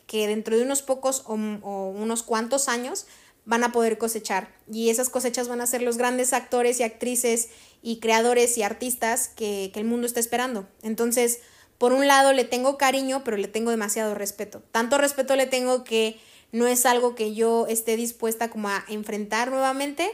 que 0.08 0.28
dentro 0.28 0.58
de 0.58 0.64
unos 0.64 0.82
pocos 0.82 1.24
o, 1.26 1.34
unos 1.34 2.24
cuantos 2.24 2.68
años 2.68 3.06
van 3.46 3.64
a 3.64 3.72
poder 3.72 3.98
cosechar. 3.98 4.54
Y 4.72 4.90
esas 4.90 5.10
cosechas 5.10 5.48
van 5.48 5.62
a 5.62 5.68
ser 5.68 5.82
los 5.82 5.98
grandes 5.98 6.34
actores 6.34 6.80
y 6.80 6.84
actrices 6.84 7.50
y 7.82 8.00
creadores 8.00 8.58
y 8.58 8.64
artistas 8.64 9.30
que, 9.30 9.72
que 9.74 9.80
el 9.80 9.86
mundo 9.86 10.08
está 10.08 10.20
esperando. 10.20 10.68
Entonces, 10.82 11.40
por 11.78 11.94
un 11.94 12.08
lado 12.08 12.34
le 12.34 12.44
tengo 12.44 12.78
cariño, 12.78 13.24
pero 13.24 13.38
le 13.38 13.48
tengo 13.48 13.72
demasiado 13.72 14.16
respeto. 14.16 14.64
Tanto 14.72 14.98
respeto 14.98 15.36
le 15.36 15.46
tengo 15.46 15.84
que 15.84 16.20
no 16.52 16.68
es 16.68 16.86
algo 16.86 17.16
que 17.16 17.34
yo 17.34 17.68
esté 17.68 17.98
dispuesta 17.98 18.50
como 18.50 18.70
a 18.70 18.86
enfrentar 18.88 19.52
nuevamente, 19.52 20.10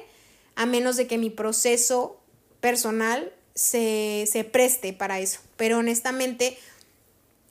a 0.55 0.65
menos 0.65 0.97
de 0.97 1.07
que 1.07 1.17
mi 1.17 1.29
proceso 1.29 2.19
personal 2.59 3.31
se, 3.53 4.27
se 4.29 4.43
preste 4.43 4.91
para 4.91 5.19
eso. 5.19 5.39
Pero 5.55 5.77
honestamente, 5.77 6.57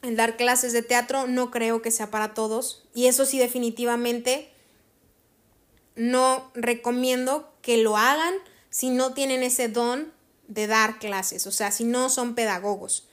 el 0.03 0.17
dar 0.17 0.37
clases 0.37 0.73
de 0.73 0.83
teatro 0.83 1.27
no 1.27 1.51
creo 1.51 1.83
que 1.83 1.91
sea 1.91 2.11
para 2.11 2.35
todos. 2.35 2.85
Y 2.95 3.07
eso 3.07 3.27
sí, 3.27 3.39
definitivamente 3.39 4.50
no 6.01 6.51
recomiendo 6.55 7.53
que 7.61 7.77
lo 7.77 7.99
hagan 7.99 8.33
si 8.71 8.89
no 8.89 9.13
tienen 9.13 9.43
ese 9.43 9.69
don 9.69 10.11
de 10.49 10.67
dar 10.67 10.99
clases, 10.99 11.47
o 11.47 11.53
sea, 11.53 11.71
si 11.73 11.85
no 11.85 12.09
son 12.09 12.35
pedagogos. 12.35 13.07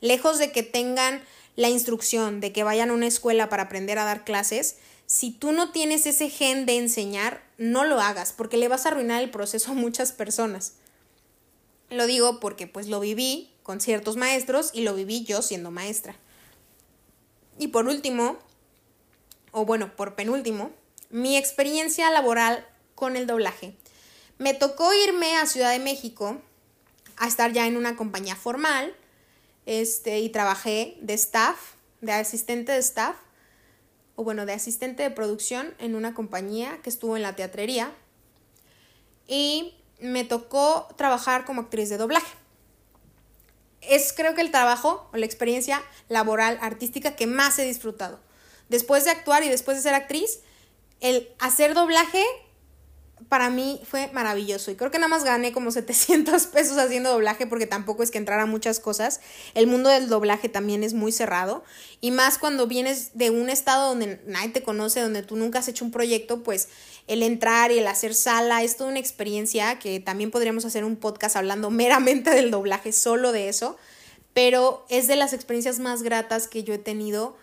Lejos 0.00 0.38
de 0.38 0.50
que 0.50 0.64
tengan 0.64 1.22
la 1.54 1.68
instrucción 1.68 2.40
de 2.40 2.52
que 2.52 2.64
vayan 2.64 2.90
a 2.90 2.94
una 2.94 3.06
escuela 3.06 3.48
para 3.48 3.64
aprender 3.64 3.96
a 4.00 4.04
dar 4.04 4.24
clases, 4.24 4.78
si 5.06 5.30
tú 5.30 5.52
no 5.52 5.70
tienes 5.70 6.04
ese 6.04 6.30
gen 6.30 6.66
de 6.66 6.78
enseñar, 6.78 7.44
no 7.58 7.84
lo 7.84 8.00
hagas, 8.00 8.32
porque 8.32 8.56
le 8.56 8.66
vas 8.66 8.86
a 8.86 8.88
arruinar 8.88 9.22
el 9.22 9.30
proceso 9.30 9.70
a 9.70 9.74
muchas 9.74 10.10
personas. 10.10 10.72
Lo 11.90 12.08
digo 12.08 12.40
porque 12.40 12.66
pues 12.66 12.88
lo 12.88 12.98
viví 12.98 13.52
con 13.62 13.80
ciertos 13.80 14.16
maestros 14.16 14.70
y 14.74 14.80
lo 14.80 14.96
viví 14.96 15.22
yo 15.22 15.42
siendo 15.42 15.70
maestra. 15.70 16.16
Y 17.60 17.68
por 17.68 17.86
último, 17.86 18.36
o 19.52 19.64
bueno, 19.64 19.94
por 19.94 20.16
penúltimo, 20.16 20.72
mi 21.12 21.36
experiencia 21.36 22.10
laboral 22.10 22.66
con 22.94 23.16
el 23.16 23.26
doblaje. 23.26 23.76
Me 24.38 24.54
tocó 24.54 24.92
irme 24.94 25.36
a 25.36 25.46
Ciudad 25.46 25.70
de 25.70 25.78
México 25.78 26.40
a 27.18 27.28
estar 27.28 27.52
ya 27.52 27.66
en 27.66 27.76
una 27.76 27.96
compañía 27.96 28.34
formal 28.34 28.96
este, 29.66 30.20
y 30.20 30.30
trabajé 30.30 30.96
de 31.00 31.12
staff, 31.14 31.74
de 32.00 32.12
asistente 32.12 32.72
de 32.72 32.78
staff, 32.78 33.14
o 34.16 34.24
bueno, 34.24 34.46
de 34.46 34.54
asistente 34.54 35.02
de 35.02 35.10
producción 35.10 35.74
en 35.78 35.94
una 35.94 36.14
compañía 36.14 36.80
que 36.82 36.90
estuvo 36.90 37.14
en 37.16 37.22
la 37.22 37.36
teatrería. 37.36 37.92
Y 39.28 39.74
me 40.00 40.24
tocó 40.24 40.88
trabajar 40.96 41.44
como 41.44 41.62
actriz 41.62 41.90
de 41.90 41.98
doblaje. 41.98 42.34
Es 43.82 44.14
creo 44.14 44.34
que 44.34 44.40
el 44.40 44.50
trabajo 44.50 45.10
o 45.12 45.16
la 45.18 45.26
experiencia 45.26 45.82
laboral 46.08 46.58
artística 46.62 47.16
que 47.16 47.26
más 47.26 47.58
he 47.58 47.64
disfrutado. 47.64 48.18
Después 48.70 49.04
de 49.04 49.10
actuar 49.10 49.44
y 49.44 49.48
después 49.48 49.76
de 49.76 49.82
ser 49.82 49.94
actriz, 49.94 50.40
el 51.02 51.28
hacer 51.40 51.74
doblaje 51.74 52.24
para 53.28 53.50
mí 53.50 53.80
fue 53.88 54.10
maravilloso 54.12 54.70
y 54.70 54.74
creo 54.74 54.90
que 54.90 54.98
nada 54.98 55.08
más 55.08 55.24
gané 55.24 55.52
como 55.52 55.70
700 55.70 56.46
pesos 56.48 56.78
haciendo 56.78 57.10
doblaje 57.10 57.46
porque 57.46 57.66
tampoco 57.66 58.02
es 58.02 58.10
que 58.10 58.18
entrara 58.18 58.46
muchas 58.46 58.78
cosas. 58.78 59.20
El 59.54 59.66
mundo 59.66 59.88
del 59.90 60.08
doblaje 60.08 60.48
también 60.48 60.84
es 60.84 60.94
muy 60.94 61.10
cerrado 61.10 61.64
y 62.00 62.10
más 62.10 62.38
cuando 62.38 62.66
vienes 62.66 63.16
de 63.16 63.30
un 63.30 63.48
estado 63.50 63.88
donde 63.88 64.20
nadie 64.26 64.50
te 64.50 64.62
conoce, 64.62 65.00
donde 65.00 65.22
tú 65.22 65.36
nunca 65.36 65.58
has 65.58 65.68
hecho 65.68 65.84
un 65.84 65.90
proyecto, 65.90 66.42
pues 66.42 66.68
el 67.08 67.22
entrar 67.22 67.72
y 67.72 67.78
el 67.78 67.86
hacer 67.88 68.14
sala 68.14 68.62
es 68.62 68.76
toda 68.76 68.90
una 68.90 69.00
experiencia 69.00 69.78
que 69.78 69.98
también 69.98 70.30
podríamos 70.30 70.64
hacer 70.64 70.84
un 70.84 70.96
podcast 70.96 71.34
hablando 71.34 71.70
meramente 71.72 72.30
del 72.30 72.50
doblaje, 72.50 72.92
solo 72.92 73.32
de 73.32 73.48
eso, 73.48 73.76
pero 74.34 74.86
es 74.88 75.08
de 75.08 75.16
las 75.16 75.32
experiencias 75.32 75.78
más 75.80 76.02
gratas 76.02 76.46
que 76.46 76.62
yo 76.62 76.74
he 76.74 76.78
tenido. 76.78 77.36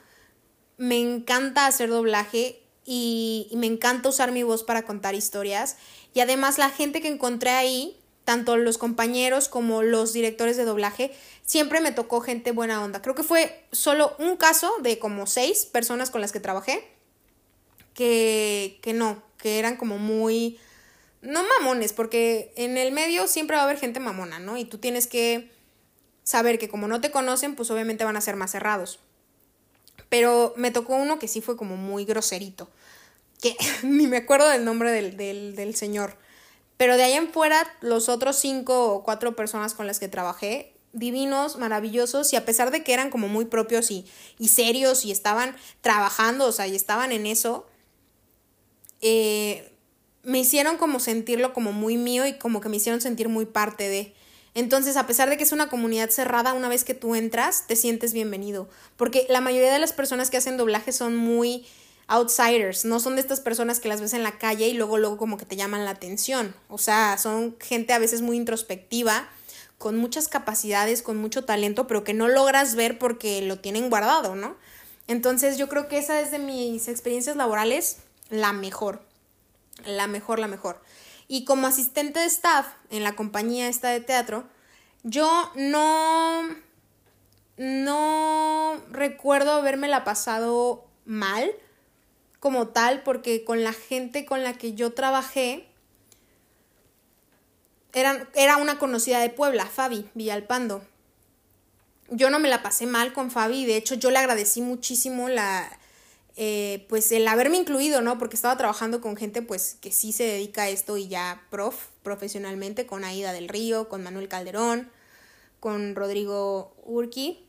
Me 0.77 0.99
encanta 0.99 1.65
hacer 1.65 1.89
doblaje 1.89 2.61
y, 2.91 3.47
me 3.53 3.67
encanta 3.67 4.09
usar 4.09 4.31
mi 4.31 4.41
voz 4.41 4.63
para 4.63 4.81
contar 4.81 5.13
historias. 5.13 5.77
Y 6.15 6.21
además 6.21 6.57
la 6.57 6.71
gente 6.71 7.01
que 7.01 7.07
encontré 7.07 7.51
ahí, 7.51 7.95
tanto 8.25 8.57
los 8.57 8.79
compañeros 8.79 9.47
como 9.47 9.83
los 9.83 10.11
directores 10.11 10.57
de 10.57 10.65
doblaje, 10.65 11.11
siempre 11.45 11.81
me 11.81 11.91
tocó 11.91 12.19
gente 12.19 12.51
buena 12.51 12.83
onda. 12.83 13.03
Creo 13.03 13.13
que 13.13 13.21
fue 13.21 13.63
solo 13.71 14.15
un 14.17 14.37
caso 14.37 14.71
de 14.81 14.97
como 14.97 15.27
seis 15.27 15.67
personas 15.67 16.09
con 16.09 16.19
las 16.19 16.31
que 16.31 16.39
trabajé 16.39 16.83
que, 17.93 18.79
que 18.81 18.93
no, 18.93 19.21
que 19.37 19.59
eran 19.59 19.77
como 19.77 19.99
muy... 19.99 20.59
No 21.21 21.43
mamones, 21.43 21.93
porque 21.93 22.53
en 22.55 22.75
el 22.77 22.91
medio 22.91 23.27
siempre 23.27 23.55
va 23.55 23.61
a 23.61 23.65
haber 23.65 23.77
gente 23.77 23.99
mamona, 23.99 24.39
¿no? 24.39 24.57
Y 24.57 24.65
tú 24.65 24.79
tienes 24.79 25.05
que 25.05 25.51
saber 26.23 26.57
que 26.57 26.69
como 26.69 26.87
no 26.87 27.01
te 27.01 27.11
conocen, 27.11 27.55
pues 27.55 27.69
obviamente 27.69 28.03
van 28.03 28.17
a 28.17 28.21
ser 28.21 28.35
más 28.35 28.49
cerrados. 28.49 28.99
Pero 30.09 30.53
me 30.57 30.71
tocó 30.71 30.95
uno 30.95 31.19
que 31.19 31.27
sí 31.27 31.41
fue 31.41 31.55
como 31.55 31.77
muy 31.77 32.05
groserito 32.05 32.67
que 33.41 33.55
ni 33.83 34.07
me 34.07 34.17
acuerdo 34.17 34.47
del 34.49 34.65
nombre 34.65 34.91
del, 34.91 35.17
del, 35.17 35.55
del, 35.55 35.75
señor. 35.75 36.17
Pero 36.77 36.97
de 36.97 37.03
ahí 37.03 37.13
en 37.13 37.31
fuera, 37.31 37.61
los 37.81 38.09
otros 38.09 38.37
cinco 38.37 38.93
o 38.93 39.03
cuatro 39.03 39.35
personas 39.35 39.73
con 39.73 39.87
las 39.87 39.99
que 39.99 40.07
trabajé, 40.07 40.73
divinos, 40.93 41.57
maravillosos, 41.57 42.31
y 42.33 42.35
a 42.35 42.45
pesar 42.45 42.71
de 42.71 42.83
que 42.83 42.93
eran 42.93 43.09
como 43.09 43.27
muy 43.27 43.45
propios 43.45 43.91
y, 43.91 44.05
y 44.37 44.47
serios 44.47 45.05
y 45.05 45.11
estaban 45.11 45.55
trabajando, 45.81 46.45
o 46.45 46.51
sea, 46.51 46.67
y 46.67 46.75
estaban 46.75 47.11
en 47.11 47.25
eso, 47.25 47.67
eh, 49.01 49.71
me 50.23 50.39
hicieron 50.39 50.77
como 50.77 50.99
sentirlo 50.99 51.53
como 51.53 51.73
muy 51.73 51.97
mío 51.97 52.25
y 52.25 52.37
como 52.37 52.61
que 52.61 52.69
me 52.69 52.77
hicieron 52.77 53.01
sentir 53.01 53.29
muy 53.29 53.45
parte 53.45 53.87
de... 53.87 54.13
Entonces, 54.55 54.97
a 54.97 55.07
pesar 55.07 55.29
de 55.29 55.37
que 55.37 55.43
es 55.43 55.51
una 55.51 55.69
comunidad 55.69 56.09
cerrada, 56.09 56.53
una 56.53 56.69
vez 56.69 56.83
que 56.83 56.93
tú 56.93 57.15
entras, 57.15 57.65
te 57.67 57.75
sientes 57.75 58.13
bienvenido. 58.13 58.67
Porque 58.97 59.25
la 59.29 59.41
mayoría 59.41 59.71
de 59.71 59.79
las 59.79 59.93
personas 59.93 60.29
que 60.29 60.37
hacen 60.37 60.57
doblaje 60.57 60.91
son 60.91 61.15
muy 61.15 61.65
outsiders, 62.07 62.85
no 62.85 62.99
son 62.99 63.15
de 63.15 63.21
estas 63.21 63.39
personas 63.39 63.79
que 63.79 63.87
las 63.87 64.01
ves 64.01 64.13
en 64.13 64.23
la 64.23 64.39
calle 64.39 64.67
y 64.67 64.73
luego 64.73 64.97
luego 64.97 65.17
como 65.17 65.37
que 65.37 65.45
te 65.45 65.55
llaman 65.55 65.85
la 65.85 65.91
atención. 65.91 66.55
O 66.67 66.79
sea, 66.79 67.17
son 67.19 67.55
gente 67.59 67.93
a 67.93 67.99
veces 67.99 68.21
muy 68.21 68.35
introspectiva, 68.35 69.29
con 69.77 69.95
muchas 69.95 70.27
capacidades, 70.27 71.03
con 71.03 71.17
mucho 71.17 71.45
talento, 71.45 71.87
pero 71.87 72.03
que 72.03 72.13
no 72.13 72.27
logras 72.27 72.75
ver 72.75 72.97
porque 72.97 73.41
lo 73.43 73.59
tienen 73.59 73.89
guardado, 73.89 74.35
¿no? 74.35 74.57
Entonces 75.07 75.57
yo 75.57 75.69
creo 75.69 75.87
que 75.87 75.99
esa 75.99 76.19
es 76.19 76.31
de 76.31 76.39
mis 76.39 76.87
experiencias 76.87 77.35
laborales 77.35 77.97
la 78.29 78.53
mejor, 78.53 79.01
la 79.85 80.07
mejor, 80.07 80.39
la 80.39 80.47
mejor. 80.47 80.81
Y 81.31 81.45
como 81.45 81.67
asistente 81.67 82.19
de 82.19 82.25
staff 82.25 82.65
en 82.89 83.03
la 83.03 83.15
compañía 83.15 83.69
esta 83.69 83.89
de 83.89 84.01
teatro, 84.01 84.49
Yo 85.03 85.49
no, 85.55 86.43
no 87.55 88.83
recuerdo 88.91 89.53
haberme 89.53 89.87
la 89.87 90.03
pasado 90.03 90.87
mal 91.05 91.49
como 92.39 92.69
tal, 92.69 93.03
porque 93.03 93.45
con 93.45 93.63
la 93.63 93.73
gente 93.73 94.25
con 94.25 94.43
la 94.43 94.53
que 94.53 94.73
yo 94.73 94.93
trabajé, 94.93 95.67
era, 97.93 98.27
era 98.33 98.57
una 98.57 98.79
conocida 98.79 99.19
de 99.19 99.29
Puebla, 99.29 99.67
Fabi 99.67 100.09
Villalpando. 100.15 100.81
Yo 102.09 102.31
no 102.31 102.39
me 102.39 102.49
la 102.49 102.63
pasé 102.63 102.87
mal 102.87 103.13
con 103.13 103.29
Fabi, 103.29 103.65
de 103.65 103.77
hecho 103.77 103.93
yo 103.93 104.09
le 104.09 104.17
agradecí 104.17 104.61
muchísimo 104.61 105.29
la, 105.29 105.78
eh, 106.41 106.85
pues 106.87 107.11
el 107.11 107.27
haberme 107.27 107.57
incluido, 107.57 107.99
¿no? 107.99 108.17
Porque 108.17 108.37
estaba 108.37 108.55
trabajando 108.55 109.01
con 109.01 109.17
gente 109.17 109.41
pues 109.41 109.75
que 109.81 109.91
sí 109.91 110.13
se 110.13 110.23
dedica 110.23 110.63
a 110.63 110.69
esto 110.69 110.95
y 110.95 111.09
ya 111.09 111.43
prof, 111.49 111.87
profesionalmente, 112.01 112.85
con 112.85 113.03
Aida 113.03 113.33
del 113.33 113.49
Río, 113.49 113.89
con 113.89 114.01
Manuel 114.03 114.29
Calderón, 114.29 114.89
con 115.59 115.95
Rodrigo 115.95 116.73
Urqui. 116.85 117.45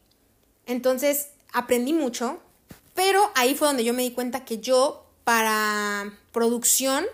Entonces 0.66 1.28
aprendí 1.52 1.92
mucho, 1.92 2.40
pero 2.96 3.30
ahí 3.36 3.54
fue 3.54 3.68
donde 3.68 3.84
yo 3.84 3.94
me 3.94 4.02
di 4.02 4.10
cuenta 4.10 4.44
que 4.44 4.58
yo 4.58 5.06
para 5.22 6.12
producción 6.32 7.06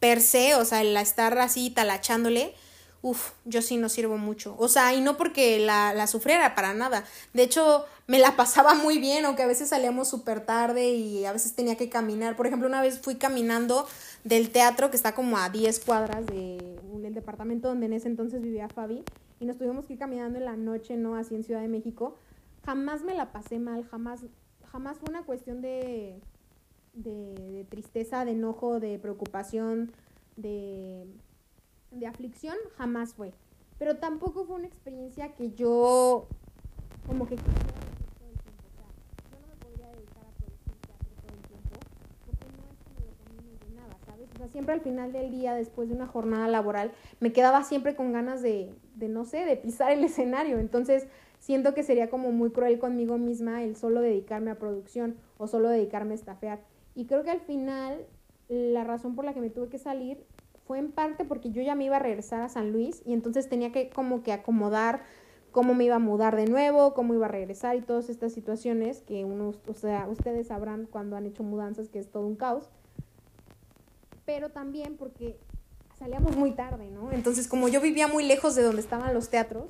per 0.00 0.20
se, 0.20 0.56
o 0.56 0.64
sea, 0.64 0.80
el 0.80 0.96
estar 0.96 1.38
así 1.38 1.70
talachándole, 1.70 2.56
uff, 3.04 3.32
yo 3.44 3.60
sí 3.60 3.76
no 3.76 3.90
sirvo 3.90 4.16
mucho. 4.16 4.56
O 4.58 4.66
sea, 4.66 4.94
y 4.94 5.02
no 5.02 5.18
porque 5.18 5.58
la, 5.58 5.92
la 5.92 6.06
sufriera 6.06 6.54
para 6.54 6.72
nada. 6.72 7.04
De 7.34 7.42
hecho, 7.42 7.84
me 8.06 8.18
la 8.18 8.34
pasaba 8.34 8.74
muy 8.74 8.98
bien, 8.98 9.26
aunque 9.26 9.42
a 9.42 9.46
veces 9.46 9.68
salíamos 9.68 10.08
súper 10.08 10.40
tarde 10.46 10.88
y 10.88 11.26
a 11.26 11.32
veces 11.32 11.54
tenía 11.54 11.76
que 11.76 11.90
caminar. 11.90 12.34
Por 12.34 12.46
ejemplo, 12.46 12.66
una 12.66 12.80
vez 12.80 12.98
fui 12.98 13.16
caminando 13.16 13.86
del 14.24 14.50
teatro 14.50 14.90
que 14.90 14.96
está 14.96 15.14
como 15.14 15.36
a 15.36 15.50
10 15.50 15.80
cuadras 15.80 16.24
de, 16.24 16.80
del 16.94 17.12
departamento 17.12 17.68
donde 17.68 17.86
en 17.86 17.92
ese 17.92 18.08
entonces 18.08 18.40
vivía 18.40 18.70
Fabi 18.70 19.04
y 19.38 19.44
nos 19.44 19.58
tuvimos 19.58 19.84
que 19.84 19.92
ir 19.92 19.98
caminando 19.98 20.38
en 20.38 20.46
la 20.46 20.56
noche, 20.56 20.96
¿no? 20.96 21.14
Así 21.16 21.34
en 21.34 21.44
Ciudad 21.44 21.60
de 21.60 21.68
México. 21.68 22.16
Jamás 22.64 23.02
me 23.02 23.12
la 23.12 23.32
pasé 23.32 23.58
mal, 23.58 23.84
jamás, 23.84 24.20
jamás 24.72 24.96
fue 24.96 25.10
una 25.10 25.24
cuestión 25.24 25.60
de, 25.60 26.18
de, 26.94 27.66
tristeza, 27.68 28.24
de 28.24 28.32
enojo, 28.32 28.80
de 28.80 28.98
preocupación, 28.98 29.92
de, 30.36 31.04
de 31.94 32.06
aflicción, 32.06 32.56
jamás 32.76 33.14
fue. 33.14 33.32
Pero 33.78 33.96
tampoco 33.96 34.44
fue 34.44 34.56
una 34.56 34.66
experiencia 34.66 35.34
que 35.34 35.52
yo 35.52 36.26
como 37.06 37.26
que 37.26 37.36
siempre 44.54 44.74
al 44.74 44.82
final 44.82 45.12
del 45.12 45.32
día, 45.32 45.52
después 45.52 45.88
de 45.88 45.96
una 45.96 46.06
jornada 46.06 46.46
laboral, 46.46 46.92
me 47.18 47.32
quedaba 47.32 47.64
siempre 47.64 47.96
con 47.96 48.12
ganas 48.12 48.40
de, 48.40 48.72
no 49.00 49.24
sé, 49.24 49.44
de 49.44 49.56
pisar 49.56 49.90
el 49.90 50.04
escenario. 50.04 50.60
Entonces, 50.60 51.08
siento 51.40 51.74
que 51.74 51.82
sería 51.82 52.08
como 52.08 52.30
muy 52.30 52.50
cruel 52.50 52.78
conmigo 52.78 53.18
misma 53.18 53.64
el 53.64 53.74
solo 53.74 54.00
dedicarme 54.00 54.52
a 54.52 54.58
producción 54.58 55.16
o 55.38 55.48
solo 55.48 55.70
dedicarme 55.70 56.12
a 56.12 56.14
estafear. 56.14 56.60
Y 56.94 57.06
creo 57.06 57.24
que 57.24 57.32
al 57.32 57.40
final, 57.40 58.06
la 58.48 58.84
razón 58.84 59.16
por 59.16 59.24
la 59.24 59.34
que 59.34 59.40
me 59.40 59.50
tuve 59.50 59.68
que 59.68 59.78
salir 59.78 60.24
fue 60.66 60.78
en 60.78 60.92
parte 60.92 61.24
porque 61.24 61.50
yo 61.50 61.62
ya 61.62 61.74
me 61.74 61.84
iba 61.84 61.96
a 61.96 62.00
regresar 62.00 62.40
a 62.42 62.48
San 62.48 62.72
Luis 62.72 63.02
y 63.04 63.12
entonces 63.12 63.48
tenía 63.48 63.72
que 63.72 63.90
como 63.90 64.22
que 64.22 64.32
acomodar 64.32 65.02
cómo 65.52 65.74
me 65.74 65.84
iba 65.84 65.96
a 65.96 66.00
mudar 66.00 66.36
de 66.36 66.46
nuevo, 66.46 66.94
cómo 66.94 67.14
iba 67.14 67.26
a 67.26 67.28
regresar 67.30 67.76
y 67.76 67.80
todas 67.80 68.08
estas 68.08 68.32
situaciones 68.32 69.02
que 69.02 69.24
uno, 69.24 69.52
o 69.68 69.74
sea, 69.74 70.08
ustedes 70.08 70.48
sabrán 70.48 70.86
cuando 70.90 71.16
han 71.16 71.26
hecho 71.26 71.42
mudanzas 71.42 71.88
que 71.88 71.98
es 71.98 72.10
todo 72.10 72.26
un 72.26 72.36
caos 72.36 72.70
pero 74.24 74.50
también 74.50 74.96
porque 74.96 75.38
salíamos 75.98 76.36
muy 76.36 76.52
tarde, 76.52 76.90
¿no? 76.90 77.12
Entonces, 77.12 77.48
como 77.48 77.68
yo 77.68 77.80
vivía 77.80 78.08
muy 78.08 78.24
lejos 78.24 78.54
de 78.54 78.62
donde 78.62 78.80
estaban 78.80 79.12
los 79.14 79.28
teatros, 79.28 79.66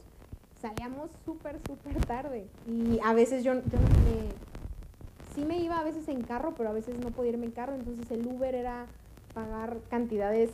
salíamos 0.61 1.11
súper, 1.25 1.59
súper 1.67 2.05
tarde. 2.07 2.47
Y 2.67 2.99
a 3.05 3.13
veces 3.13 3.45
yo, 3.45 3.55
yo 3.55 3.61
me, 3.61 5.35
sí 5.35 5.45
me 5.45 5.59
iba 5.59 5.79
a 5.79 5.85
veces 5.85 6.09
en 6.09 6.23
carro, 6.23 6.55
pero 6.57 6.71
a 6.71 6.73
veces 6.73 6.99
no 6.99 7.11
podía 7.11 7.33
irme 7.33 7.47
en 7.47 7.53
carro. 7.53 7.75
Entonces 7.75 8.11
el 8.11 8.27
Uber 8.27 8.55
era 8.55 8.87
pagar 9.35 9.79
cantidades 9.91 10.51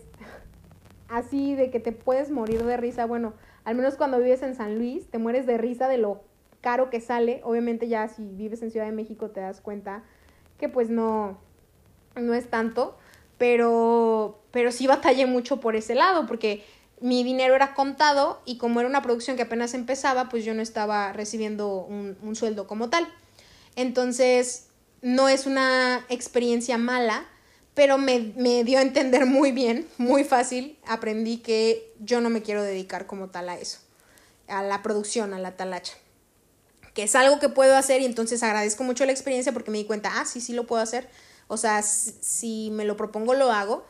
así 1.09 1.55
de 1.55 1.71
que 1.71 1.81
te 1.81 1.93
puedes 1.93 2.31
morir 2.31 2.65
de 2.65 2.77
risa. 2.77 3.07
Bueno, 3.07 3.35
al 3.65 3.75
menos 3.75 3.97
cuando 3.97 4.19
vives 4.19 4.43
en 4.43 4.55
San 4.55 4.77
Luis, 4.79 5.07
te 5.11 5.19
mueres 5.19 5.47
de 5.47 5.59
risa 5.59 5.89
de 5.89 5.99
lo 5.99 6.23
caro 6.61 6.91
que 6.91 7.01
sale. 7.01 7.41
Obviamente 7.45 7.89
ya 7.89 8.09
si 8.09 8.25
vives 8.25 8.63
en 8.63 8.71
Ciudad 8.71 8.87
de 8.87 8.93
México 8.93 9.31
te 9.31 9.41
das 9.41 9.61
cuenta 9.61 10.03
que 10.59 10.69
pues 10.69 10.91
no, 10.91 11.39
no 12.17 12.35
es 12.35 12.51
tanto 12.51 12.97
pero, 13.41 14.43
pero 14.51 14.71
sí 14.71 14.87
batallé 14.87 15.25
mucho 15.25 15.61
por 15.61 15.75
ese 15.75 15.95
lado, 15.95 16.27
porque 16.27 16.63
mi 17.01 17.25
dinero 17.25 17.55
era 17.55 17.73
contado 17.73 18.43
y 18.45 18.59
como 18.59 18.81
era 18.81 18.89
una 18.89 19.01
producción 19.01 19.39
que 19.39 19.45
apenas 19.45 19.73
empezaba, 19.73 20.29
pues 20.29 20.45
yo 20.45 20.53
no 20.53 20.61
estaba 20.61 21.15
recibiendo 21.15 21.77
un, 21.77 22.19
un 22.21 22.37
sueldo 22.37 22.67
como 22.67 22.91
tal. 22.91 23.09
Entonces, 23.77 24.69
no 25.01 25.31
es 25.31 25.47
una 25.47 26.05
experiencia 26.11 26.77
mala, 26.77 27.25
pero 27.75 27.99
me, 27.99 28.33
me, 28.37 28.65
dio 28.65 28.79
a 28.79 28.83
entender 28.83 29.27
muy 29.27 29.53
bien, 29.53 29.87
muy 29.99 30.25
fácil, 30.25 30.79
aprendí 30.87 31.39
que 31.39 31.95
yo 32.01 32.21
no 32.21 32.31
me 32.31 32.43
quiero 32.43 32.63
dedicar 32.63 33.07
como 33.07 33.29
tal 33.29 33.49
a 33.49 33.57
eso, 33.59 33.79
a 34.49 34.63
la 34.63 34.83
producción, 34.83 35.35
a 35.35 35.39
la 35.39 35.57
talacha, 35.57 35.95
que 36.95 37.05
es 37.05 37.15
algo 37.15 37.39
que 37.39 37.49
puedo 37.49 37.77
hacer 37.77 38.01
y 38.01 38.05
entonces 38.05 38.43
agradezco 38.43 38.85
mucho 38.85 39.07
la 39.07 39.13
experiencia 39.13 39.53
porque 39.53 39.71
me 39.71 39.79
di 39.79 39.85
cuenta, 39.85 40.21
ah, 40.21 40.25
sí, 40.25 40.41
sí 40.41 40.53
lo 40.53 40.67
puedo 40.67 40.83
hacer, 40.83 41.09
o 41.47 41.57
sea, 41.57 41.83
si 41.83 42.71
me 42.73 42.85
lo 42.85 42.97
propongo 42.97 43.35
lo 43.35 43.51
hago, 43.51 43.85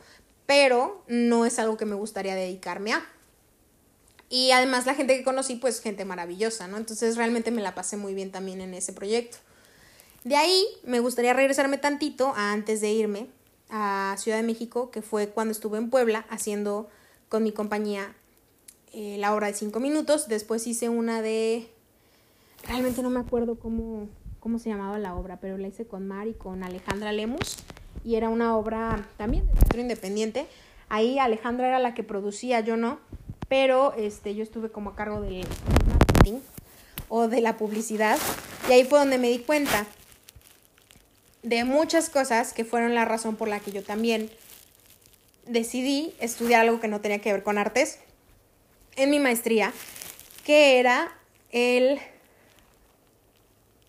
pero 0.45 1.03
no 1.07 1.45
es 1.45 1.59
algo 1.59 1.77
que 1.77 1.85
me 1.85 1.95
gustaría 1.95 2.35
dedicarme 2.35 2.93
a. 2.93 3.05
Y 4.29 4.51
además 4.51 4.85
la 4.85 4.95
gente 4.95 5.17
que 5.17 5.23
conocí, 5.23 5.55
pues 5.55 5.81
gente 5.81 6.05
maravillosa, 6.05 6.67
¿no? 6.67 6.77
Entonces 6.77 7.17
realmente 7.17 7.51
me 7.51 7.61
la 7.61 7.75
pasé 7.75 7.97
muy 7.97 8.13
bien 8.13 8.31
también 8.31 8.61
en 8.61 8.73
ese 8.73 8.93
proyecto. 8.93 9.37
De 10.23 10.37
ahí 10.37 10.65
me 10.83 10.99
gustaría 10.99 11.33
regresarme 11.33 11.77
tantito 11.77 12.33
antes 12.35 12.79
de 12.81 12.91
irme 12.91 13.27
a 13.71 14.15
Ciudad 14.17 14.37
de 14.37 14.43
México, 14.43 14.91
que 14.91 15.01
fue 15.01 15.29
cuando 15.29 15.51
estuve 15.51 15.77
en 15.77 15.89
Puebla 15.89 16.25
haciendo 16.29 16.89
con 17.29 17.43
mi 17.43 17.51
compañía 17.51 18.13
eh, 18.93 19.15
la 19.17 19.33
obra 19.33 19.47
de 19.47 19.53
cinco 19.53 19.79
minutos. 19.79 20.27
Después 20.27 20.67
hice 20.67 20.89
una 20.89 21.21
de... 21.21 21.69
Realmente 22.67 23.01
no 23.01 23.09
me 23.09 23.19
acuerdo 23.19 23.57
cómo, 23.57 24.07
cómo 24.39 24.59
se 24.59 24.69
llamaba 24.69 24.99
la 24.99 25.15
obra, 25.15 25.39
pero 25.39 25.57
la 25.57 25.67
hice 25.67 25.85
con 25.87 26.07
Mar 26.07 26.27
y 26.27 26.33
con 26.33 26.63
Alejandra 26.63 27.11
Lemus 27.11 27.57
y 28.03 28.15
era 28.15 28.29
una 28.29 28.57
obra 28.57 29.07
también 29.17 29.47
de 29.47 29.53
teatro 29.53 29.81
independiente. 29.81 30.47
Ahí 30.89 31.19
Alejandra 31.19 31.67
era 31.67 31.79
la 31.79 31.93
que 31.93 32.03
producía, 32.03 32.59
yo 32.59 32.77
no, 32.77 32.99
pero 33.47 33.93
este, 33.93 34.35
yo 34.35 34.43
estuve 34.43 34.69
como 34.69 34.91
a 34.91 34.95
cargo 34.95 35.21
del 35.21 35.47
marketing 35.87 36.39
o 37.09 37.27
de 37.27 37.41
la 37.41 37.57
publicidad 37.57 38.17
y 38.69 38.73
ahí 38.73 38.83
fue 38.83 38.99
donde 38.99 39.17
me 39.17 39.29
di 39.29 39.39
cuenta 39.39 39.85
de 41.43 41.63
muchas 41.63 42.09
cosas 42.09 42.53
que 42.53 42.65
fueron 42.65 42.95
la 42.95 43.05
razón 43.05 43.35
por 43.35 43.47
la 43.47 43.59
que 43.59 43.71
yo 43.71 43.83
también 43.83 44.29
decidí 45.47 46.13
estudiar 46.19 46.61
algo 46.61 46.79
que 46.79 46.87
no 46.87 47.01
tenía 47.01 47.19
que 47.19 47.31
ver 47.31 47.43
con 47.43 47.57
artes 47.57 47.99
en 48.95 49.09
mi 49.09 49.19
maestría, 49.19 49.73
que 50.45 50.79
era 50.79 51.17
el 51.51 51.99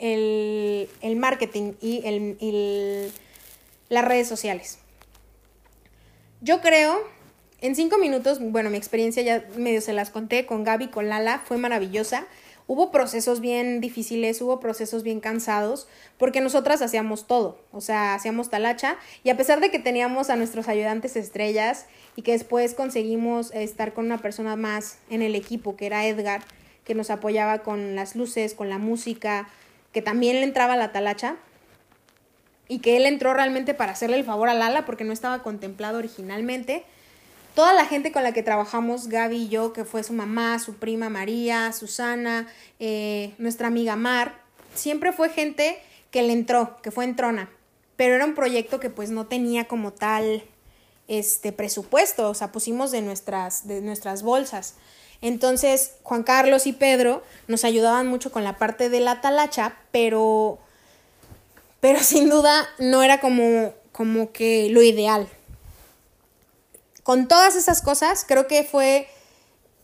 el, 0.03 1.17
marketing 1.17 1.75
y, 1.81 2.03
el, 2.05 3.13
las 3.89 4.05
redes 4.05 4.29
sociales. 4.29 4.79
Yo 6.41 6.61
creo, 6.61 6.99
en 7.61 7.77
cinco 7.77 7.99
minutos, 7.99 8.41
bueno, 8.41 8.69
mi 8.69 8.79
experiencia 8.79 9.23
ya 9.23 9.47
medio 9.57 9.81
se 9.81 9.93
las 9.93 10.11
conté 10.11 10.45
con 10.45 10.65
Gaby, 10.65 10.89
con 10.89 11.09
Lala, 11.09 11.43
fue 11.47 11.57
maravillosa. 11.57 12.27
Hubo 12.67 12.91
procesos 12.91 13.41
bien 13.41 13.81
difíciles, 13.81 14.41
hubo 14.41 14.61
procesos 14.61 15.03
bien 15.03 15.21
cansados, 15.21 15.89
porque 16.19 16.41
nosotras 16.41 16.81
hacíamos 16.83 17.27
todo, 17.27 17.59
o 17.73 17.81
sea, 17.81 18.15
hacíamos 18.15 18.51
talacha, 18.51 18.97
y 19.25 19.31
a 19.31 19.37
pesar 19.37 19.61
de 19.61 19.71
que 19.71 19.79
teníamos 19.79 20.31
a 20.31 20.37
nuestros 20.37 20.69
ayudantes 20.69 21.17
estrellas 21.17 21.87
y 22.17 22.23
que 22.23 22.33
después 22.33 22.75
conseguimos 22.75 23.51
estar 23.53 23.93
con 23.93 24.07
una 24.07 24.19
persona 24.19 24.57
más 24.57 24.99
en 25.11 25.23
el 25.23 25.35
equipo, 25.35 25.77
que 25.77 25.87
era 25.87 26.07
Edgar, 26.07 26.43
que 26.85 26.95
nos 26.95 27.11
apoyaba 27.11 27.59
con 27.59 27.95
las 27.95 28.17
luces, 28.17 28.55
con 28.55 28.69
la 28.69 28.79
música, 28.79 29.49
que 29.93 30.03
también 30.03 30.37
le 30.37 30.45
entraba 30.45 30.77
la 30.77 30.93
talacha 30.93 31.37
y 32.69 32.79
que 32.79 32.97
él 32.97 33.07
entró 33.07 33.35
realmente 33.35 33.75
para 33.75 33.93
hacerle 33.93 34.17
el 34.17 34.25
favor 34.25 34.49
a 34.49 34.55
Lala 34.55 34.87
porque 34.87 35.05
no 35.05 35.13
estaba 35.13 35.43
contemplado 35.43 35.99
originalmente. 35.99 36.85
Toda 37.55 37.75
la 37.75 37.85
gente 37.85 38.13
con 38.13 38.23
la 38.23 38.33
que 38.33 38.43
trabajamos, 38.43 39.09
Gaby 39.09 39.37
y 39.37 39.49
yo, 39.49 39.75
que 39.75 39.85
fue 39.85 40.03
su 40.03 40.15
mamá, 40.15 40.59
su 40.59 40.77
prima 40.77 41.11
María, 41.11 41.73
Susana, 41.73 42.49
eh, 42.79 43.35
nuestra 43.37 43.69
amiga 43.69 43.95
Mar, 43.95 44.41
siempre 44.75 45.13
fue 45.13 45.29
gente 45.29 45.79
que 46.11 46.23
le 46.23 46.33
entró, 46.33 46.81
que 46.83 46.91
fue 46.91 47.05
entrona, 47.05 47.51
pero 47.97 48.15
era 48.15 48.25
un 48.25 48.35
proyecto 48.35 48.81
que 48.81 48.89
pues 48.89 49.11
no 49.11 49.27
tenía 49.27 49.69
como 49.69 49.93
tal 49.93 50.43
este 51.09 51.53
presupuesto, 51.53 52.31
o 52.31 52.35
sea, 52.35 52.53
pusimos 52.53 52.91
de 52.91 53.03
nuestras, 53.03 53.67
de 53.67 53.83
nuestras 53.83 54.23
bolsas. 54.23 54.75
Entonces, 55.21 55.93
Juan 56.03 56.23
Carlos 56.23 56.67
y 56.67 56.73
Pedro 56.73 57.23
nos 57.49 57.65
ayudaban 57.65 58.07
mucho 58.07 58.33
con 58.33 58.45
la 58.45 58.57
parte 58.57 58.89
de 58.89 59.01
la 59.01 59.21
talacha, 59.21 59.77
pero, 59.91 60.59
pero 61.81 61.99
sin 62.03 62.31
duda 62.31 62.67
no 62.79 63.03
era 63.03 63.21
como, 63.21 63.75
como 63.93 64.33
que 64.33 64.69
lo 64.71 64.83
ideal. 64.83 65.29
Con 67.03 67.29
todas 67.29 67.57
esas 67.57 67.83
cosas, 67.83 68.25
creo 68.27 68.47
que 68.47 68.65
fue 68.65 69.09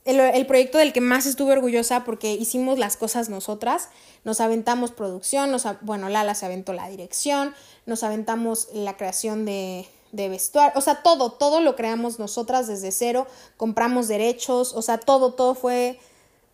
el, 0.04 0.46
proyecto 0.46 0.78
del 0.78 0.92
que 0.92 1.00
más 1.00 1.26
estuve 1.26 1.52
orgullosa 1.52 2.04
porque 2.04 2.32
hicimos 2.32 2.78
las 2.78 2.96
cosas 2.96 3.28
nosotras, 3.28 3.88
nos 4.24 4.40
aventamos 4.40 4.90
producción, 4.92 5.50
nos, 5.50 5.66
bueno, 5.82 6.08
Lala 6.08 6.34
se 6.34 6.46
aventó 6.46 6.72
la 6.72 6.88
dirección, 6.88 7.54
nos 7.86 8.02
aventamos 8.02 8.68
la 8.72 8.96
creación 8.96 9.44
de, 9.44 9.86
de 10.12 10.28
vestuario, 10.28 10.72
o 10.78 10.80
sea, 10.80 11.02
todo, 11.02 11.32
todo 11.32 11.60
lo 11.60 11.76
creamos 11.76 12.18
nosotras 12.18 12.66
desde 12.68 12.90
cero, 12.90 13.26
compramos 13.56 14.08
derechos, 14.08 14.72
o 14.74 14.80
sea, 14.80 14.98
todo, 14.98 15.34
todo 15.34 15.54
fue 15.54 15.98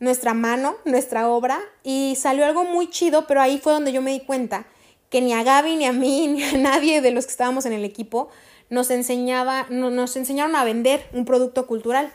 nuestra 0.01 0.35
mano, 0.35 0.77
nuestra 0.85 1.29
obra, 1.29 1.61
y 1.85 2.17
salió 2.19 2.45
algo 2.45 2.65
muy 2.65 2.91
chido, 2.91 3.27
pero 3.27 3.41
ahí 3.41 3.59
fue 3.59 3.73
donde 3.73 3.93
yo 3.93 4.03
me 4.03 4.13
di 4.13 4.21
cuenta 4.21 4.67
que 5.11 5.21
ni 5.21 5.33
a 5.33 5.45
Gaby, 5.45 5.77
ni 5.77 5.85
a 5.85 5.93
mí, 5.93 6.27
ni 6.29 6.43
a 6.43 6.59
nadie 6.59 7.01
de 7.01 7.13
los 7.13 7.27
que 7.27 7.31
estábamos 7.31 7.67
en 7.67 7.73
el 7.73 7.85
equipo 7.85 8.31
nos 8.71 8.91
enseñaba, 8.91 9.67
nos 9.71 10.17
enseñaron 10.17 10.57
a 10.57 10.65
vender 10.65 11.09
un 11.13 11.25
producto 11.25 11.67
cultural 11.67 12.13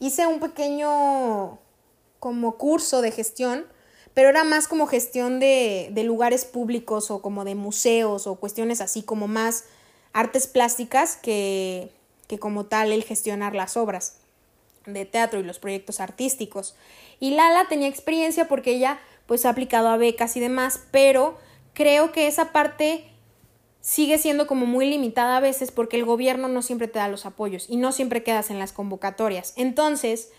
hice 0.00 0.26
un 0.26 0.40
pequeño 0.40 1.58
como 2.20 2.56
curso 2.56 3.02
de 3.02 3.12
gestión, 3.12 3.66
pero 4.14 4.28
era 4.28 4.44
más 4.44 4.68
como 4.68 4.86
gestión 4.86 5.40
de, 5.40 5.90
de 5.92 6.04
lugares 6.04 6.44
públicos 6.44 7.10
o 7.10 7.22
como 7.22 7.44
de 7.44 7.54
museos 7.54 8.26
o 8.26 8.36
cuestiones 8.36 8.80
así 8.80 9.02
como 9.02 9.28
más 9.28 9.64
artes 10.12 10.46
plásticas 10.46 11.16
que, 11.16 11.92
que 12.26 12.38
como 12.38 12.66
tal 12.66 12.92
el 12.92 13.04
gestionar 13.04 13.54
las 13.54 13.76
obras 13.76 14.16
de 14.86 15.04
teatro 15.04 15.38
y 15.38 15.44
los 15.44 15.58
proyectos 15.58 16.00
artísticos. 16.00 16.74
Y 17.20 17.32
Lala 17.32 17.66
tenía 17.68 17.88
experiencia 17.88 18.48
porque 18.48 18.72
ella 18.72 18.98
pues 19.26 19.44
ha 19.44 19.50
aplicado 19.50 19.88
a 19.88 19.96
becas 19.96 20.36
y 20.36 20.40
demás, 20.40 20.80
pero 20.90 21.36
creo 21.74 22.10
que 22.12 22.26
esa 22.26 22.52
parte 22.52 23.04
sigue 23.80 24.18
siendo 24.18 24.46
como 24.46 24.66
muy 24.66 24.88
limitada 24.88 25.36
a 25.36 25.40
veces 25.40 25.70
porque 25.70 25.96
el 25.96 26.04
gobierno 26.04 26.48
no 26.48 26.62
siempre 26.62 26.88
te 26.88 26.98
da 26.98 27.08
los 27.08 27.26
apoyos 27.26 27.66
y 27.68 27.76
no 27.76 27.92
siempre 27.92 28.22
quedas 28.22 28.50
en 28.50 28.58
las 28.58 28.72
convocatorias. 28.72 29.54
Entonces, 29.56 30.30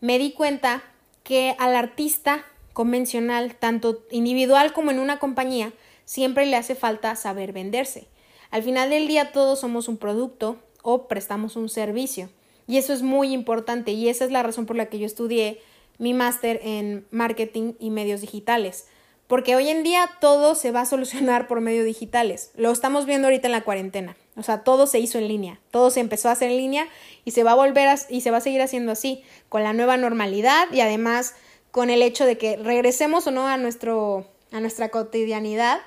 me 0.00 0.18
di 0.18 0.32
cuenta 0.32 0.82
que 1.22 1.54
al 1.58 1.76
artista 1.76 2.44
convencional, 2.72 3.56
tanto 3.56 4.04
individual 4.10 4.72
como 4.72 4.90
en 4.90 4.98
una 4.98 5.18
compañía, 5.18 5.72
siempre 6.04 6.46
le 6.46 6.56
hace 6.56 6.74
falta 6.74 7.16
saber 7.16 7.52
venderse. 7.52 8.08
Al 8.50 8.62
final 8.62 8.90
del 8.90 9.08
día 9.08 9.32
todos 9.32 9.60
somos 9.60 9.88
un 9.88 9.98
producto 9.98 10.56
o 10.82 11.08
prestamos 11.08 11.56
un 11.56 11.68
servicio. 11.68 12.30
Y 12.66 12.76
eso 12.76 12.92
es 12.92 13.02
muy 13.02 13.32
importante 13.32 13.92
y 13.92 14.08
esa 14.08 14.24
es 14.24 14.30
la 14.30 14.42
razón 14.42 14.66
por 14.66 14.76
la 14.76 14.86
que 14.86 14.98
yo 14.98 15.06
estudié 15.06 15.60
mi 15.98 16.14
máster 16.14 16.60
en 16.62 17.06
marketing 17.10 17.74
y 17.78 17.90
medios 17.90 18.20
digitales 18.20 18.86
porque 19.28 19.54
hoy 19.54 19.68
en 19.68 19.84
día 19.84 20.10
todo 20.20 20.54
se 20.56 20.72
va 20.72 20.80
a 20.80 20.86
solucionar 20.86 21.46
por 21.46 21.60
medios 21.60 21.84
digitales. 21.84 22.50
Lo 22.56 22.72
estamos 22.72 23.06
viendo 23.06 23.28
ahorita 23.28 23.46
en 23.46 23.52
la 23.52 23.62
cuarentena. 23.62 24.16
O 24.36 24.42
sea, 24.42 24.64
todo 24.64 24.86
se 24.86 24.98
hizo 24.98 25.18
en 25.18 25.28
línea, 25.28 25.60
todo 25.70 25.90
se 25.90 26.00
empezó 26.00 26.28
a 26.28 26.32
hacer 26.32 26.50
en 26.50 26.56
línea 26.56 26.88
y 27.24 27.32
se 27.32 27.44
va 27.44 27.52
a 27.52 27.56
volver 27.56 27.88
a, 27.88 27.96
y 28.08 28.22
se 28.22 28.30
va 28.30 28.38
a 28.38 28.40
seguir 28.40 28.62
haciendo 28.62 28.92
así 28.92 29.22
con 29.48 29.62
la 29.62 29.72
nueva 29.72 29.96
normalidad 29.96 30.66
y 30.72 30.80
además 30.80 31.34
con 31.70 31.90
el 31.90 32.02
hecho 32.02 32.24
de 32.24 32.38
que 32.38 32.56
regresemos 32.56 33.26
o 33.26 33.30
no 33.30 33.46
a 33.46 33.56
nuestro 33.56 34.26
a 34.50 34.60
nuestra 34.60 34.88
cotidianidad, 34.88 35.80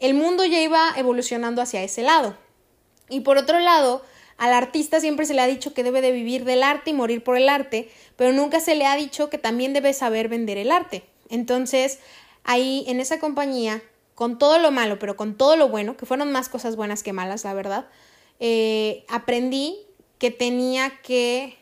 el 0.00 0.14
mundo 0.14 0.44
ya 0.44 0.60
iba 0.60 0.92
evolucionando 0.96 1.62
hacia 1.62 1.82
ese 1.82 2.02
lado. 2.02 2.36
Y 3.08 3.20
por 3.20 3.38
otro 3.38 3.60
lado, 3.60 4.02
al 4.36 4.52
artista 4.52 5.00
siempre 5.00 5.26
se 5.26 5.34
le 5.34 5.42
ha 5.42 5.46
dicho 5.46 5.74
que 5.74 5.84
debe 5.84 6.00
de 6.00 6.12
vivir 6.12 6.44
del 6.44 6.62
arte 6.62 6.90
y 6.90 6.94
morir 6.94 7.22
por 7.22 7.36
el 7.36 7.48
arte, 7.48 7.90
pero 8.16 8.32
nunca 8.32 8.60
se 8.60 8.74
le 8.74 8.86
ha 8.86 8.96
dicho 8.96 9.30
que 9.30 9.38
también 9.38 9.72
debe 9.72 9.92
saber 9.92 10.28
vender 10.28 10.58
el 10.58 10.72
arte. 10.72 11.04
Entonces, 11.28 11.98
ahí 12.48 12.82
en 12.88 12.98
esa 12.98 13.20
compañía, 13.20 13.82
con 14.14 14.38
todo 14.38 14.58
lo 14.58 14.70
malo, 14.70 14.98
pero 14.98 15.16
con 15.16 15.36
todo 15.36 15.54
lo 15.54 15.68
bueno, 15.68 15.98
que 15.98 16.06
fueron 16.06 16.32
más 16.32 16.48
cosas 16.48 16.76
buenas 16.76 17.02
que 17.02 17.12
malas, 17.12 17.44
la 17.44 17.52
verdad, 17.52 17.86
eh, 18.40 19.04
aprendí 19.08 19.78
que 20.16 20.30
tenía 20.30 20.98
que, 21.02 21.58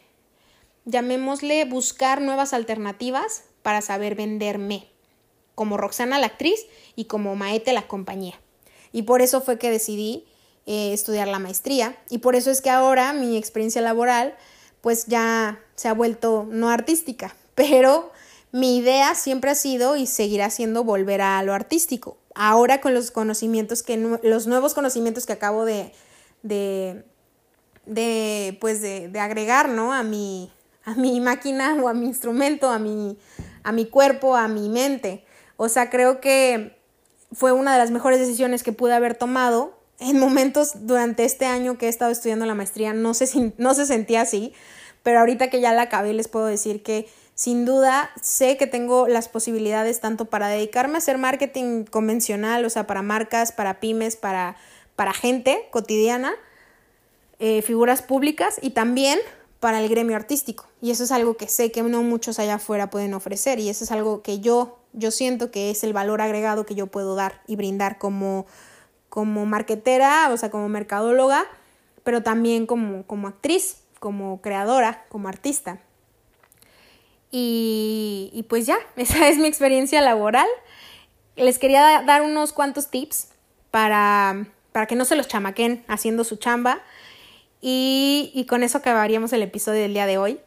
llamémosle, 0.85 1.65
buscar 1.65 2.23
nuevas 2.23 2.53
alternativas 2.53 3.43
para 3.63 3.83
saber 3.83 4.15
venderme, 4.15 4.89
como 5.57 5.77
Roxana 5.77 6.21
la 6.21 6.27
actriz 6.27 6.65
y 6.95 7.07
como 7.07 7.35
Maete 7.35 7.73
la 7.73 7.89
compañía. 7.89 8.41
Y 8.93 9.03
por 9.03 9.23
eso 9.23 9.41
fue 9.41 9.59
que 9.59 9.73
decidí 9.73 10.25
eh, 10.67 10.93
estudiar 10.93 11.27
la 11.27 11.41
maestría 11.41 11.99
y 12.09 12.19
por 12.19 12.37
eso 12.37 12.53
es 12.53 12.63
que 12.63 12.71
ahora 12.71 13.13
mi 13.13 13.37
experiencia 13.37 13.83
laboral 13.83 14.37
pues 14.83 15.07
ya 15.07 15.61
se 15.75 15.89
ha 15.89 15.95
vuelto 15.95 16.47
no 16.49 16.71
artística, 16.71 17.35
pero 17.57 18.13
mi 18.53 18.79
idea 18.79 19.15
siempre 19.15 19.51
ha 19.51 19.55
sido 19.55 19.97
y 19.97 20.07
seguirá 20.07 20.51
siendo 20.51 20.85
volver 20.85 21.21
a 21.21 21.43
lo 21.43 21.53
artístico. 21.53 22.19
Ahora 22.35 22.81
con 22.81 22.95
los 22.95 23.11
conocimientos 23.11 23.83
que 23.83 23.97
los 24.23 24.47
nuevos 24.47 24.75
conocimientos 24.75 25.27
que 25.27 25.33
acabo 25.33 25.65
de 25.65 25.93
de, 26.43 27.05
de 27.87 28.57
pues 28.61 28.81
de, 28.81 29.09
de, 29.09 29.21
agregar, 29.21 29.69
¿no? 29.69 29.93
A 29.93 30.03
mi 30.03 30.53
a 30.85 30.95
mi 30.95 31.21
máquina 31.21 31.77
o 31.83 31.89
a 31.89 31.95
mi 31.95 32.07
instrumento, 32.07 32.71
a 32.71 32.79
mi 32.79 33.19
a 33.63 33.73
mi 33.73 33.87
cuerpo, 33.87 34.37
a 34.37 34.49
mi 34.49 34.69
mente. 34.69 35.25
O 35.57 35.69
sea, 35.69 35.91
creo 35.91 36.21
que 36.21 36.77
fue 37.33 37.53
una 37.53 37.73
de 37.73 37.79
las 37.79 37.91
mejores 37.91 38.21
decisiones 38.21 38.63
que 38.63 38.73
pude 38.73 38.95
haber 38.95 39.15
tomado. 39.15 39.77
En 39.99 40.19
momentos 40.19 40.87
durante 40.87 41.25
este 41.25 41.47
año 41.47 41.79
que 41.79 41.87
he 41.87 41.89
estado 41.89 42.11
estudiando 42.11 42.45
la 42.45 42.55
maestría 42.55 42.93
no 42.93 43.15
se, 43.15 43.55
no 43.57 43.73
se 43.73 43.87
sentía 43.87 44.21
así, 44.21 44.53
pero 45.03 45.21
ahorita 45.21 45.49
que 45.49 45.61
ya 45.61 45.73
la 45.73 45.83
acabé 45.83 46.13
les 46.13 46.29
puedo 46.29 46.47
decir 46.47 46.83
que 46.83 47.09
sin 47.37 47.67
duda, 47.67 48.11
sé 48.23 48.57
que 48.57 48.67
tengo 48.67 49.09
las 49.09 49.29
posibilidades 49.29 50.01
tanto 50.01 50.25
para 50.25 50.49
dedicarme 50.49 50.95
a 50.95 50.99
hacer 50.99 51.19
marketing 51.19 51.85
convencional, 51.85 52.65
o 52.65 52.71
sea, 52.71 52.87
para 52.87 53.03
marcas, 53.03 53.53
para 53.53 53.79
pymes, 53.79 54.17
para, 54.17 54.57
para 54.97 55.13
gente 55.13 55.69
cotidiana, 55.71 56.33
eh, 57.39 57.61
figuras 57.61 58.01
públicas 58.01 58.59
y 58.63 58.71
también 58.71 59.19
para 59.61 59.83
el 59.83 59.91
gremio 59.91 60.17
artístico. 60.17 60.65
Y 60.81 60.91
eso 60.91 61.05
es 61.05 61.13
algo 61.13 61.37
que 61.37 61.47
sé 61.47 61.71
que 61.71 61.83
no 61.83 62.03
muchos 62.03 62.39
allá 62.39 62.55
afuera 62.55 62.89
pueden 62.89 63.13
ofrecer 63.13 63.59
y 63.59 63.69
eso 63.69 63.85
es 63.85 63.93
algo 63.93 64.23
que 64.23 64.41
yo, 64.41 64.79
yo 64.95 65.11
siento 65.11 65.51
que 65.51 65.71
es 65.71 65.85
el 65.85 65.93
valor 65.93 66.23
agregado 66.23 66.65
que 66.65 66.75
yo 66.75 66.87
puedo 66.87 67.17
dar 67.17 67.43
y 67.47 67.57
brindar 67.57 67.99
como, 67.99 68.47
como 69.11 69.45
marketera, 69.45 70.31
o 70.33 70.39
sea, 70.39 70.51
como 70.51 70.71
mercadóloga, 70.71 71.45
pero 72.03 72.23
también 72.23 72.65
como, 72.65 73.03
como 73.07 73.29
actriz, 73.29 73.83
como 74.01 74.41
creadora, 74.41 75.05
como 75.11 75.29
artista. 75.29 75.81
Y, 77.39 78.47
pues 78.49 78.65
ya, 78.65 78.79
esa 78.97 79.29
es 79.29 79.37
mi 79.37 79.47
experiencia 79.47 80.01
laboral. 80.01 80.49
Les 81.37 81.59
quería 81.59 82.03
dar 82.07 82.23
unos 82.23 82.55
cuantos 82.55 82.89
tips 82.89 83.29
para, 83.71 84.47
para 84.73 84.87
que 84.87 84.95
no 84.95 85.05
se 85.05 85.17
los 85.17 85.29
chamaquen 85.29 85.85
haciendo 85.87 86.25
su 86.25 86.37
chamba. 86.37 86.81
Y, 87.61 88.47
con 88.49 88.63
eso 88.63 88.79
acabaríamos 88.79 89.35
el 89.35 89.43
episodio 89.43 89.83
del 89.83 89.93
día 89.93 90.07
de 90.07 90.17
hoy. 90.17 90.41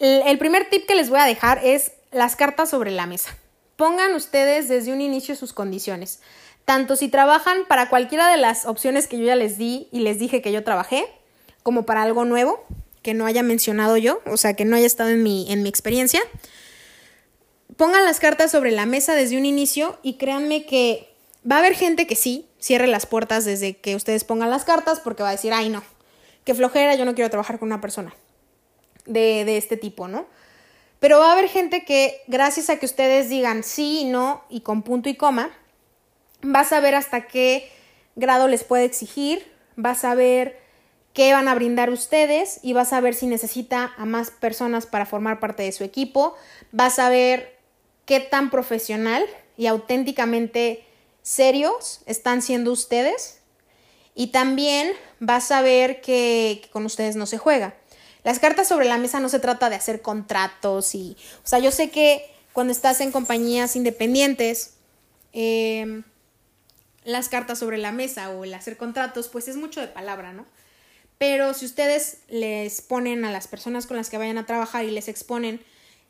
El 0.00 0.36
primer 0.38 0.68
tip 0.68 0.84
que 0.84 0.96
les 0.96 1.10
voy 1.10 1.20
a 1.20 1.26
dejar 1.26 1.64
es 1.64 1.92
las 2.10 2.34
cartas 2.34 2.68
sobre 2.68 2.90
la 2.90 3.06
mesa. 3.06 3.36
Pongan 3.76 4.16
ustedes 4.16 4.68
desde 4.68 4.92
un 4.92 5.00
inicio 5.00 5.36
sus 5.36 5.52
condiciones. 5.52 6.22
Tanto 6.64 6.96
si 6.96 7.08
trabajan 7.08 7.66
para 7.68 7.88
cualquiera 7.88 8.28
de 8.28 8.36
las 8.36 8.66
opciones 8.66 9.06
que 9.06 9.16
yo 9.16 9.26
ya 9.26 9.36
les 9.36 9.58
di 9.58 9.86
y 9.92 10.00
les 10.00 10.18
dije 10.18 10.42
que 10.42 10.50
yo 10.50 10.64
trabajé, 10.64 11.06
como 11.62 11.86
para 11.86 12.02
algo 12.02 12.24
nuevo, 12.24 12.64
que 13.02 13.14
no 13.14 13.26
haya 13.26 13.42
mencionado 13.42 13.96
yo, 13.96 14.20
o 14.26 14.36
sea, 14.36 14.54
que 14.54 14.64
no 14.64 14.76
haya 14.76 14.86
estado 14.86 15.10
en 15.10 15.22
mi, 15.22 15.50
en 15.52 15.62
mi 15.62 15.68
experiencia. 15.68 16.20
Pongan 17.76 18.04
las 18.04 18.20
cartas 18.20 18.50
sobre 18.50 18.70
la 18.70 18.86
mesa 18.86 19.14
desde 19.14 19.36
un 19.36 19.44
inicio 19.44 19.98
y 20.02 20.14
créanme 20.14 20.66
que 20.66 21.12
va 21.50 21.56
a 21.56 21.58
haber 21.58 21.74
gente 21.74 22.06
que 22.06 22.16
sí 22.16 22.46
cierre 22.58 22.86
las 22.86 23.06
puertas 23.06 23.44
desde 23.44 23.76
que 23.76 23.96
ustedes 23.96 24.24
pongan 24.24 24.50
las 24.50 24.64
cartas 24.64 25.00
porque 25.00 25.22
va 25.22 25.30
a 25.30 25.32
decir, 25.32 25.52
ay 25.52 25.68
no, 25.68 25.82
qué 26.44 26.54
flojera, 26.54 26.94
yo 26.94 27.04
no 27.04 27.14
quiero 27.14 27.30
trabajar 27.30 27.58
con 27.58 27.68
una 27.68 27.80
persona 27.80 28.14
de, 29.06 29.44
de 29.44 29.56
este 29.56 29.76
tipo, 29.76 30.06
¿no? 30.06 30.26
Pero 31.00 31.18
va 31.18 31.30
a 31.30 31.32
haber 31.32 31.48
gente 31.48 31.84
que 31.84 32.20
gracias 32.28 32.70
a 32.70 32.78
que 32.78 32.86
ustedes 32.86 33.28
digan 33.28 33.64
sí 33.64 34.02
y 34.02 34.04
no 34.04 34.44
y 34.48 34.60
con 34.60 34.82
punto 34.82 35.08
y 35.08 35.16
coma, 35.16 35.50
va 36.44 36.60
a 36.60 36.64
saber 36.64 36.94
hasta 36.94 37.26
qué 37.26 37.68
grado 38.14 38.46
les 38.46 38.62
puede 38.62 38.84
exigir, 38.84 39.44
va 39.82 39.90
a 39.90 39.94
saber 39.96 40.61
qué 41.12 41.32
van 41.32 41.48
a 41.48 41.54
brindar 41.54 41.90
ustedes 41.90 42.60
y 42.62 42.72
vas 42.72 42.92
a 42.92 43.00
ver 43.00 43.14
si 43.14 43.26
necesita 43.26 43.92
a 43.96 44.04
más 44.04 44.30
personas 44.30 44.86
para 44.86 45.06
formar 45.06 45.40
parte 45.40 45.62
de 45.62 45.72
su 45.72 45.84
equipo, 45.84 46.34
vas 46.70 46.98
a 46.98 47.08
ver 47.08 47.58
qué 48.06 48.20
tan 48.20 48.50
profesional 48.50 49.24
y 49.56 49.66
auténticamente 49.66 50.84
serios 51.22 52.00
están 52.06 52.42
siendo 52.42 52.72
ustedes 52.72 53.38
y 54.14 54.28
también 54.28 54.92
vas 55.20 55.50
a 55.50 55.62
ver 55.62 56.00
que, 56.00 56.68
con 56.72 56.84
ustedes 56.84 57.16
no 57.16 57.26
se 57.26 57.38
juega. 57.38 57.74
Las 58.24 58.38
cartas 58.38 58.68
sobre 58.68 58.86
la 58.86 58.98
mesa 58.98 59.20
no 59.20 59.28
se 59.28 59.40
trata 59.40 59.68
de 59.68 59.76
hacer 59.76 60.02
contratos 60.02 60.94
y, 60.94 61.16
o 61.44 61.46
sea, 61.46 61.58
yo 61.58 61.70
sé 61.70 61.90
que 61.90 62.30
cuando 62.52 62.72
estás 62.72 63.00
en 63.00 63.12
compañías 63.12 63.76
independientes, 63.76 64.74
em, 65.32 66.04
las 67.04 67.28
cartas 67.28 67.58
sobre 67.58 67.78
la 67.78 67.90
mesa 67.90 68.30
o 68.30 68.44
el 68.44 68.54
hacer 68.54 68.76
contratos, 68.76 69.28
pues 69.28 69.48
es 69.48 69.56
mucho 69.56 69.80
de 69.80 69.88
palabra, 69.88 70.32
¿no? 70.32 70.46
Pero 71.22 71.54
si 71.54 71.66
ustedes 71.66 72.18
les 72.26 72.80
ponen 72.80 73.24
a 73.24 73.30
las 73.30 73.46
personas 73.46 73.86
con 73.86 73.96
las 73.96 74.10
que 74.10 74.18
vayan 74.18 74.38
a 74.38 74.44
trabajar 74.44 74.84
y 74.84 74.90
les 74.90 75.06
exponen, 75.06 75.64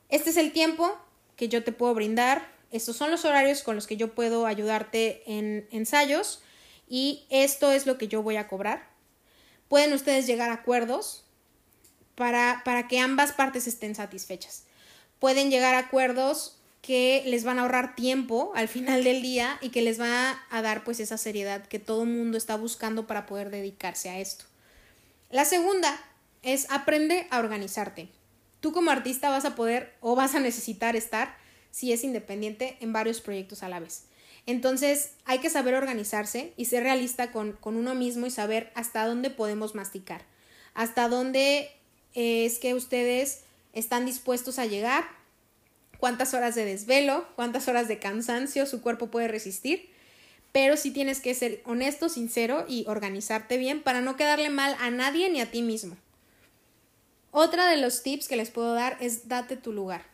este 0.08 0.30
es 0.30 0.38
el 0.38 0.52
tiempo 0.52 0.90
que 1.36 1.50
yo 1.50 1.62
te 1.62 1.70
puedo 1.70 1.92
brindar, 1.92 2.48
estos 2.70 2.96
son 2.96 3.10
los 3.10 3.26
horarios 3.26 3.62
con 3.62 3.74
los 3.74 3.86
que 3.86 3.98
yo 3.98 4.14
puedo 4.14 4.46
ayudarte 4.46 5.22
en 5.26 5.68
ensayos 5.70 6.40
y 6.88 7.26
esto 7.28 7.72
es 7.72 7.84
lo 7.84 7.98
que 7.98 8.08
yo 8.08 8.22
voy 8.22 8.36
a 8.36 8.48
cobrar. 8.48 8.88
Pueden 9.68 9.92
ustedes 9.92 10.26
llegar 10.26 10.48
a 10.48 10.54
acuerdos 10.54 11.24
para, 12.14 12.62
para 12.64 12.88
que 12.88 12.98
ambas 12.98 13.32
partes 13.32 13.66
estén 13.66 13.94
satisfechas. 13.94 14.64
Pueden 15.18 15.50
llegar 15.50 15.74
a 15.74 15.80
acuerdos 15.80 16.56
que 16.80 17.22
les 17.26 17.44
van 17.44 17.58
a 17.58 17.62
ahorrar 17.62 17.96
tiempo 17.96 18.52
al 18.54 18.66
final 18.66 19.04
del 19.04 19.20
día 19.20 19.58
y 19.60 19.68
que 19.68 19.82
les 19.82 20.00
va 20.00 20.42
a 20.48 20.62
dar 20.62 20.84
pues 20.84 21.00
esa 21.00 21.18
seriedad 21.18 21.66
que 21.66 21.78
todo 21.78 22.06
mundo 22.06 22.38
está 22.38 22.56
buscando 22.56 23.06
para 23.06 23.26
poder 23.26 23.50
dedicarse 23.50 24.08
a 24.08 24.18
esto. 24.18 24.46
La 25.32 25.46
segunda 25.46 25.98
es 26.42 26.70
aprende 26.70 27.26
a 27.30 27.38
organizarte. 27.38 28.10
Tú 28.60 28.70
como 28.72 28.90
artista 28.90 29.30
vas 29.30 29.46
a 29.46 29.54
poder 29.54 29.94
o 30.02 30.14
vas 30.14 30.34
a 30.34 30.40
necesitar 30.40 30.94
estar, 30.94 31.34
si 31.70 31.90
es 31.90 32.04
independiente, 32.04 32.76
en 32.80 32.92
varios 32.92 33.22
proyectos 33.22 33.62
a 33.62 33.70
la 33.70 33.80
vez. 33.80 34.04
Entonces 34.44 35.12
hay 35.24 35.38
que 35.38 35.48
saber 35.48 35.74
organizarse 35.74 36.52
y 36.58 36.66
ser 36.66 36.82
realista 36.82 37.32
con, 37.32 37.52
con 37.52 37.76
uno 37.76 37.94
mismo 37.94 38.26
y 38.26 38.30
saber 38.30 38.72
hasta 38.74 39.06
dónde 39.06 39.30
podemos 39.30 39.74
masticar, 39.74 40.20
hasta 40.74 41.08
dónde 41.08 41.70
es 42.12 42.58
que 42.58 42.74
ustedes 42.74 43.44
están 43.72 44.04
dispuestos 44.04 44.58
a 44.58 44.66
llegar 44.66 45.04
cuántas 45.96 46.34
horas 46.34 46.54
de 46.54 46.66
desvelo, 46.66 47.26
cuántas 47.36 47.68
horas 47.68 47.88
de 47.88 47.98
cansancio 47.98 48.66
su 48.66 48.82
cuerpo 48.82 49.10
puede 49.10 49.28
resistir, 49.28 49.91
pero 50.52 50.76
sí 50.76 50.90
tienes 50.90 51.20
que 51.20 51.34
ser 51.34 51.62
honesto, 51.64 52.08
sincero 52.08 52.66
y 52.68 52.84
organizarte 52.86 53.56
bien 53.56 53.82
para 53.82 54.02
no 54.02 54.16
quedarle 54.16 54.50
mal 54.50 54.76
a 54.78 54.90
nadie 54.90 55.30
ni 55.30 55.40
a 55.40 55.50
ti 55.50 55.62
mismo. 55.62 55.96
Otra 57.30 57.66
de 57.66 57.78
los 57.78 58.02
tips 58.02 58.28
que 58.28 58.36
les 58.36 58.50
puedo 58.50 58.74
dar 58.74 58.98
es 59.00 59.28
date 59.28 59.56
tu 59.56 59.72
lugar. 59.72 60.04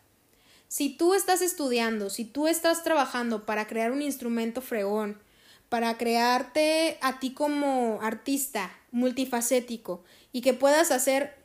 Si 0.69 0.91
tú 0.91 1.15
estás 1.15 1.43
estudiando, 1.43 2.11
si 2.11 2.25
tú 2.25 2.47
estás 2.47 2.85
trabajando 2.85 3.45
para 3.45 3.67
crear 3.67 3.91
un 3.91 4.03
instrumento 4.03 4.61
fregón, 4.61 5.19
para 5.69 5.99
crearte 5.99 6.99
a 7.01 7.19
ti 7.19 7.33
como 7.33 7.99
artista 8.01 8.71
multifacético 8.93 10.05
y 10.33 10.41
que 10.41 10.55
puedas 10.55 10.93
hacer 10.93 11.37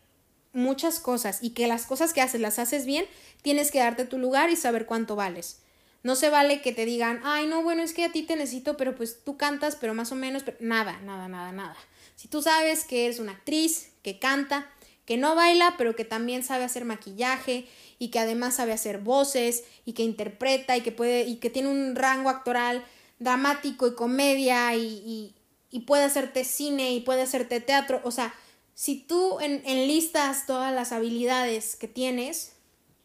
muchas 0.53 0.99
cosas 0.99 1.39
y 1.41 1.49
que 1.51 1.67
las 1.67 1.85
cosas 1.85 2.13
que 2.13 2.21
haces 2.21 2.39
las 2.39 2.59
haces 2.59 2.85
bien, 2.85 3.05
tienes 3.41 3.71
que 3.71 3.79
darte 3.79 4.05
tu 4.05 4.19
lugar 4.19 4.51
y 4.51 4.55
saber 4.55 4.85
cuánto 4.85 5.15
vales. 5.15 5.62
No 6.03 6.15
se 6.15 6.29
vale 6.29 6.61
que 6.61 6.73
te 6.73 6.85
digan, 6.85 7.21
ay, 7.23 7.47
no, 7.47 7.63
bueno, 7.63 7.81
es 7.81 7.93
que 7.93 8.03
a 8.03 8.11
ti 8.11 8.23
te 8.23 8.35
necesito, 8.35 8.77
pero 8.77 8.95
pues 8.95 9.23
tú 9.23 9.37
cantas, 9.37 9.77
pero 9.77 9.93
más 9.93 10.11
o 10.11 10.15
menos, 10.15 10.43
nada, 10.59 10.99
nada, 11.01 11.27
nada, 11.27 11.51
nada. 11.51 11.77
Si 12.15 12.27
tú 12.27 12.41
sabes 12.41 12.83
que 12.83 13.05
eres 13.05 13.19
una 13.19 13.31
actriz, 13.31 13.89
que 14.03 14.19
canta, 14.19 14.69
que 15.05 15.17
no 15.17 15.35
baila, 15.35 15.75
pero 15.77 15.95
que 15.95 16.05
también 16.05 16.43
sabe 16.43 16.65
hacer 16.65 16.85
maquillaje 16.85 17.67
y 17.99 18.09
que 18.09 18.19
además 18.19 18.55
sabe 18.55 18.73
hacer 18.73 18.99
voces 18.99 19.63
y 19.85 19.93
que 19.93 20.03
interpreta 20.03 20.77
y 20.77 20.81
que 20.81 20.91
puede 20.91 21.23
y 21.23 21.37
que 21.37 21.49
tiene 21.49 21.69
un 21.69 21.95
rango 21.95 22.29
actoral 22.29 22.85
dramático 23.19 23.87
y 23.87 23.95
comedia 23.95 24.75
y, 24.75 24.85
y, 25.05 25.35
y 25.71 25.81
puede 25.81 26.03
hacerte 26.03 26.43
cine 26.43 26.93
y 26.93 26.99
puede 26.99 27.21
hacerte 27.21 27.61
teatro, 27.61 28.01
o 28.03 28.11
sea, 28.11 28.33
si 28.75 28.95
tú 28.99 29.39
en, 29.39 29.61
enlistas 29.65 30.45
todas 30.45 30.73
las 30.73 30.91
habilidades 30.91 31.75
que 31.75 31.87
tienes, 31.87 32.53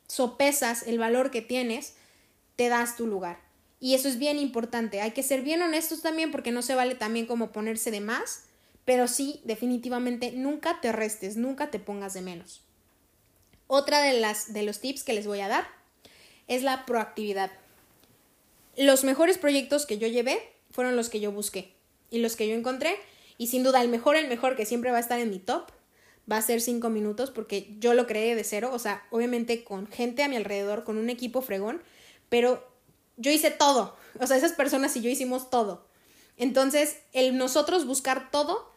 sopesas 0.06 0.82
el 0.86 0.98
valor 0.98 1.30
que 1.30 1.42
tienes, 1.42 1.94
te 2.58 2.68
das 2.68 2.96
tu 2.96 3.06
lugar. 3.06 3.38
Y 3.78 3.94
eso 3.94 4.08
es 4.08 4.18
bien 4.18 4.36
importante. 4.40 5.00
Hay 5.00 5.12
que 5.12 5.22
ser 5.22 5.42
bien 5.42 5.62
honestos 5.62 6.02
también 6.02 6.32
porque 6.32 6.50
no 6.50 6.60
se 6.60 6.74
vale 6.74 6.96
también 6.96 7.24
como 7.24 7.52
ponerse 7.52 7.92
de 7.92 8.00
más, 8.00 8.46
pero 8.84 9.06
sí, 9.06 9.40
definitivamente, 9.44 10.32
nunca 10.32 10.80
te 10.80 10.90
restes, 10.90 11.36
nunca 11.36 11.70
te 11.70 11.78
pongas 11.78 12.14
de 12.14 12.22
menos. 12.22 12.62
Otra 13.68 14.02
de, 14.02 14.18
las, 14.18 14.52
de 14.52 14.64
los 14.64 14.80
tips 14.80 15.04
que 15.04 15.12
les 15.12 15.28
voy 15.28 15.38
a 15.38 15.46
dar 15.46 15.68
es 16.48 16.64
la 16.64 16.84
proactividad. 16.84 17.52
Los 18.76 19.04
mejores 19.04 19.38
proyectos 19.38 19.86
que 19.86 19.98
yo 19.98 20.08
llevé 20.08 20.40
fueron 20.72 20.96
los 20.96 21.10
que 21.10 21.20
yo 21.20 21.30
busqué 21.30 21.74
y 22.10 22.18
los 22.18 22.34
que 22.34 22.48
yo 22.48 22.56
encontré 22.56 22.96
y 23.36 23.46
sin 23.46 23.62
duda, 23.62 23.82
el 23.82 23.88
mejor, 23.88 24.16
el 24.16 24.26
mejor 24.26 24.56
que 24.56 24.66
siempre 24.66 24.90
va 24.90 24.96
a 24.96 25.00
estar 25.00 25.20
en 25.20 25.30
mi 25.30 25.38
top, 25.38 25.70
va 26.30 26.38
a 26.38 26.42
ser 26.42 26.60
cinco 26.60 26.90
minutos 26.90 27.30
porque 27.30 27.68
yo 27.78 27.94
lo 27.94 28.08
creé 28.08 28.34
de 28.34 28.42
cero, 28.42 28.70
o 28.72 28.80
sea, 28.80 29.06
obviamente 29.10 29.62
con 29.62 29.86
gente 29.86 30.24
a 30.24 30.28
mi 30.28 30.34
alrededor, 30.34 30.82
con 30.82 30.98
un 30.98 31.08
equipo 31.08 31.40
fregón, 31.40 31.80
pero 32.28 32.66
yo 33.16 33.30
hice 33.30 33.50
todo, 33.50 33.96
o 34.20 34.26
sea, 34.26 34.36
esas 34.36 34.52
personas 34.52 34.96
y 34.96 35.00
yo 35.00 35.10
hicimos 35.10 35.50
todo. 35.50 35.86
Entonces, 36.36 36.98
el 37.12 37.36
nosotros 37.36 37.86
buscar 37.86 38.30
todo 38.30 38.72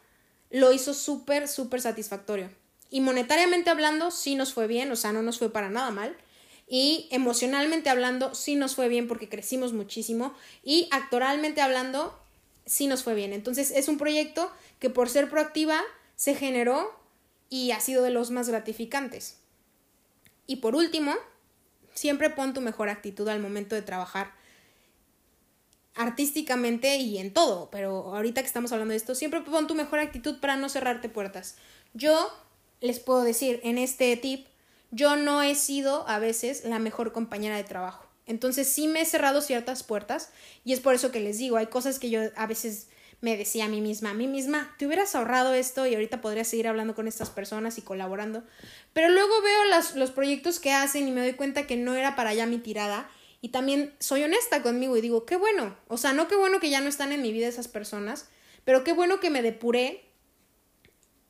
lo 0.49 0.74
hizo 0.74 0.93
súper, 0.93 1.47
súper 1.47 1.82
satisfactorio. 1.82 2.49
Y 2.89 3.02
monetariamente 3.02 3.70
hablando, 3.70 4.12
sí 4.12 4.36
nos 4.36 4.54
fue 4.54 4.68
bien, 4.68 4.91
o 4.91 4.95
sea, 4.95 5.14
no 5.14 5.22
nos 5.22 5.39
fue 5.39 5.52
para 5.52 5.70
nada 5.70 5.91
mal. 5.91 6.18
Y 6.68 7.08
emocionalmente 7.12 7.89
hablando, 7.89 8.36
sí 8.36 8.56
nos 8.56 8.76
fue 8.76 8.89
bien 8.89 9.08
porque 9.08 9.30
crecimos 9.30 9.74
muchísimo. 9.74 10.34
Y 10.64 10.88
actoralmente 10.91 11.62
hablando, 11.62 12.18
sí 12.66 12.88
nos 12.88 13.04
fue 13.04 13.14
bien. 13.14 13.32
Entonces 13.32 13.72
es 13.72 13.88
un 13.88 13.97
proyecto 13.97 14.52
que 14.80 14.89
por 14.89 15.10
ser 15.10 15.30
proactiva 15.30 15.82
se 16.16 16.36
generó 16.36 16.91
y 17.49 17.72
ha 17.72 17.80
sido 17.80 18.04
de 18.04 18.10
los 18.10 18.32
más 18.32 18.49
gratificantes. 18.49 19.38
Y 20.47 20.58
por 20.58 20.76
último, 20.76 21.14
siempre 21.93 22.29
pon 22.29 22.53
tu 22.53 22.61
mejor 22.61 22.89
actitud 22.89 23.27
al 23.27 23.39
momento 23.39 23.75
de 23.75 23.81
trabajar 23.81 24.31
artísticamente 25.95 26.97
y 26.97 27.17
en 27.17 27.33
todo, 27.33 27.69
pero 27.69 28.15
ahorita 28.15 28.41
que 28.41 28.47
estamos 28.47 28.71
hablando 28.71 28.91
de 28.91 28.97
esto, 28.97 29.15
siempre 29.15 29.41
pon 29.41 29.67
tu 29.67 29.75
mejor 29.75 29.99
actitud 29.99 30.39
para 30.39 30.55
no 30.55 30.69
cerrarte 30.69 31.09
puertas. 31.09 31.57
Yo 31.93 32.31
les 32.79 32.99
puedo 32.99 33.23
decir 33.23 33.59
en 33.63 33.77
este 33.77 34.15
tip, 34.17 34.47
yo 34.91 35.15
no 35.15 35.41
he 35.41 35.55
sido 35.55 36.07
a 36.07 36.19
veces 36.19 36.65
la 36.65 36.79
mejor 36.79 37.11
compañera 37.11 37.57
de 37.57 37.63
trabajo. 37.63 38.05
Entonces 38.25 38.67
sí 38.67 38.87
me 38.87 39.01
he 39.01 39.05
cerrado 39.05 39.41
ciertas 39.41 39.83
puertas 39.83 40.29
y 40.63 40.73
es 40.73 40.79
por 40.79 40.93
eso 40.93 41.11
que 41.11 41.19
les 41.19 41.37
digo, 41.37 41.57
hay 41.57 41.67
cosas 41.67 41.99
que 41.99 42.09
yo 42.09 42.21
a 42.35 42.47
veces 42.47 42.87
me 43.22 43.38
decía 43.38 43.65
a 43.65 43.67
mí 43.67 43.82
misma, 43.82 44.09
a 44.09 44.13
mí 44.15 44.28
misma, 44.28 44.76
te 44.78 44.88
hubieras 44.88 45.13
ahorrado 45.15 45.53
esto 45.53 45.86
y 45.86 45.93
ahorita 45.93 46.22
podrías 46.22 46.47
seguir 46.47 46.67
hablando 46.67 46.95
con 46.95 47.07
estas 47.07 47.30
personas 47.30 47.78
y 47.78 47.84
colaborando. 47.84 48.43
Pero 48.93 49.09
luego 49.09 49.41
veo 49.41 49.82
los 49.95 50.11
proyectos 50.11 50.59
que 50.59 50.72
hacen 50.72 51.07
y 51.07 51.11
me 51.11 51.22
doy 51.22 51.34
cuenta 51.34 51.67
que 51.67 51.78
no 51.78 51.95
era 51.95 52.15
para 52.15 52.32
allá 52.32 52.47
mi 52.47 52.57
tirada 52.57 53.09
y 53.41 53.49
también 53.49 53.93
soy 53.99 54.24
honesta 54.24 54.61
conmigo 54.61 54.95
y 54.95 55.01
digo, 55.01 55.26
qué 55.26 55.36
bueno, 55.36 55.76
o 55.88 55.97
sea, 55.97 56.13
no 56.13 56.28
qué 56.28 56.36
bueno 56.36 56.59
que 56.59 56.69
ya 56.69 56.80
no 56.80 56.88
están 56.88 57.11
en 57.11 57.24
mi 57.24 57.32
vida 57.32 57.47
esas 57.47 57.67
personas, 57.67 58.28
pero 58.65 58.84
qué 58.84 58.93
bueno 58.93 59.19
que 59.19 59.32
me 59.32 59.41
depuré, 59.41 60.03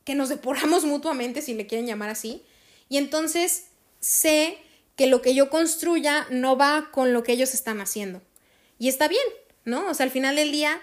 que 0.04 0.14
nos 0.14 0.28
depuramos 0.30 0.84
mutuamente, 0.84 1.40
si 1.40 1.54
le 1.54 1.66
quieren 1.66 1.86
llamar 1.86 2.10
así, 2.10 2.44
y 2.88 2.98
entonces 2.98 3.68
sé 4.00 4.58
que 4.96 5.06
lo 5.06 5.22
que 5.22 5.34
yo 5.34 5.48
construya 5.48 6.26
no 6.30 6.58
va 6.58 6.90
con 6.92 7.14
lo 7.14 7.22
que 7.22 7.32
ellos 7.32 7.54
están 7.54 7.80
haciendo. 7.80 8.20
Y 8.78 8.88
está 8.88 9.08
bien, 9.08 9.22
¿no? 9.64 9.88
O 9.88 9.94
sea, 9.94 10.04
al 10.04 10.10
final 10.10 10.36
del 10.36 10.52
día 10.52 10.82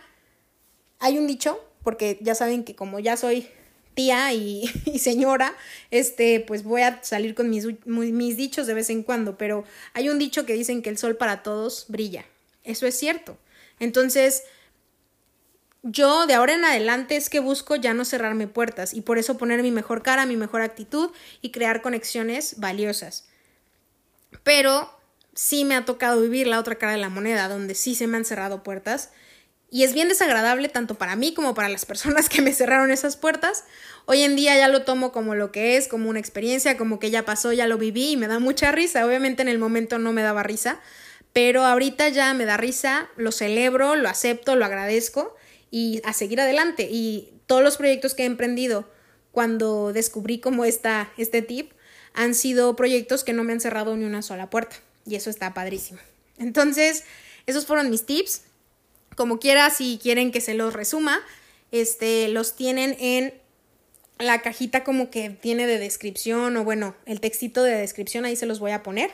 hay 1.00 1.18
un 1.18 1.28
dicho, 1.28 1.60
porque 1.84 2.18
ya 2.22 2.36
saben 2.36 2.64
que 2.64 2.76
como 2.76 3.00
ya 3.00 3.18
soy 3.18 3.48
tía 3.94 4.34
y, 4.34 4.68
señora, 5.00 5.56
este, 5.92 6.40
pues 6.40 6.64
voy 6.64 6.82
a 6.84 7.04
salir 7.04 7.36
con 7.36 7.50
mis, 7.50 7.66
mis 7.86 8.38
dichos 8.38 8.68
de 8.68 8.74
vez 8.74 8.90
en 8.90 9.04
cuando, 9.04 9.38
pero 9.38 9.64
hay 9.94 10.10
un 10.10 10.20
dicho 10.20 10.46
que 10.46 10.54
dicen 10.54 10.82
que 10.82 10.90
el 10.90 10.98
sol 10.98 11.18
para 11.18 11.44
todos 11.44 11.86
brilla. 11.88 12.26
Eso 12.64 12.86
es 12.86 12.98
cierto. 12.98 13.38
Entonces, 13.80 14.44
yo 15.84 16.28
de 16.28 16.34
ahora 16.34 16.56
en 16.56 16.66
adelante 16.66 17.16
es 17.16 17.30
que 17.30 17.40
busco 17.40 17.76
ya 17.76 17.94
no 17.94 18.04
cerrarme 18.06 18.48
puertas 18.48 18.94
y 18.94 19.02
por 19.02 19.18
eso 19.18 19.38
poner 19.38 19.64
mi 19.64 19.72
mejor 19.72 20.04
cara, 20.04 20.26
mi 20.26 20.36
mejor 20.36 20.62
actitud 20.62 21.12
y 21.42 21.52
crear 21.52 21.82
conexiones 21.82 22.60
valiosas. 22.60 23.30
Pero 24.44 24.94
sí 25.34 25.64
me 25.64 25.76
ha 25.76 25.86
tocado 25.86 26.22
vivir 26.22 26.48
la 26.48 26.60
otra 26.60 26.76
cara 26.76 26.92
de 26.92 27.00
la 27.00 27.10
moneda, 27.10 27.48
donde 27.48 27.76
sí 27.76 27.96
se 27.96 28.08
me 28.08 28.18
han 28.18 28.26
cerrado 28.26 28.62
puertas. 28.62 29.12
Y 29.72 29.84
es 29.84 29.94
bien 29.94 30.08
desagradable 30.08 30.68
tanto 30.70 30.96
para 30.96 31.16
mí 31.16 31.34
como 31.34 31.54
para 31.54 31.70
las 31.70 31.86
personas 31.86 32.28
que 32.30 32.42
me 32.42 32.54
cerraron 32.54 32.92
esas 32.92 33.18
puertas. 33.18 33.66
Hoy 34.06 34.24
en 34.24 34.36
día 34.36 34.58
ya 34.58 34.68
lo 34.68 34.84
tomo 34.84 35.12
como 35.12 35.36
lo 35.36 35.52
que 35.52 35.78
es, 35.78 35.88
como 35.88 36.10
una 36.10 36.20
experiencia, 36.20 36.78
como 36.78 37.00
que 37.00 37.12
ya 37.12 37.24
pasó, 37.24 37.54
ya 37.54 37.68
lo 37.68 37.78
viví 37.78 38.12
y 38.12 38.18
me 38.18 38.28
da 38.28 38.40
mucha 38.40 38.72
risa. 38.72 39.06
Obviamente 39.06 39.42
en 39.42 39.48
el 39.48 39.60
momento 39.60 40.00
no 40.00 40.12
me 40.12 40.24
daba 40.24 40.42
risa, 40.42 40.80
pero 41.34 41.66
ahorita 41.66 42.10
ya 42.10 42.34
me 42.34 42.46
da 42.46 42.58
risa, 42.58 43.10
lo 43.16 43.32
celebro, 43.32 43.96
lo 43.96 44.10
acepto, 44.10 44.56
lo 44.56 44.66
agradezco 44.66 45.36
y 45.70 46.02
a 46.04 46.14
seguir 46.14 46.42
adelante. 46.42 46.88
Y 46.90 47.34
todos 47.46 47.62
los 47.62 47.78
proyectos 47.78 48.16
que 48.16 48.24
he 48.24 48.26
emprendido 48.26 48.90
cuando 49.32 49.94
descubrí 49.94 50.40
como 50.40 50.66
esta, 50.66 51.12
este 51.18 51.42
tip, 51.42 51.72
han 52.14 52.34
sido 52.34 52.76
proyectos 52.76 53.24
que 53.24 53.34
no 53.34 53.44
me 53.44 53.54
han 53.54 53.60
cerrado 53.60 53.96
ni 53.96 54.06
una 54.06 54.22
sola 54.22 54.50
puerta. 54.50 54.76
Y 55.06 55.16
eso 55.16 55.30
está 55.30 55.54
padrísimo. 55.54 56.00
Entonces, 56.38 57.04
esos 57.46 57.66
fueron 57.66 57.90
mis 57.90 58.06
tips. 58.06 58.42
Como 59.20 59.38
quiera, 59.38 59.70
si 59.70 60.00
quieren 60.02 60.32
que 60.32 60.40
se 60.40 60.54
los 60.54 60.72
resuma, 60.74 61.20
este, 61.74 62.30
los 62.30 62.56
tienen 62.56 62.96
en 63.02 63.34
la 64.18 64.42
cajita 64.42 64.86
como 64.86 65.12
que 65.12 65.30
tiene 65.30 65.68
de 65.68 65.78
descripción 65.78 66.56
o 66.56 66.64
bueno, 66.64 66.96
el 67.06 67.20
textito 67.20 67.62
de 67.64 67.76
descripción 67.76 68.24
ahí 68.24 68.38
se 68.38 68.46
los 68.46 68.62
voy 68.62 68.72
a 68.72 68.82
poner. 68.82 69.12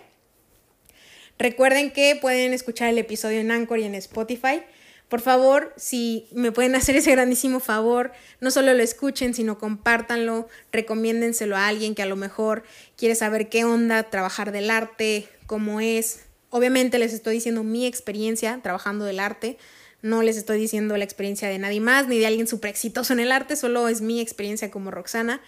Recuerden 1.39 1.89
que 1.89 2.15
pueden 2.21 2.53
escuchar 2.53 2.89
el 2.89 2.99
episodio 2.99 3.39
en 3.39 3.49
Anchor 3.49 3.79
y 3.79 3.85
en 3.85 3.95
Spotify. 3.95 4.61
Por 5.09 5.21
favor, 5.21 5.73
si 5.75 6.27
me 6.31 6.51
pueden 6.51 6.75
hacer 6.75 6.95
ese 6.95 7.09
grandísimo 7.09 7.59
favor, 7.59 8.11
no 8.41 8.51
solo 8.51 8.75
lo 8.75 8.83
escuchen, 8.83 9.33
sino 9.33 9.57
compártanlo, 9.57 10.47
recomiéndenselo 10.71 11.57
a 11.57 11.67
alguien 11.67 11.95
que 11.95 12.03
a 12.03 12.05
lo 12.05 12.15
mejor 12.15 12.61
quiere 12.95 13.15
saber 13.15 13.49
qué 13.49 13.65
onda 13.65 14.11
trabajar 14.11 14.51
del 14.51 14.69
arte, 14.69 15.27
cómo 15.47 15.81
es. 15.81 16.25
Obviamente 16.51 16.99
les 16.99 17.11
estoy 17.11 17.33
diciendo 17.33 17.63
mi 17.63 17.87
experiencia 17.87 18.59
trabajando 18.61 19.03
del 19.03 19.19
arte, 19.19 19.57
no 20.05 20.21
les 20.21 20.37
estoy 20.37 20.59
diciendo 20.59 20.95
la 20.95 21.03
experiencia 21.03 21.49
de 21.49 21.57
nadie 21.57 21.81
más 21.81 22.07
ni 22.07 22.17
de 22.19 22.27
alguien 22.27 22.47
súper 22.47 22.69
exitoso 22.69 23.11
en 23.13 23.19
el 23.19 23.31
arte, 23.31 23.55
solo 23.55 23.87
es 23.89 24.01
mi 24.01 24.21
experiencia 24.21 24.69
como 24.71 24.91
Roxana. 24.91 25.41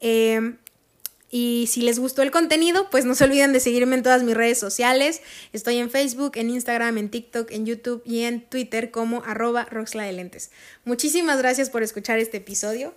Eh, 0.00 0.56
Y 1.28 1.66
si 1.66 1.82
les 1.82 1.98
gustó 1.98 2.22
el 2.22 2.30
contenido, 2.30 2.88
pues 2.88 3.04
no 3.04 3.14
se 3.14 3.24
olviden 3.24 3.52
de 3.52 3.58
seguirme 3.58 3.96
en 3.96 4.02
todas 4.02 4.22
mis 4.22 4.36
redes 4.36 4.58
sociales. 4.58 5.20
Estoy 5.52 5.78
en 5.78 5.90
Facebook, 5.90 6.32
en 6.36 6.50
Instagram, 6.50 6.98
en 6.98 7.10
TikTok, 7.10 7.50
en 7.50 7.66
YouTube 7.66 8.00
y 8.06 8.20
en 8.20 8.42
Twitter 8.42 8.90
como 8.92 9.24
arroba 9.24 9.64
Roxla. 9.64 10.06
Muchísimas 10.84 11.38
gracias 11.38 11.68
por 11.68 11.82
escuchar 11.82 12.18
este 12.20 12.36
episodio 12.36 12.94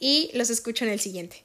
y 0.00 0.30
los 0.34 0.50
escucho 0.50 0.84
en 0.84 0.90
el 0.90 0.98
siguiente. 0.98 1.44